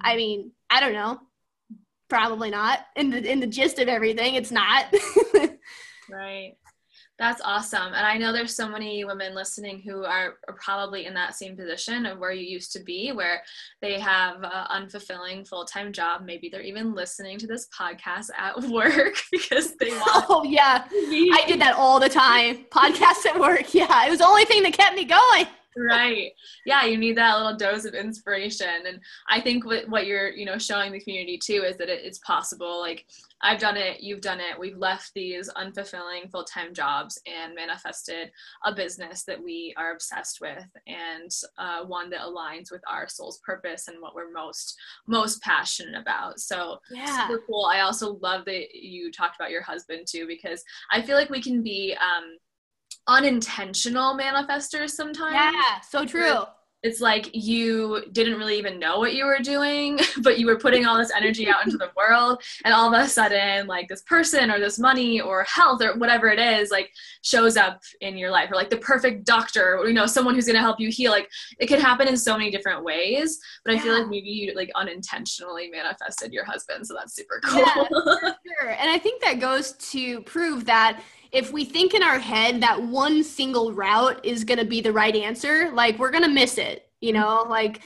I 0.00 0.16
mean, 0.16 0.52
I 0.70 0.80
don't 0.80 0.92
know. 0.92 1.20
Probably 2.08 2.50
not. 2.50 2.80
In 2.94 3.10
the 3.10 3.30
in 3.30 3.40
the 3.40 3.46
gist 3.46 3.78
of 3.78 3.88
everything, 3.88 4.34
it's 4.36 4.52
not. 4.52 4.86
Right. 6.08 6.56
That's 7.16 7.40
awesome. 7.44 7.94
And 7.94 8.04
I 8.04 8.18
know 8.18 8.32
there's 8.32 8.56
so 8.56 8.68
many 8.68 9.04
women 9.04 9.36
listening 9.36 9.80
who 9.80 10.04
are, 10.04 10.34
are 10.48 10.54
probably 10.60 11.06
in 11.06 11.14
that 11.14 11.36
same 11.36 11.56
position 11.56 12.06
of 12.06 12.18
where 12.18 12.32
you 12.32 12.44
used 12.44 12.72
to 12.72 12.80
be, 12.80 13.12
where 13.12 13.42
they 13.80 14.00
have 14.00 14.42
an 14.42 14.88
unfulfilling 14.88 15.46
full 15.46 15.64
time 15.64 15.92
job. 15.92 16.22
Maybe 16.24 16.48
they're 16.48 16.60
even 16.60 16.92
listening 16.92 17.38
to 17.38 17.46
this 17.46 17.68
podcast 17.68 18.30
at 18.36 18.60
work 18.68 19.14
because 19.30 19.76
they 19.76 19.90
want 19.90 20.26
oh 20.28 20.42
yeah. 20.42 20.86
I 20.90 21.44
did 21.46 21.60
that 21.60 21.76
all 21.76 22.00
the 22.00 22.08
time. 22.08 22.64
Podcasts 22.70 23.26
at 23.26 23.38
work. 23.38 23.72
Yeah. 23.72 24.06
It 24.06 24.10
was 24.10 24.18
the 24.18 24.26
only 24.26 24.44
thing 24.44 24.64
that 24.64 24.72
kept 24.72 24.96
me 24.96 25.04
going. 25.04 25.46
Right. 25.76 26.32
Yeah 26.64 26.84
you 26.84 26.96
need 26.98 27.16
that 27.16 27.36
little 27.36 27.56
dose 27.56 27.84
of 27.84 27.94
inspiration. 27.94 28.86
And 28.86 29.00
i 29.28 29.40
think 29.40 29.64
what, 29.64 29.88
what 29.88 30.06
you're 30.06 30.30
you 30.30 30.44
know 30.44 30.58
showing 30.58 30.92
the 30.92 31.00
community 31.00 31.38
too 31.38 31.62
is 31.66 31.76
that 31.78 31.88
it, 31.88 32.04
it's 32.04 32.18
possible. 32.18 32.80
Like 32.80 33.06
i've 33.42 33.60
done 33.60 33.76
it 33.76 34.00
you've 34.00 34.20
done 34.20 34.40
it. 34.40 34.58
We've 34.58 34.76
left 34.76 35.12
these 35.14 35.50
unfulfilling 35.56 36.30
full-time 36.30 36.72
jobs 36.74 37.20
and 37.26 37.54
manifested 37.54 38.30
a 38.64 38.74
business 38.74 39.24
that 39.24 39.42
we 39.42 39.74
are 39.76 39.92
obsessed 39.92 40.40
with 40.40 40.64
and 40.86 41.30
uh, 41.58 41.84
one 41.84 42.10
that 42.10 42.20
aligns 42.20 42.70
with 42.70 42.82
our 42.90 43.08
soul's 43.08 43.38
purpose 43.38 43.88
and 43.88 44.00
what 44.00 44.14
we're 44.14 44.30
most 44.32 44.76
most 45.06 45.42
passionate 45.42 46.00
about. 46.00 46.40
So 46.40 46.78
Yeah. 46.90 47.26
super 47.26 47.42
cool. 47.46 47.66
I 47.66 47.80
also 47.80 48.18
love 48.22 48.44
that 48.46 48.74
you 48.74 49.10
talked 49.12 49.36
about 49.36 49.50
your 49.50 49.62
husband 49.62 50.06
too, 50.06 50.26
because 50.26 50.62
I 50.90 51.02
feel 51.02 51.16
like 51.16 51.30
we 51.30 51.42
can 51.42 51.62
be 51.62 51.94
um, 52.00 52.36
unintentional 53.06 54.16
manifestors 54.16 54.90
sometimes. 54.90 55.34
Yeah. 55.34 55.80
So 55.80 56.04
true. 56.04 56.40
It's 56.82 57.00
like 57.00 57.30
you 57.32 58.02
didn't 58.12 58.36
really 58.38 58.58
even 58.58 58.78
know 58.78 58.98
what 58.98 59.14
you 59.14 59.24
were 59.24 59.38
doing, 59.38 59.98
but 60.22 60.38
you 60.38 60.44
were 60.44 60.58
putting 60.58 60.84
all 60.84 60.98
this 60.98 61.10
energy 61.16 61.48
out 61.48 61.64
into 61.64 61.78
the 61.78 61.90
world, 61.96 62.42
and 62.66 62.74
all 62.74 62.92
of 62.94 63.00
a 63.02 63.08
sudden, 63.08 63.66
like 63.66 63.88
this 63.88 64.02
person 64.02 64.50
or 64.50 64.60
this 64.60 64.78
money 64.78 65.18
or 65.18 65.44
health 65.44 65.80
or 65.80 65.96
whatever 65.96 66.28
it 66.28 66.38
is, 66.38 66.70
like 66.70 66.90
shows 67.22 67.56
up 67.56 67.80
in 68.02 68.18
your 68.18 68.30
life, 68.30 68.50
or 68.52 68.56
like 68.56 68.68
the 68.68 68.76
perfect 68.76 69.24
doctor, 69.24 69.78
or 69.78 69.88
you 69.88 69.94
know, 69.94 70.04
someone 70.04 70.34
who's 70.34 70.46
gonna 70.46 70.58
help 70.60 70.78
you 70.78 70.90
heal. 70.90 71.10
Like 71.10 71.30
it 71.58 71.68
can 71.68 71.80
happen 71.80 72.06
in 72.06 72.18
so 72.18 72.36
many 72.36 72.50
different 72.50 72.84
ways, 72.84 73.40
but 73.64 73.72
I 73.74 73.78
feel 73.78 73.94
Yeah. 73.94 74.00
like 74.00 74.10
maybe 74.10 74.28
you 74.28 74.52
like 74.54 74.70
unintentionally 74.74 75.70
manifested 75.70 76.34
your 76.34 76.44
husband, 76.44 76.86
so 76.86 76.92
that's 76.92 77.16
super 77.16 77.40
cool. 77.44 77.60
Yeah. 77.60 78.32
Sure. 78.60 78.70
And 78.78 78.90
I 78.90 78.98
think 78.98 79.22
that 79.22 79.40
goes 79.40 79.72
to 79.92 80.20
prove 80.24 80.66
that 80.66 81.00
if 81.34 81.52
we 81.52 81.64
think 81.64 81.94
in 81.94 82.02
our 82.02 82.18
head 82.20 82.62
that 82.62 82.80
one 82.80 83.24
single 83.24 83.72
route 83.72 84.24
is 84.24 84.44
going 84.44 84.60
to 84.60 84.64
be 84.64 84.80
the 84.80 84.92
right 84.92 85.14
answer, 85.16 85.70
like 85.72 85.98
we're 85.98 86.12
going 86.12 86.22
to 86.22 86.30
miss 86.30 86.58
it, 86.58 86.88
you 87.00 87.12
know? 87.12 87.44
Like, 87.48 87.78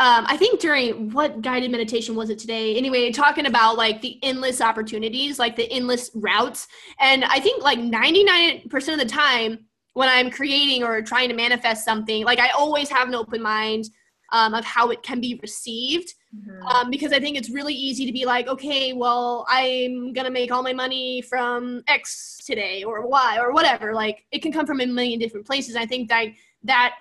um, 0.00 0.24
I 0.26 0.38
think 0.38 0.58
during 0.58 1.10
what 1.10 1.42
guided 1.42 1.70
meditation 1.70 2.14
was 2.14 2.30
it 2.30 2.38
today? 2.38 2.76
Anyway, 2.76 3.12
talking 3.12 3.44
about 3.44 3.76
like 3.76 4.00
the 4.00 4.18
endless 4.22 4.62
opportunities, 4.62 5.38
like 5.38 5.54
the 5.54 5.70
endless 5.70 6.10
routes. 6.14 6.66
And 6.98 7.24
I 7.24 7.40
think 7.40 7.62
like 7.62 7.78
99% 7.78 8.64
of 8.92 8.98
the 8.98 9.04
time 9.04 9.66
when 9.92 10.08
I'm 10.08 10.30
creating 10.30 10.82
or 10.82 11.02
trying 11.02 11.28
to 11.28 11.34
manifest 11.34 11.84
something, 11.84 12.24
like 12.24 12.38
I 12.38 12.50
always 12.50 12.88
have 12.88 13.08
an 13.08 13.14
open 13.14 13.42
mind 13.42 13.90
um, 14.32 14.54
of 14.54 14.64
how 14.64 14.90
it 14.90 15.02
can 15.02 15.20
be 15.20 15.38
received 15.42 16.14
Mhm. 16.36 16.74
um, 16.74 16.90
because 16.90 17.12
I 17.12 17.20
think 17.20 17.38
it's 17.38 17.48
really 17.48 17.72
easy 17.72 18.04
to 18.04 18.12
be 18.12 18.26
like, 18.26 18.48
okay, 18.48 18.92
well, 18.92 19.46
I'm 19.48 20.12
gonna 20.12 20.30
make 20.30 20.52
all 20.52 20.62
my 20.62 20.74
money 20.74 21.22
from 21.22 21.82
X 21.88 22.38
today 22.44 22.84
or 22.84 23.06
Y 23.06 23.38
or 23.40 23.52
whatever. 23.52 23.94
Like, 23.94 24.26
it 24.30 24.42
can 24.42 24.52
come 24.52 24.66
from 24.66 24.80
a 24.80 24.86
million 24.86 25.18
different 25.18 25.46
places. 25.46 25.74
I 25.74 25.86
think 25.86 26.08
that 26.10 26.26
that 26.64 26.96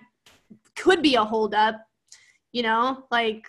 could 0.76 1.02
be 1.02 1.16
a 1.16 1.24
holdup, 1.26 1.76
you 2.54 2.64
know, 2.64 3.06
like 3.12 3.46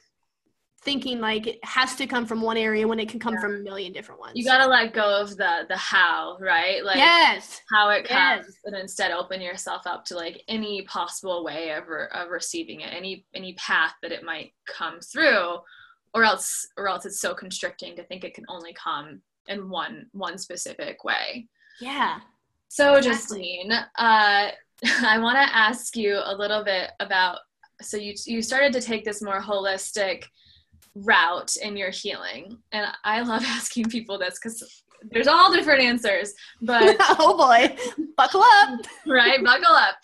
thinking 0.89 1.21
like 1.21 1.47
it 1.47 1.59
has 1.65 1.95
to 1.97 2.07
come 2.07 2.25
from 2.25 2.41
one 2.41 2.57
area 2.57 2.89
when 2.89 2.99
it 2.99 3.11
can 3.11 3.21
come 3.21 3.35
Yeah. 3.35 3.41
from 3.41 3.57
a 3.57 3.59
million 3.59 3.93
different 3.93 4.19
ones. 4.21 4.33
you 4.37 4.45
gotta 4.45 4.67
let 4.67 4.95
go 4.95 5.21
of 5.21 5.37
the 5.37 5.67
the 5.69 5.77
how 5.77 6.39
right 6.41 6.83
like 6.83 6.97
yes, 6.97 7.61
how 7.71 7.91
it 7.91 8.05
comes 8.09 8.47
Yes. 8.47 8.57
and 8.65 8.75
instead 8.75 9.11
open 9.11 9.43
yourself 9.43 9.83
up 9.87 10.05
to 10.07 10.17
like 10.17 10.43
any 10.49 10.81
possible 10.83 11.45
way 11.45 11.73
of, 11.73 11.89
re- 11.89 12.07
of 12.15 12.31
receiving 12.31 12.81
it 12.81 12.91
any 13.01 13.27
any 13.35 13.53
path 13.55 13.93
that 14.03 14.13
it 14.13 14.25
might 14.25 14.53
come 14.67 14.99
through 15.01 15.59
or 16.15 16.25
else 16.25 16.67
or 16.79 16.89
else 16.89 17.05
it's 17.05 17.21
so 17.21 17.35
constricting 17.35 17.95
to 17.97 18.05
think 18.05 18.25
it 18.25 18.33
can 18.35 18.47
only 18.49 18.73
come 18.73 19.21
in 19.49 19.69
one 19.69 20.07
one 20.13 20.39
specific 20.39 21.05
way 21.05 21.47
yeah, 21.83 22.21
so 22.69 22.95
Exactly. 22.95 23.61
justine 23.61 23.73
uh 23.73 23.85
i 25.13 25.19
want 25.19 25.37
to 25.37 25.57
ask 25.57 25.97
you 25.97 26.19
a 26.25 26.35
little 26.35 26.65
bit 26.65 26.91
about 26.99 27.41
so 27.83 27.97
you 27.99 28.15
you 28.27 28.41
started 28.43 28.73
to 28.73 28.81
take 28.81 29.05
this 29.05 29.21
more 29.23 29.41
holistic 29.41 30.25
route 31.05 31.57
in 31.57 31.77
your 31.77 31.91
healing 31.91 32.59
and 32.73 32.87
i 33.05 33.21
love 33.23 33.43
asking 33.47 33.85
people 33.87 34.19
this 34.19 34.39
because 34.43 34.83
there's 35.11 35.29
all 35.29 35.53
different 35.53 35.83
answers, 35.83 36.35
but 36.61 36.97
oh 37.01 37.37
boy, 37.37 37.77
buckle 38.17 38.43
up. 38.43 38.81
right, 39.07 39.43
buckle 39.43 39.75
up. 39.75 39.97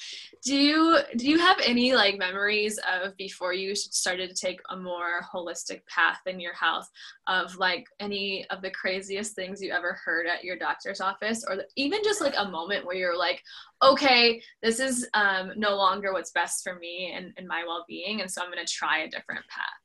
Do 0.44 0.54
you 0.56 0.98
do 1.16 1.26
you 1.26 1.38
have 1.38 1.56
any 1.64 1.94
like 1.94 2.18
memories 2.18 2.78
of 2.92 3.16
before 3.16 3.54
you 3.54 3.74
started 3.74 4.28
to 4.28 4.36
take 4.36 4.60
a 4.68 4.76
more 4.76 5.22
holistic 5.32 5.86
path 5.86 6.20
in 6.26 6.38
your 6.38 6.52
health 6.52 6.90
of 7.26 7.56
like 7.56 7.86
any 7.98 8.46
of 8.50 8.60
the 8.60 8.70
craziest 8.70 9.34
things 9.34 9.62
you 9.62 9.72
ever 9.72 9.98
heard 10.04 10.26
at 10.26 10.44
your 10.44 10.56
doctor's 10.56 11.00
office 11.00 11.46
or 11.48 11.62
even 11.76 12.00
just 12.04 12.20
like 12.20 12.34
a 12.36 12.50
moment 12.50 12.84
where 12.84 12.96
you're 12.96 13.18
like, 13.18 13.42
okay, 13.82 14.42
this 14.62 14.80
is 14.80 15.08
um, 15.14 15.52
no 15.56 15.76
longer 15.76 16.12
what's 16.12 16.30
best 16.32 16.62
for 16.62 16.78
me 16.78 17.14
and, 17.16 17.32
and 17.38 17.48
my 17.48 17.64
well-being, 17.66 18.20
and 18.20 18.30
so 18.30 18.42
I'm 18.42 18.52
going 18.52 18.64
to 18.64 18.72
try 18.72 19.00
a 19.00 19.08
different 19.08 19.46
path. 19.48 19.83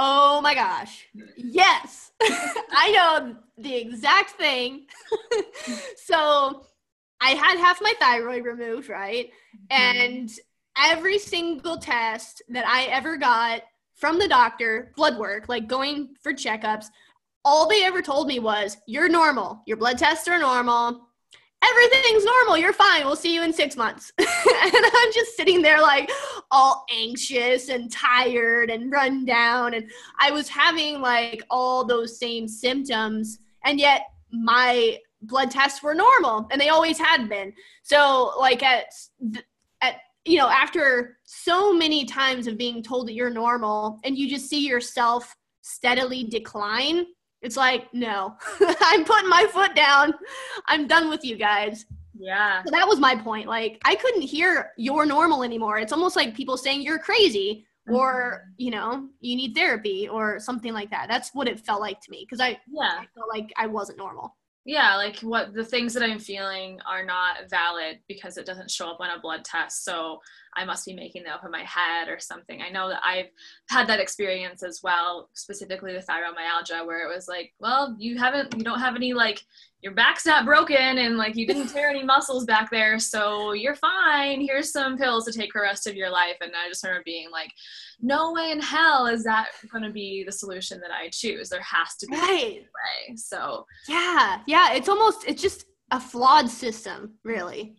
Oh 0.00 0.40
my 0.40 0.54
gosh. 0.54 1.08
Yes. 1.36 2.12
I 2.22 2.92
know 2.92 3.36
the 3.56 3.74
exact 3.74 4.30
thing. 4.30 4.86
so 5.96 6.66
I 7.20 7.30
had 7.30 7.58
half 7.58 7.82
my 7.82 7.92
thyroid 7.98 8.44
removed, 8.44 8.88
right? 8.88 9.26
Mm-hmm. 9.72 9.98
And 9.98 10.30
every 10.76 11.18
single 11.18 11.78
test 11.78 12.42
that 12.48 12.64
I 12.64 12.84
ever 12.84 13.16
got 13.16 13.62
from 13.96 14.20
the 14.20 14.28
doctor, 14.28 14.92
blood 14.94 15.18
work, 15.18 15.48
like 15.48 15.66
going 15.66 16.14
for 16.22 16.32
checkups, 16.32 16.86
all 17.44 17.68
they 17.68 17.82
ever 17.82 18.00
told 18.00 18.28
me 18.28 18.38
was, 18.38 18.76
You're 18.86 19.08
normal. 19.08 19.62
Your 19.66 19.78
blood 19.78 19.98
tests 19.98 20.28
are 20.28 20.38
normal 20.38 21.07
everything's 21.62 22.24
normal. 22.24 22.56
You're 22.56 22.72
fine. 22.72 23.04
We'll 23.04 23.16
see 23.16 23.34
you 23.34 23.42
in 23.42 23.52
six 23.52 23.76
months. 23.76 24.12
and 24.18 24.28
I'm 24.74 25.12
just 25.12 25.36
sitting 25.36 25.62
there 25.62 25.80
like 25.80 26.10
all 26.50 26.84
anxious 26.90 27.68
and 27.68 27.90
tired 27.90 28.70
and 28.70 28.92
run 28.92 29.24
down. 29.24 29.74
And 29.74 29.90
I 30.18 30.30
was 30.30 30.48
having 30.48 31.00
like 31.00 31.42
all 31.50 31.84
those 31.84 32.18
same 32.18 32.48
symptoms. 32.48 33.38
And 33.64 33.78
yet 33.78 34.06
my 34.30 34.98
blood 35.22 35.50
tests 35.50 35.82
were 35.82 35.94
normal 35.94 36.46
and 36.50 36.60
they 36.60 36.68
always 36.68 36.98
had 36.98 37.28
been. 37.28 37.52
So 37.82 38.32
like 38.38 38.62
at, 38.62 38.92
at, 39.82 39.96
you 40.24 40.38
know, 40.38 40.48
after 40.48 41.18
so 41.24 41.74
many 41.74 42.04
times 42.04 42.46
of 42.46 42.56
being 42.56 42.82
told 42.82 43.08
that 43.08 43.14
you're 43.14 43.30
normal 43.30 43.98
and 44.04 44.16
you 44.16 44.28
just 44.28 44.48
see 44.48 44.66
yourself 44.66 45.34
steadily 45.62 46.24
decline, 46.24 47.06
it's 47.42 47.56
like, 47.56 47.92
no, 47.92 48.36
I'm 48.80 49.04
putting 49.04 49.28
my 49.28 49.46
foot 49.52 49.74
down. 49.74 50.14
I'm 50.66 50.86
done 50.86 51.08
with 51.08 51.24
you 51.24 51.36
guys. 51.36 51.86
Yeah. 52.18 52.62
So 52.64 52.70
that 52.72 52.88
was 52.88 52.98
my 52.98 53.14
point. 53.14 53.46
Like, 53.46 53.80
I 53.84 53.94
couldn't 53.94 54.22
hear 54.22 54.72
you're 54.76 55.06
normal 55.06 55.44
anymore. 55.44 55.78
It's 55.78 55.92
almost 55.92 56.16
like 56.16 56.34
people 56.34 56.56
saying 56.56 56.82
you're 56.82 56.98
crazy 56.98 57.64
or, 57.88 58.42
mm-hmm. 58.42 58.50
you 58.56 58.70
know, 58.70 59.08
you 59.20 59.36
need 59.36 59.54
therapy 59.54 60.08
or 60.08 60.40
something 60.40 60.72
like 60.72 60.90
that. 60.90 61.06
That's 61.08 61.30
what 61.32 61.48
it 61.48 61.60
felt 61.60 61.80
like 61.80 62.00
to 62.00 62.10
me 62.10 62.26
because 62.28 62.40
I, 62.40 62.58
yeah. 62.70 62.98
I 63.00 63.06
felt 63.14 63.28
like 63.32 63.52
I 63.56 63.66
wasn't 63.66 63.98
normal 63.98 64.34
yeah 64.68 64.96
like 64.96 65.18
what 65.20 65.54
the 65.54 65.64
things 65.64 65.94
that 65.94 66.02
i'm 66.02 66.18
feeling 66.18 66.78
are 66.86 67.02
not 67.02 67.48
valid 67.48 67.98
because 68.06 68.36
it 68.36 68.44
doesn't 68.44 68.70
show 68.70 68.90
up 68.90 69.00
on 69.00 69.08
a 69.08 69.20
blood 69.20 69.42
test 69.42 69.82
so 69.82 70.20
i 70.58 70.64
must 70.64 70.84
be 70.84 70.94
making 70.94 71.22
that 71.22 71.34
up 71.34 71.44
in 71.44 71.50
my 71.50 71.62
head 71.62 72.08
or 72.08 72.18
something. 72.18 72.60
I 72.60 72.70
know 72.70 72.88
that 72.88 73.00
i've 73.04 73.30
had 73.68 73.86
that 73.88 74.00
experience 74.00 74.62
as 74.62 74.80
well 74.82 75.30
specifically 75.34 75.94
with 75.94 76.06
fibromyalgia 76.06 76.86
where 76.86 77.08
it 77.08 77.14
was 77.14 77.28
like 77.28 77.52
well 77.60 77.96
you 77.98 78.18
haven't 78.18 78.56
you 78.56 78.64
don't 78.64 78.80
have 78.80 78.96
any 78.96 79.12
like 79.12 79.42
your 79.80 79.92
back's 79.92 80.26
not 80.26 80.44
broken 80.44 80.98
and 80.98 81.16
like 81.16 81.36
you 81.36 81.46
didn't 81.46 81.68
tear 81.72 81.88
any 81.88 82.02
muscles 82.02 82.44
back 82.44 82.70
there 82.70 82.98
so 82.98 83.52
you're 83.52 83.76
fine. 83.76 84.40
Here's 84.40 84.72
some 84.72 84.98
pills 84.98 85.24
to 85.26 85.32
take 85.32 85.52
for 85.52 85.60
the 85.60 85.66
rest 85.66 85.86
of 85.86 85.94
your 85.94 86.10
life. 86.10 86.36
And 86.40 86.52
i 86.52 86.68
just 86.68 86.82
remember 86.82 87.02
being 87.04 87.30
like 87.30 87.52
no 88.00 88.32
way 88.32 88.50
in 88.50 88.60
hell 88.60 89.06
is 89.06 89.24
that 89.24 89.48
going 89.70 89.84
to 89.84 89.90
be 89.90 90.24
the 90.24 90.32
solution 90.32 90.80
that 90.80 90.90
i 90.90 91.08
choose. 91.10 91.48
There 91.48 91.62
has 91.62 91.96
to 91.96 92.06
be 92.06 92.16
right. 92.16 92.56
a 92.56 93.10
way. 93.10 93.16
So 93.16 93.64
yeah. 93.88 94.40
Yeah. 94.46 94.72
It's 94.72 94.88
almost 94.88 95.24
it's 95.26 95.42
just 95.42 95.64
a 95.90 96.00
flawed 96.00 96.48
system 96.48 97.14
really. 97.24 97.76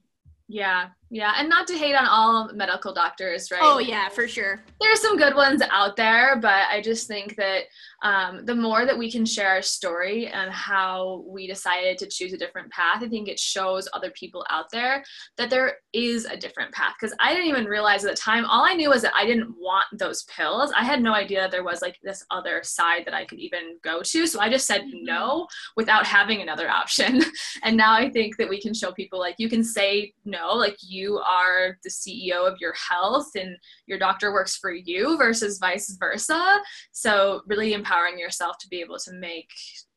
Yeah 0.48 0.90
yeah, 1.12 1.34
and 1.38 1.50
not 1.50 1.66
to 1.68 1.78
hate 1.78 1.96
on 1.96 2.06
all 2.06 2.52
medical 2.54 2.94
doctors, 2.94 3.50
right? 3.50 3.60
Oh 3.64 3.80
yeah, 3.80 4.10
for 4.10 4.28
sure. 4.28 4.64
There's 4.80 5.02
some 5.02 5.18
good 5.18 5.36
ones 5.36 5.62
out 5.72 5.96
there, 5.96 6.38
but 6.40 6.68
I 6.70 6.82
just 6.82 7.08
think 7.08 7.36
that 7.36 7.64
um, 8.04 8.46
the 8.46 8.56
more 8.56 8.86
that 8.86 8.98
we 8.98 9.12
can 9.12 9.26
share 9.26 9.50
our 9.50 9.62
story 9.62 10.28
and 10.28 10.52
how 10.52 11.24
we 11.28 11.48
decided 11.48 11.98
to 11.98 12.08
choose 12.08 12.32
a 12.34 12.38
different 12.38 12.72
path, 12.72 13.02
I 13.04 13.08
think 13.08 13.28
it 13.28 13.40
shows 13.40 13.90
other 13.92 14.12
people 14.12 14.46
out 14.50 14.70
there 14.72 15.04
that 15.38 15.50
there 15.50 15.78
is 15.94 16.26
a 16.26 16.38
different 16.38 16.74
path. 16.74 16.94
Because 17.00 17.16
I 17.20 17.34
didn't 17.34 17.50
even 17.50 17.66
realize 17.66 18.06
at 18.06 18.12
the 18.12 18.18
time. 18.18 18.46
All 18.46 18.64
I 18.64 18.74
knew 18.74 18.90
was 18.90 19.02
that 19.02 19.14
I 19.16 19.26
didn't 19.26 19.56
want 19.58 19.86
those 19.94 20.24
pills. 20.24 20.72
I 20.78 20.84
had 20.84 21.02
no 21.02 21.14
idea 21.14 21.42
that 21.42 21.52
there 21.52 21.64
was 21.64 21.82
like 21.82 21.98
this 22.04 22.24
other 22.30 22.62
side 22.64 23.04
that 23.06 23.16
I 23.16 23.26
could 23.26 23.40
even 23.40 23.78
go 23.84 24.02
to. 24.04 24.28
So 24.28 24.40
I 24.40 24.50
just 24.50 24.68
said 24.68 24.82
mm-hmm. 24.82 25.06
no 25.06 25.48
without 25.76 26.06
having 26.06 26.42
another 26.42 26.70
option. 26.70 27.24
and 27.64 27.76
now 27.76 27.94
I 27.94 28.12
think 28.12 28.38
that 28.38 28.48
we 28.48 28.62
can 28.62 28.76
show 28.76 28.92
people 28.92 29.20
like 29.20 29.36
you 29.40 29.50
can 29.50 29.64
say 29.64 30.14
no, 30.24 30.54
like 30.54 30.78
you 30.82 30.99
you 31.00 31.20
are 31.20 31.78
the 31.84 31.90
CEO 31.90 32.48
of 32.48 32.58
your 32.60 32.74
health 32.74 33.30
and 33.36 33.58
your 33.88 34.00
doctor 34.00 34.32
works 34.34 34.58
for 34.58 34.72
you 34.72 35.18
versus 35.18 35.60
vice 35.60 35.96
versa. 36.00 36.60
So, 36.92 37.42
really 37.48 37.74
empowering 37.74 38.20
yourself 38.20 38.58
to 38.60 38.68
be 38.68 38.82
able 38.82 38.98
to 39.00 39.14
make 39.14 39.50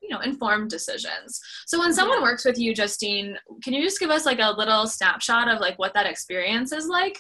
you 0.02 0.08
know 0.08 0.20
informed 0.20 0.70
decisions. 0.70 1.40
So 1.66 1.78
when 1.78 1.92
someone 1.94 2.18
mm-hmm. 2.18 2.24
works 2.24 2.44
with 2.44 2.58
you 2.58 2.74
justine 2.74 3.36
can 3.62 3.72
you 3.72 3.82
just 3.82 4.00
give 4.00 4.10
us 4.10 4.26
like 4.26 4.40
a 4.40 4.54
little 4.56 4.86
snapshot 4.86 5.48
of 5.48 5.60
like 5.60 5.78
what 5.78 5.94
that 5.94 6.06
experience 6.06 6.72
is 6.72 6.86
like 6.86 7.18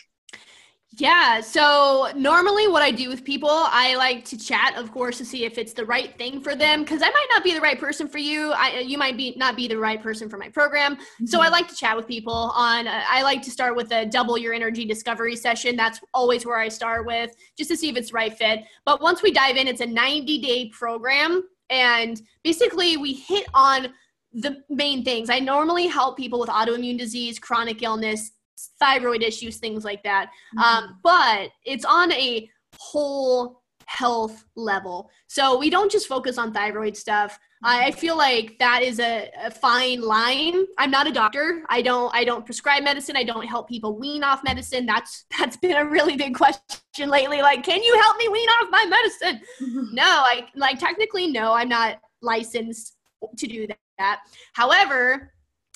yeah. 0.98 1.40
So 1.40 2.12
normally, 2.14 2.68
what 2.68 2.82
I 2.82 2.90
do 2.90 3.08
with 3.08 3.24
people, 3.24 3.48
I 3.50 3.94
like 3.96 4.26
to 4.26 4.36
chat, 4.36 4.76
of 4.76 4.92
course, 4.92 5.16
to 5.18 5.24
see 5.24 5.44
if 5.44 5.56
it's 5.56 5.72
the 5.72 5.86
right 5.86 6.16
thing 6.18 6.40
for 6.40 6.54
them, 6.54 6.82
because 6.82 7.00
I 7.00 7.08
might 7.08 7.26
not 7.30 7.42
be 7.42 7.54
the 7.54 7.62
right 7.62 7.78
person 7.80 8.08
for 8.08 8.18
you. 8.18 8.52
I, 8.52 8.80
you 8.80 8.98
might 8.98 9.16
be 9.16 9.34
not 9.36 9.56
be 9.56 9.66
the 9.68 9.78
right 9.78 10.02
person 10.02 10.28
for 10.28 10.36
my 10.36 10.50
program. 10.50 10.96
Mm-hmm. 10.96 11.26
So 11.26 11.40
I 11.40 11.44
mm-hmm. 11.44 11.52
like 11.52 11.68
to 11.68 11.74
chat 11.74 11.96
with 11.96 12.06
people. 12.06 12.52
On 12.54 12.86
uh, 12.86 13.04
I 13.08 13.22
like 13.22 13.40
to 13.42 13.50
start 13.50 13.74
with 13.74 13.90
a 13.92 14.04
double 14.04 14.36
your 14.36 14.52
energy 14.52 14.84
discovery 14.84 15.34
session. 15.34 15.76
That's 15.76 15.98
always 16.12 16.44
where 16.44 16.58
I 16.58 16.68
start 16.68 17.06
with, 17.06 17.34
just 17.56 17.70
to 17.70 17.76
see 17.76 17.88
if 17.88 17.96
it's 17.96 18.12
right 18.12 18.36
fit. 18.36 18.64
But 18.84 19.00
once 19.00 19.22
we 19.22 19.32
dive 19.32 19.56
in, 19.56 19.68
it's 19.68 19.80
a 19.80 19.86
90 19.86 20.38
day 20.40 20.68
program, 20.68 21.48
and 21.70 22.20
basically 22.44 22.98
we 22.98 23.14
hit 23.14 23.46
on 23.54 23.88
the 24.34 24.62
main 24.68 25.04
things. 25.04 25.30
I 25.30 25.38
normally 25.38 25.86
help 25.86 26.16
people 26.16 26.38
with 26.38 26.48
autoimmune 26.48 26.98
disease, 26.98 27.38
chronic 27.38 27.82
illness, 27.82 28.32
thyroid 28.78 29.22
issues, 29.22 29.58
things 29.58 29.84
like 29.84 30.02
that. 30.04 30.30
Um, 30.58 30.64
mm-hmm. 30.64 30.84
Um, 30.84 30.98
but 31.02 31.50
it's 31.64 31.84
on 31.84 32.12
a 32.12 32.48
whole 32.78 33.62
health 33.86 34.44
level. 34.56 35.10
So 35.26 35.58
we 35.58 35.68
don't 35.70 35.90
just 35.90 36.06
focus 36.06 36.38
on 36.38 36.52
thyroid 36.52 36.96
stuff. 36.96 37.38
I 37.62 37.90
mm-hmm. 37.90 37.98
feel 37.98 38.16
like 38.16 38.58
that 38.58 38.82
is 38.82 38.98
a, 38.98 39.30
a, 39.44 39.50
fine 39.50 40.00
line. 40.00 40.64
I'm 40.78 40.90
not 40.90 41.06
a 41.06 41.12
doctor. 41.12 41.62
I 41.68 41.82
don't 41.82 42.12
I 42.14 42.24
don't 42.24 42.44
prescribe 42.44 42.82
medicine. 42.82 43.16
I 43.16 43.24
don't 43.24 43.46
help 43.46 43.68
people 43.68 43.96
wean 43.98 44.24
off 44.24 44.42
medicine. 44.44 44.86
That's 44.86 45.26
that's 45.38 45.56
been 45.56 45.76
a 45.76 45.84
really 45.84 46.16
big 46.16 46.34
question 46.34 47.08
lately. 47.08 47.42
Like, 47.42 47.62
can 47.62 47.82
you 47.82 47.94
help 48.00 48.16
me 48.16 48.28
wean 48.28 48.48
off 48.48 48.68
my 48.70 48.84
medicine? 48.86 49.40
Mm-hmm. 49.62 49.94
No, 49.94 50.04
I 50.04 50.46
like 50.56 50.78
technically 50.78 51.28
no, 51.30 51.52
I'm 51.52 51.68
not 51.68 52.00
licensed 52.20 52.96
to 53.36 53.46
do 53.46 53.66
that. 53.98 54.20
However, 54.54 55.32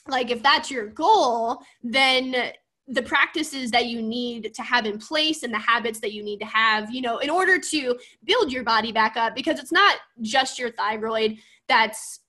like 0.09 0.31
if 0.31 0.43
that's 0.43 0.71
your 0.71 0.87
goal, 0.87 1.61
then 1.83 2.53
the 2.89 3.03
practices 3.03 3.71
that 3.73 3.87
you 3.87 4.01
need 4.01 4.55
to 4.55 4.63
have 4.63 4.87
in 4.87 4.99
place 4.99 5.43
and 5.43 5.53
the 5.53 5.59
habits 5.59 5.99
that 6.01 6.13
you 6.13 6.23
need 6.23 6.39
to 6.39 6.47
have, 6.47 6.93
you 6.93 7.01
know, 7.01 7.19
in 7.19 7.31
order 7.31 7.59
to 7.59 7.99
build 8.25 8.53
your 8.53 8.63
body 8.63 8.93
back 8.93 9.17
up 9.17 9.35
because 9.35 9.59
it's 9.59 9.73
not 9.73 9.97
just 10.21 10.59
your 10.59 10.71
thyroid 10.71 11.37
that's 11.69 12.21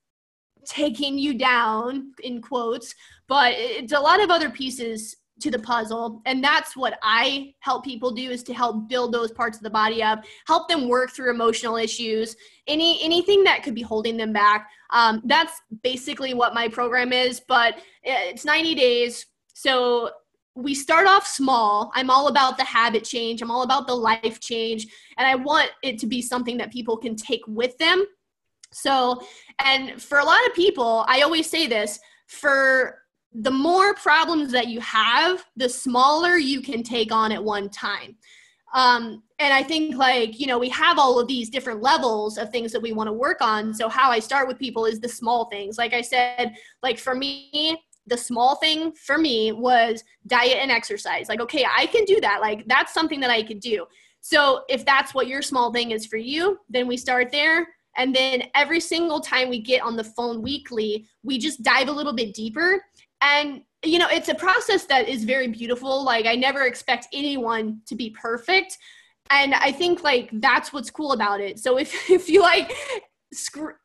taking 0.66 1.18
you 1.18 1.34
down 1.34 2.12
in 2.24 2.41
quotes, 2.41 2.93
but 3.28 3.53
it's 3.55 3.93
a 3.93 3.99
lot 3.99 4.22
of 4.22 4.32
other 4.32 4.49
pieces 4.49 5.16
to 5.39 5.51
the 5.51 5.60
puzzle. 5.60 6.22
And 6.26 6.43
that's 6.43 6.76
what 6.76 6.97
i 7.03 7.53
help 7.60 7.86
people 7.86 8.12
do 8.12 8.32
is 8.32 8.41
to 8.43 8.53
help 8.53 8.89
build 8.89 9.14
those 9.14 9.32
parts 9.32 9.58
of 9.58 9.64
the 9.64 9.70
body 9.70 10.01
up 10.01 10.24
help 10.47 10.68
them 10.68 10.88
work 10.88 11.12
through 11.12 11.30
emotional 11.30 11.76
issues 11.78 12.36
any 12.68 12.99
anything 13.03 13.43
that 13.43 13.62
could 13.62 13.76
be 13.76 13.84
holding 13.84 14.18
them 14.18 14.34
back. 14.34 14.68
Um, 14.89 15.22
that's 15.26 15.62
basically 15.84 16.34
what 16.34 16.55
my 16.55 16.68
program 16.68 17.14
is 17.14 17.39
but 17.39 17.76
it's 18.01 18.45
90 18.45 18.74
days. 18.74 19.28
So 19.53 20.10
we 20.58 20.74
start 20.74 21.08
off 21.08 21.28
small. 21.28 21.91
I'm 21.93 22.10
all 22.10 22.30
about 22.30 22.58
the 22.58 22.64
habit 22.64 23.03
change. 23.03 23.41
I'm 23.41 23.51
all 23.51 23.62
about 23.62 23.86
the 23.86 23.93
life 23.93 24.39
change. 24.39 24.88
And 25.18 25.28
I 25.28 25.36
want 25.36 25.70
it 25.84 25.99
to 25.99 26.08
be 26.08 26.20
something 26.20 26.58
that 26.58 26.74
people 26.74 26.97
can 26.97 27.16
take 27.16 27.41
with 27.47 27.78
them. 27.78 28.03
So, 28.74 29.22
and 29.64 30.01
for 30.01 30.18
a 30.18 30.26
lot 30.26 30.45
of 30.47 30.55
people, 30.55 31.05
I 31.08 31.22
always 31.22 31.47
say 31.47 31.68
this 31.68 31.99
for 32.26 33.03
the 33.34 33.51
more 33.51 33.93
problems 33.93 34.51
that 34.51 34.68
you 34.68 34.80
have, 34.82 35.45
the 35.55 35.70
smaller 35.70 36.38
you 36.38 36.62
can 36.62 36.82
take 36.82 37.12
on 37.12 37.32
at 37.32 37.43
one 37.43 37.70
time. 37.70 38.18
Um, 38.74 39.24
and 39.39 39.53
I 39.53 39.62
think, 39.62 39.95
like, 39.95 40.39
you 40.39 40.47
know, 40.47 40.58
we 40.58 40.70
have 40.70 40.97
all 40.97 41.20
of 41.20 41.28
these 41.28 41.49
different 41.51 41.84
levels 41.84 42.38
of 42.38 42.49
things 42.49 42.72
that 42.72 42.82
we 42.82 42.93
want 42.93 43.08
to 43.08 43.14
work 43.14 43.41
on. 43.41 43.74
So, 43.74 43.88
how 43.88 44.10
I 44.10 44.20
start 44.20 44.47
with 44.47 44.60
people 44.60 44.86
is 44.86 44.99
the 44.99 45.08
small 45.08 45.45
things. 45.45 45.78
Like 45.78 45.93
I 45.93 46.01
said, 46.01 46.55
like 46.84 46.97
for 46.97 47.16
me, 47.16 47.80
the 48.08 48.18
small 48.18 48.55
thing 48.55 48.93
for 48.93 49.18
me 49.18 49.51
was 49.51 50.03
diet 50.26 50.58
and 50.62 50.72
exercise. 50.72 51.30
Like, 51.30 51.41
okay, 51.41 51.66
I 51.66 51.86
can 51.88 52.05
do 52.05 52.20
that. 52.22 52.41
Like, 52.41 52.66
that's 52.68 52.93
something 52.93 53.20
that 53.20 53.30
I 53.30 53.43
could 53.43 53.60
do. 53.60 53.86
So, 54.22 54.64
if 54.70 54.86
that's 54.86 55.14
what 55.14 55.28
your 55.28 55.41
small 55.41 55.72
thing 55.72 55.91
is 55.91 56.05
for 56.05 56.18
you, 56.18 56.58
then 56.70 56.88
we 56.88 56.97
start 56.97 57.32
there. 57.32 57.68
And 57.97 58.16
then 58.16 58.43
every 58.55 58.80
single 58.80 59.20
time 59.20 59.49
we 59.49 59.60
get 59.60 59.82
on 59.82 59.95
the 59.95 60.03
phone 60.03 60.41
weekly, 60.41 61.08
we 61.24 61.38
just 61.38 61.64
dive 61.64 61.89
a 61.89 61.91
little 61.91 62.14
bit 62.14 62.34
deeper. 62.34 62.84
And, 63.22 63.62
you 63.84 63.99
know, 63.99 64.08
it's 64.10 64.30
a 64.30 64.36
process 64.36 64.86
that 64.86 65.10
is 65.10 65.24
very 65.24 65.47
beautiful. 65.47 66.03
Like, 66.03 66.26
I 66.26 66.36
never 66.36 66.64
expect 66.64 67.08
anyone 67.12 67.82
to 67.88 67.95
be 67.95 68.12
perfect. 68.12 68.78
And 69.30 69.53
I 69.53 69.72
think, 69.72 70.03
like, 70.03 70.30
that's 70.34 70.72
what's 70.72 70.91
cool 70.91 71.12
about 71.12 71.41
it. 71.41 71.60
So 71.60 71.78
if, 71.78 71.93
if 72.10 72.30
you 72.30 72.41
like, 72.41 72.72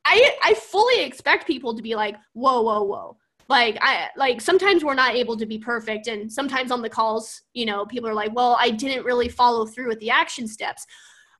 I, 0.04 0.36
I 0.44 0.54
fully 0.54 1.02
expect 1.02 1.46
people 1.46 1.74
to 1.74 1.82
be 1.82 1.96
like, 1.96 2.14
whoa, 2.34 2.60
whoa, 2.60 2.82
whoa 2.82 3.16
like 3.52 3.76
i 3.82 4.08
like 4.16 4.40
sometimes 4.40 4.82
we're 4.82 4.94
not 4.94 5.14
able 5.14 5.36
to 5.36 5.46
be 5.46 5.58
perfect 5.58 6.06
and 6.06 6.32
sometimes 6.32 6.72
on 6.72 6.80
the 6.80 6.88
calls 6.88 7.42
you 7.52 7.66
know 7.66 7.84
people 7.84 8.08
are 8.08 8.14
like 8.14 8.34
well 8.34 8.56
i 8.58 8.70
didn't 8.70 9.04
really 9.04 9.28
follow 9.28 9.64
through 9.66 9.88
with 9.88 10.00
the 10.00 10.10
action 10.10 10.48
steps. 10.48 10.86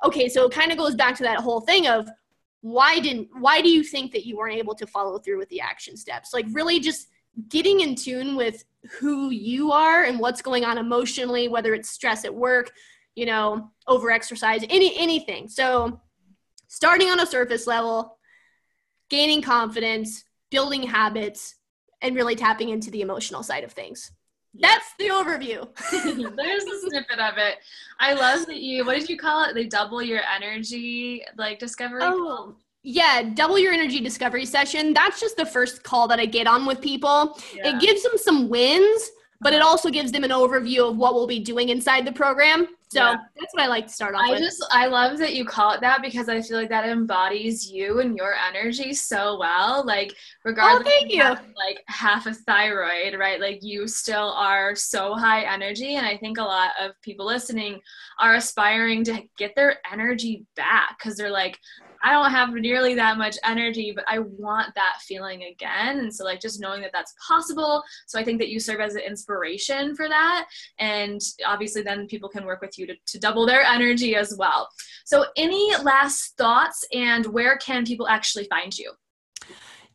Okay 0.04 0.28
so 0.28 0.46
it 0.46 0.52
kind 0.52 0.70
of 0.70 0.78
goes 0.78 0.94
back 0.94 1.16
to 1.16 1.22
that 1.22 1.38
whole 1.38 1.60
thing 1.60 1.86
of 1.86 2.08
why 2.60 3.00
didn't 3.00 3.28
why 3.40 3.60
do 3.60 3.68
you 3.68 3.82
think 3.82 4.12
that 4.12 4.26
you 4.26 4.36
weren't 4.36 4.56
able 4.56 4.74
to 4.74 4.86
follow 4.86 5.18
through 5.18 5.38
with 5.38 5.48
the 5.48 5.60
action 5.60 5.96
steps? 5.96 6.32
Like 6.32 6.46
really 6.52 6.78
just 6.80 7.08
getting 7.48 7.80
in 7.80 7.94
tune 7.94 8.36
with 8.36 8.64
who 8.98 9.30
you 9.30 9.72
are 9.72 10.04
and 10.04 10.18
what's 10.18 10.42
going 10.42 10.64
on 10.64 10.76
emotionally 10.76 11.48
whether 11.48 11.72
it's 11.72 11.88
stress 11.88 12.24
at 12.24 12.34
work 12.34 12.72
you 13.14 13.26
know 13.26 13.70
over 13.86 14.10
exercise 14.10 14.62
any 14.68 14.96
anything. 14.98 15.48
So 15.48 16.00
starting 16.68 17.08
on 17.08 17.20
a 17.20 17.26
surface 17.26 17.66
level 17.66 18.18
gaining 19.08 19.40
confidence 19.40 20.24
building 20.50 20.82
habits 20.82 21.56
and 22.02 22.14
really 22.14 22.36
tapping 22.36 22.68
into 22.68 22.90
the 22.90 23.00
emotional 23.00 23.42
side 23.42 23.64
of 23.64 23.72
things. 23.72 24.10
That's 24.54 24.92
the 24.98 25.06
overview. 25.06 25.66
There's 26.36 26.64
a 26.64 26.80
snippet 26.80 27.18
of 27.18 27.38
it. 27.38 27.58
I 27.98 28.12
love 28.12 28.46
that 28.46 28.58
you, 28.58 28.84
what 28.84 28.98
did 28.98 29.08
you 29.08 29.16
call 29.16 29.44
it? 29.44 29.54
They 29.54 29.64
double 29.64 30.02
your 30.02 30.20
energy, 30.34 31.24
like 31.38 31.58
discovery. 31.58 32.00
Oh, 32.02 32.54
yeah, 32.82 33.22
double 33.34 33.58
your 33.58 33.72
energy 33.72 34.00
discovery 34.00 34.44
session. 34.44 34.92
That's 34.92 35.20
just 35.20 35.36
the 35.36 35.46
first 35.46 35.84
call 35.84 36.08
that 36.08 36.18
I 36.18 36.26
get 36.26 36.46
on 36.46 36.66
with 36.66 36.80
people. 36.80 37.38
Yeah. 37.54 37.74
It 37.74 37.80
gives 37.80 38.02
them 38.02 38.16
some 38.16 38.48
wins, 38.48 39.10
but 39.40 39.52
it 39.52 39.60
uh-huh. 39.60 39.68
also 39.68 39.88
gives 39.88 40.12
them 40.12 40.24
an 40.24 40.30
overview 40.30 40.90
of 40.90 40.96
what 40.96 41.14
we'll 41.14 41.28
be 41.28 41.38
doing 41.38 41.68
inside 41.68 42.04
the 42.04 42.12
program. 42.12 42.68
So 42.92 43.00
yeah. 43.00 43.16
that's 43.40 43.54
what 43.54 43.62
I 43.62 43.68
like 43.68 43.86
to 43.86 43.92
start 43.92 44.14
off 44.14 44.20
I 44.26 44.32
with. 44.32 44.40
just 44.40 44.62
I 44.70 44.86
love 44.86 45.16
that 45.16 45.34
you 45.34 45.46
call 45.46 45.72
it 45.72 45.80
that 45.80 46.02
because 46.02 46.28
I 46.28 46.42
feel 46.42 46.58
like 46.58 46.68
that 46.68 46.86
embodies 46.86 47.70
you 47.70 48.00
and 48.00 48.14
your 48.14 48.34
energy 48.34 48.92
so 48.92 49.38
well. 49.38 49.82
Like 49.86 50.14
regardless 50.44 50.86
oh, 50.86 50.90
thank 50.90 51.10
you. 51.10 51.22
Have, 51.22 51.42
like 51.56 51.82
half 51.86 52.26
a 52.26 52.34
thyroid, 52.34 53.18
right? 53.18 53.40
Like 53.40 53.60
you 53.62 53.88
still 53.88 54.34
are 54.36 54.76
so 54.76 55.14
high 55.14 55.44
energy 55.44 55.94
and 55.94 56.06
I 56.06 56.18
think 56.18 56.36
a 56.36 56.42
lot 56.42 56.72
of 56.78 56.90
people 57.00 57.24
listening 57.24 57.80
are 58.20 58.34
aspiring 58.34 59.04
to 59.04 59.22
get 59.38 59.54
their 59.56 59.78
energy 59.90 60.44
back 60.54 60.98
cuz 60.98 61.16
they're 61.16 61.30
like 61.30 61.58
I 62.02 62.12
don't 62.12 62.30
have 62.30 62.52
nearly 62.52 62.94
that 62.94 63.18
much 63.18 63.36
energy, 63.44 63.92
but 63.94 64.04
I 64.08 64.20
want 64.20 64.74
that 64.74 64.98
feeling 65.02 65.44
again. 65.44 66.00
And 66.00 66.14
so, 66.14 66.24
like, 66.24 66.40
just 66.40 66.60
knowing 66.60 66.82
that 66.82 66.92
that's 66.92 67.14
possible. 67.26 67.82
So, 68.06 68.18
I 68.18 68.24
think 68.24 68.38
that 68.40 68.48
you 68.48 68.60
serve 68.60 68.80
as 68.80 68.94
an 68.94 69.02
inspiration 69.02 69.94
for 69.94 70.08
that. 70.08 70.46
And 70.78 71.20
obviously, 71.46 71.82
then 71.82 72.06
people 72.06 72.28
can 72.28 72.44
work 72.44 72.60
with 72.60 72.78
you 72.78 72.86
to, 72.86 72.94
to 73.06 73.18
double 73.18 73.46
their 73.46 73.62
energy 73.62 74.16
as 74.16 74.36
well. 74.36 74.68
So, 75.04 75.26
any 75.36 75.74
last 75.82 76.36
thoughts 76.36 76.84
and 76.92 77.26
where 77.26 77.56
can 77.58 77.84
people 77.84 78.08
actually 78.08 78.44
find 78.44 78.76
you? 78.76 78.92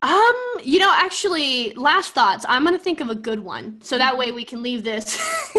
Um, 0.03 0.35
you 0.63 0.77
know, 0.77 0.93
actually, 0.93 1.73
last 1.73 2.13
thoughts. 2.13 2.45
I'm 2.47 2.63
gonna 2.63 2.77
think 2.77 3.01
of 3.01 3.09
a 3.09 3.15
good 3.15 3.39
one, 3.39 3.81
so 3.81 3.97
that 3.97 4.15
way 4.15 4.31
we 4.31 4.43
can 4.43 4.61
leave 4.61 4.83
this. 4.83 5.17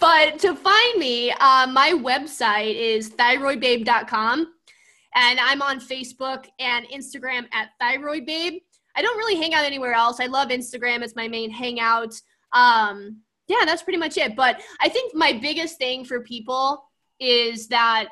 but 0.00 0.38
to 0.38 0.56
find 0.56 0.98
me, 0.98 1.32
uh, 1.32 1.66
my 1.66 1.90
website 1.90 2.74
is 2.74 3.10
thyroidbabe.com. 3.10 4.54
And 5.14 5.38
I'm 5.40 5.62
on 5.62 5.80
Facebook 5.80 6.46
and 6.58 6.86
Instagram 6.88 7.46
at 7.52 7.70
Thyroid 7.80 8.26
Babe. 8.26 8.60
I 8.96 9.02
don't 9.02 9.16
really 9.18 9.36
hang 9.36 9.54
out 9.54 9.64
anywhere 9.64 9.94
else. 9.94 10.20
I 10.20 10.26
love 10.26 10.48
Instagram 10.48 11.02
as 11.02 11.16
my 11.16 11.28
main 11.28 11.50
hangout. 11.50 12.14
Um, 12.52 13.18
yeah, 13.48 13.64
that's 13.64 13.82
pretty 13.82 13.98
much 13.98 14.16
it. 14.16 14.36
But 14.36 14.62
I 14.80 14.88
think 14.88 15.14
my 15.14 15.32
biggest 15.32 15.78
thing 15.78 16.04
for 16.04 16.20
people 16.20 16.84
is 17.18 17.68
that 17.68 18.08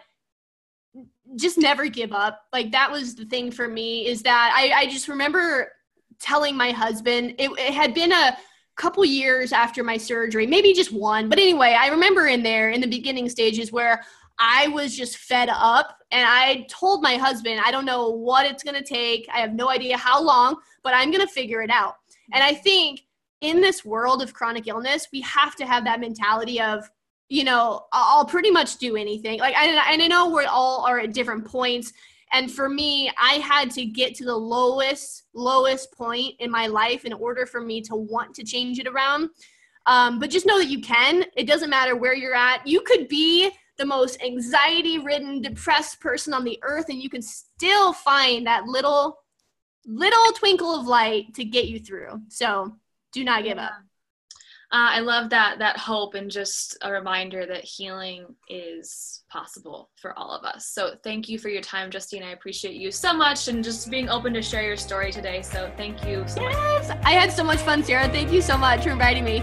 just 1.36 1.58
never 1.58 1.86
give 1.86 2.12
up. 2.12 2.42
Like 2.52 2.72
that 2.72 2.90
was 2.90 3.14
the 3.14 3.24
thing 3.24 3.50
for 3.50 3.68
me 3.68 4.06
is 4.06 4.22
that 4.22 4.52
I, 4.54 4.82
I 4.82 4.86
just 4.86 5.08
remember 5.08 5.72
telling 6.20 6.56
my 6.56 6.70
husband 6.70 7.34
it, 7.38 7.50
it 7.52 7.72
had 7.72 7.94
been 7.94 8.12
a 8.12 8.36
couple 8.76 9.04
years 9.04 9.52
after 9.52 9.84
my 9.84 9.96
surgery, 9.96 10.46
maybe 10.46 10.72
just 10.72 10.92
one. 10.92 11.28
But 11.28 11.38
anyway, 11.38 11.76
I 11.78 11.88
remember 11.88 12.26
in 12.26 12.42
there 12.42 12.70
in 12.70 12.80
the 12.80 12.86
beginning 12.86 13.28
stages 13.28 13.70
where 13.70 14.02
I 14.40 14.68
was 14.68 14.96
just 14.96 15.18
fed 15.18 15.50
up 15.52 15.98
and 16.10 16.26
I 16.26 16.66
told 16.70 17.02
my 17.02 17.16
husband, 17.16 17.60
I 17.62 17.70
don't 17.70 17.84
know 17.84 18.08
what 18.08 18.46
it's 18.46 18.62
going 18.62 18.74
to 18.74 18.82
take. 18.82 19.28
I 19.32 19.38
have 19.38 19.52
no 19.52 19.68
idea 19.68 19.98
how 19.98 20.20
long, 20.22 20.56
but 20.82 20.94
I'm 20.94 21.10
going 21.10 21.24
to 21.24 21.32
figure 21.32 21.60
it 21.60 21.70
out. 21.70 21.96
And 22.32 22.42
I 22.42 22.54
think 22.54 23.02
in 23.42 23.60
this 23.60 23.84
world 23.84 24.22
of 24.22 24.32
chronic 24.32 24.66
illness, 24.66 25.08
we 25.12 25.20
have 25.20 25.56
to 25.56 25.66
have 25.66 25.84
that 25.84 26.00
mentality 26.00 26.58
of, 26.58 26.88
you 27.28 27.44
know, 27.44 27.84
I'll 27.92 28.24
pretty 28.24 28.50
much 28.50 28.78
do 28.78 28.96
anything. 28.96 29.40
Like, 29.40 29.56
and 29.56 29.78
I 29.78 30.06
know 30.08 30.30
we 30.30 30.46
all 30.46 30.86
are 30.86 30.98
at 30.98 31.12
different 31.12 31.44
points. 31.44 31.92
And 32.32 32.50
for 32.50 32.68
me, 32.68 33.10
I 33.18 33.34
had 33.34 33.70
to 33.72 33.84
get 33.84 34.14
to 34.16 34.24
the 34.24 34.36
lowest, 34.36 35.24
lowest 35.34 35.92
point 35.92 36.34
in 36.38 36.50
my 36.50 36.66
life 36.66 37.04
in 37.04 37.12
order 37.12 37.44
for 37.44 37.60
me 37.60 37.82
to 37.82 37.94
want 37.94 38.34
to 38.36 38.44
change 38.44 38.78
it 38.78 38.86
around. 38.86 39.28
Um, 39.86 40.18
but 40.18 40.30
just 40.30 40.46
know 40.46 40.58
that 40.58 40.68
you 40.68 40.80
can. 40.80 41.24
It 41.36 41.46
doesn't 41.46 41.70
matter 41.70 41.96
where 41.96 42.14
you're 42.14 42.34
at. 42.34 42.66
You 42.66 42.80
could 42.82 43.08
be 43.08 43.50
the 43.80 43.86
most 43.86 44.22
anxiety 44.22 44.98
ridden, 44.98 45.40
depressed 45.40 46.00
person 46.00 46.34
on 46.34 46.44
the 46.44 46.58
earth, 46.62 46.90
and 46.90 47.02
you 47.02 47.08
can 47.08 47.22
still 47.22 47.94
find 47.94 48.46
that 48.46 48.66
little, 48.66 49.18
little 49.86 50.32
twinkle 50.34 50.78
of 50.78 50.86
light 50.86 51.32
to 51.34 51.44
get 51.44 51.66
you 51.66 51.80
through. 51.80 52.20
So 52.28 52.76
do 53.12 53.24
not 53.24 53.42
give 53.42 53.56
up. 53.56 53.72
Uh, 54.72 54.94
I 54.94 55.00
love 55.00 55.30
that 55.30 55.58
that 55.58 55.78
hope 55.78 56.14
and 56.14 56.30
just 56.30 56.78
a 56.82 56.92
reminder 56.92 57.44
that 57.44 57.64
healing 57.64 58.36
is 58.48 59.24
possible 59.28 59.90
for 59.96 60.16
all 60.16 60.30
of 60.30 60.44
us. 60.44 60.68
So 60.68 60.94
thank 61.02 61.28
you 61.28 61.40
for 61.40 61.48
your 61.48 61.62
time, 61.62 61.90
Justine. 61.90 62.22
I 62.22 62.30
appreciate 62.30 62.74
you 62.74 62.92
so 62.92 63.12
much 63.12 63.48
and 63.48 63.64
just 63.64 63.90
being 63.90 64.08
open 64.08 64.32
to 64.34 64.42
share 64.42 64.62
your 64.62 64.76
story 64.76 65.10
today. 65.10 65.42
So 65.42 65.72
thank 65.76 66.06
you 66.06 66.22
so 66.28 66.42
yes, 66.42 66.88
much. 66.88 66.98
I 67.02 67.12
had 67.12 67.32
so 67.32 67.42
much 67.42 67.58
fun, 67.60 67.82
Sarah. 67.82 68.08
Thank 68.10 68.30
you 68.30 68.42
so 68.42 68.56
much 68.56 68.84
for 68.84 68.90
inviting 68.90 69.24
me. 69.24 69.42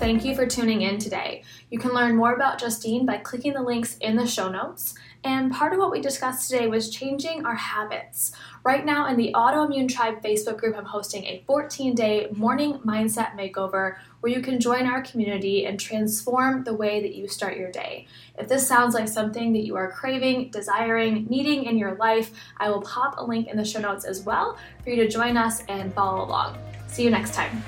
Thank 0.00 0.24
you 0.24 0.34
for 0.34 0.46
tuning 0.46 0.80
in 0.80 0.96
today. 0.96 1.42
You 1.68 1.78
can 1.78 1.92
learn 1.92 2.16
more 2.16 2.32
about 2.32 2.58
Justine 2.58 3.04
by 3.04 3.18
clicking 3.18 3.52
the 3.52 3.60
links 3.60 3.98
in 3.98 4.16
the 4.16 4.26
show 4.26 4.48
notes. 4.48 4.94
And 5.24 5.52
part 5.52 5.74
of 5.74 5.78
what 5.78 5.90
we 5.90 6.00
discussed 6.00 6.48
today 6.48 6.68
was 6.68 6.88
changing 6.88 7.44
our 7.44 7.54
habits. 7.54 8.32
Right 8.64 8.86
now, 8.86 9.08
in 9.08 9.18
the 9.18 9.30
Autoimmune 9.34 9.94
Tribe 9.94 10.22
Facebook 10.22 10.56
group, 10.56 10.74
I'm 10.74 10.86
hosting 10.86 11.24
a 11.26 11.44
14 11.46 11.94
day 11.94 12.28
morning 12.32 12.78
mindset 12.78 13.36
makeover 13.36 13.96
where 14.20 14.32
you 14.32 14.40
can 14.40 14.58
join 14.58 14.86
our 14.86 15.02
community 15.02 15.66
and 15.66 15.78
transform 15.78 16.64
the 16.64 16.72
way 16.72 17.02
that 17.02 17.14
you 17.14 17.28
start 17.28 17.58
your 17.58 17.70
day. 17.70 18.06
If 18.38 18.48
this 18.48 18.66
sounds 18.66 18.94
like 18.94 19.06
something 19.06 19.52
that 19.52 19.66
you 19.66 19.76
are 19.76 19.92
craving, 19.92 20.50
desiring, 20.50 21.26
needing 21.26 21.64
in 21.64 21.76
your 21.76 21.96
life, 21.96 22.30
I 22.56 22.70
will 22.70 22.80
pop 22.80 23.16
a 23.18 23.22
link 23.22 23.48
in 23.48 23.58
the 23.58 23.66
show 23.66 23.80
notes 23.80 24.06
as 24.06 24.22
well 24.22 24.56
for 24.82 24.88
you 24.88 24.96
to 24.96 25.08
join 25.08 25.36
us 25.36 25.62
and 25.68 25.92
follow 25.92 26.24
along. 26.24 26.56
See 26.86 27.04
you 27.04 27.10
next 27.10 27.34
time. 27.34 27.62